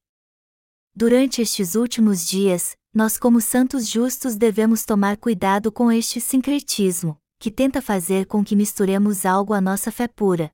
Durante 0.94 1.40
estes 1.40 1.74
últimos 1.74 2.28
dias, 2.28 2.76
nós, 2.94 3.16
como 3.16 3.40
santos 3.40 3.88
justos, 3.88 4.36
devemos 4.36 4.84
tomar 4.84 5.16
cuidado 5.16 5.72
com 5.72 5.90
este 5.90 6.20
sincretismo, 6.20 7.16
que 7.38 7.50
tenta 7.50 7.80
fazer 7.80 8.26
com 8.26 8.44
que 8.44 8.54
misturemos 8.54 9.24
algo 9.24 9.54
à 9.54 9.60
nossa 9.62 9.90
fé 9.90 10.06
pura. 10.06 10.52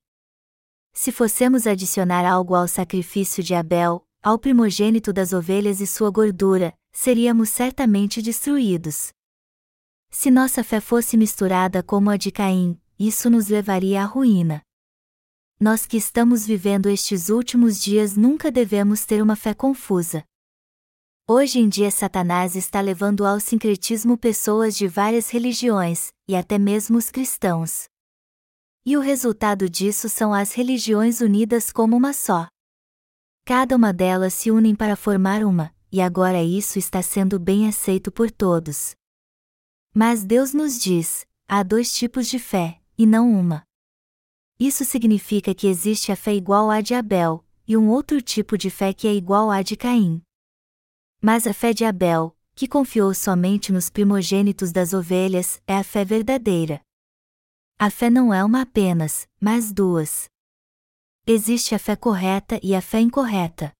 Se 0.93 1.11
fossemos 1.11 1.67
adicionar 1.67 2.25
algo 2.25 2.55
ao 2.55 2.69
sacrifício 2.69 3.43
de 3.43 3.53
Abel, 3.53 4.06
ao 4.27 4.41
primogênito 4.41 5.13
das 5.13 5.33
ovelhas 5.33 5.81
e 5.81 5.87
sua 5.87 6.11
gordura, 6.11 6.77
seríamos 6.93 7.49
certamente 7.49 8.21
destruídos. 8.21 9.11
Se 10.11 10.33
nossa 10.33 10.65
fé 10.65 10.81
fosse 10.81 11.17
misturada 11.17 11.81
como 11.81 12.11
a 12.11 12.17
de 12.17 12.33
Caim, 12.33 12.77
isso 12.99 13.31
nos 13.31 13.47
levaria 13.47 14.03
à 14.03 14.05
ruína. 14.05 14.63
Nós 15.61 15.87
que 15.87 15.97
estamos 15.97 16.45
vivendo 16.45 16.89
estes 16.89 17.29
últimos 17.29 17.81
dias 17.81 18.17
nunca 18.17 18.51
devemos 18.51 19.07
ter 19.07 19.23
uma 19.23 19.37
fé 19.37 19.55
confusa. 19.55 20.25
Hoje 21.29 21.61
em 21.61 21.69
dia 21.69 21.93
Satanás 21.93 22.57
está 22.57 22.81
levando 22.81 23.25
ao 23.25 23.39
sincretismo 23.39 24.19
pessoas 24.19 24.77
de 24.77 24.89
várias 24.89 25.31
religiões, 25.31 26.09
e 26.27 26.35
até 26.35 26.59
mesmo 26.59 26.99
os 26.99 27.13
cristãos. 27.13 27.85
E 28.85 28.97
o 28.97 29.01
resultado 29.01 29.71
disso 29.71 30.09
são 30.09 30.35
as 30.35 30.53
religiões 30.53 31.21
unidas 31.21 31.71
como 31.71 31.97
uma 31.97 32.13
só. 32.13 32.49
Cada 33.47 33.77
uma 33.77 33.93
delas 33.93 34.35
se 34.35 34.51
unem 34.51 34.75
para 34.75 34.97
formar 34.97 35.45
uma, 35.45 35.73
e 35.93 36.03
agora 36.03 36.43
isso 36.43 36.81
está 36.81 37.01
sendo 37.01 37.39
bem 37.39 37.69
aceito 37.69 38.11
por 38.11 38.29
todos. 38.29 38.97
Mas 39.95 40.25
Deus 40.25 40.53
nos 40.53 40.81
diz: 40.81 41.25
há 41.47 41.63
dois 41.63 41.95
tipos 41.95 42.27
de 42.27 42.41
fé, 42.41 42.81
e 42.99 43.07
não 43.07 43.31
uma. 43.31 43.63
Isso 44.59 44.85
significa 44.85 45.55
que 45.55 45.69
existe 45.69 46.11
a 46.11 46.17
fé 46.17 46.35
igual 46.35 46.73
à 46.73 46.81
de 46.81 46.93
Abel, 46.93 47.45
e 47.69 47.77
um 47.77 47.89
outro 47.89 48.21
tipo 48.21 48.59
de 48.59 48.69
fé 48.69 48.93
que 48.93 49.07
é 49.07 49.15
igual 49.15 49.49
à 49.49 49.63
de 49.63 49.77
Caim. 49.77 50.21
Mas 51.23 51.47
a 51.47 51.55
fé 51.55 51.73
de 51.73 51.85
Abel, 51.85 52.37
que 52.53 52.67
confiou 52.67 53.15
somente 53.15 53.73
nos 53.73 53.89
primogênitos 53.89 54.73
das 54.73 54.93
ovelhas, 54.93 55.63
é 55.69 55.77
a 55.77 55.85
fé 55.85 56.05
verdadeira. 56.05 56.81
A 57.79 57.91
fé 57.91 58.11
não 58.11 58.35
é 58.35 58.43
uma 58.43 58.63
apenas, 58.63 59.29
mas 59.41 59.73
duas. 59.73 60.29
Existe 61.29 61.75
a 61.75 61.79
fé 61.81 61.97
correta 61.97 62.61
e 62.63 62.73
a 62.73 62.81
fé 62.81 63.01
incorreta. 63.01 63.73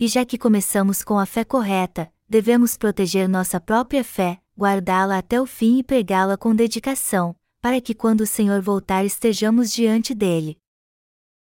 E 0.00 0.08
já 0.08 0.24
que 0.24 0.38
começamos 0.38 1.04
com 1.04 1.18
a 1.18 1.26
fé 1.26 1.44
correta, 1.44 2.10
devemos 2.26 2.78
proteger 2.78 3.28
nossa 3.28 3.60
própria 3.60 4.02
fé, 4.02 4.40
guardá-la 4.58 5.18
até 5.18 5.38
o 5.38 5.44
fim 5.44 5.80
e 5.80 5.84
pregá-la 5.84 6.38
com 6.38 6.54
dedicação, 6.54 7.36
para 7.60 7.78
que 7.78 7.94
quando 7.94 8.22
o 8.22 8.26
Senhor 8.26 8.62
voltar 8.62 9.04
estejamos 9.04 9.70
diante 9.70 10.14
dele. 10.14 10.56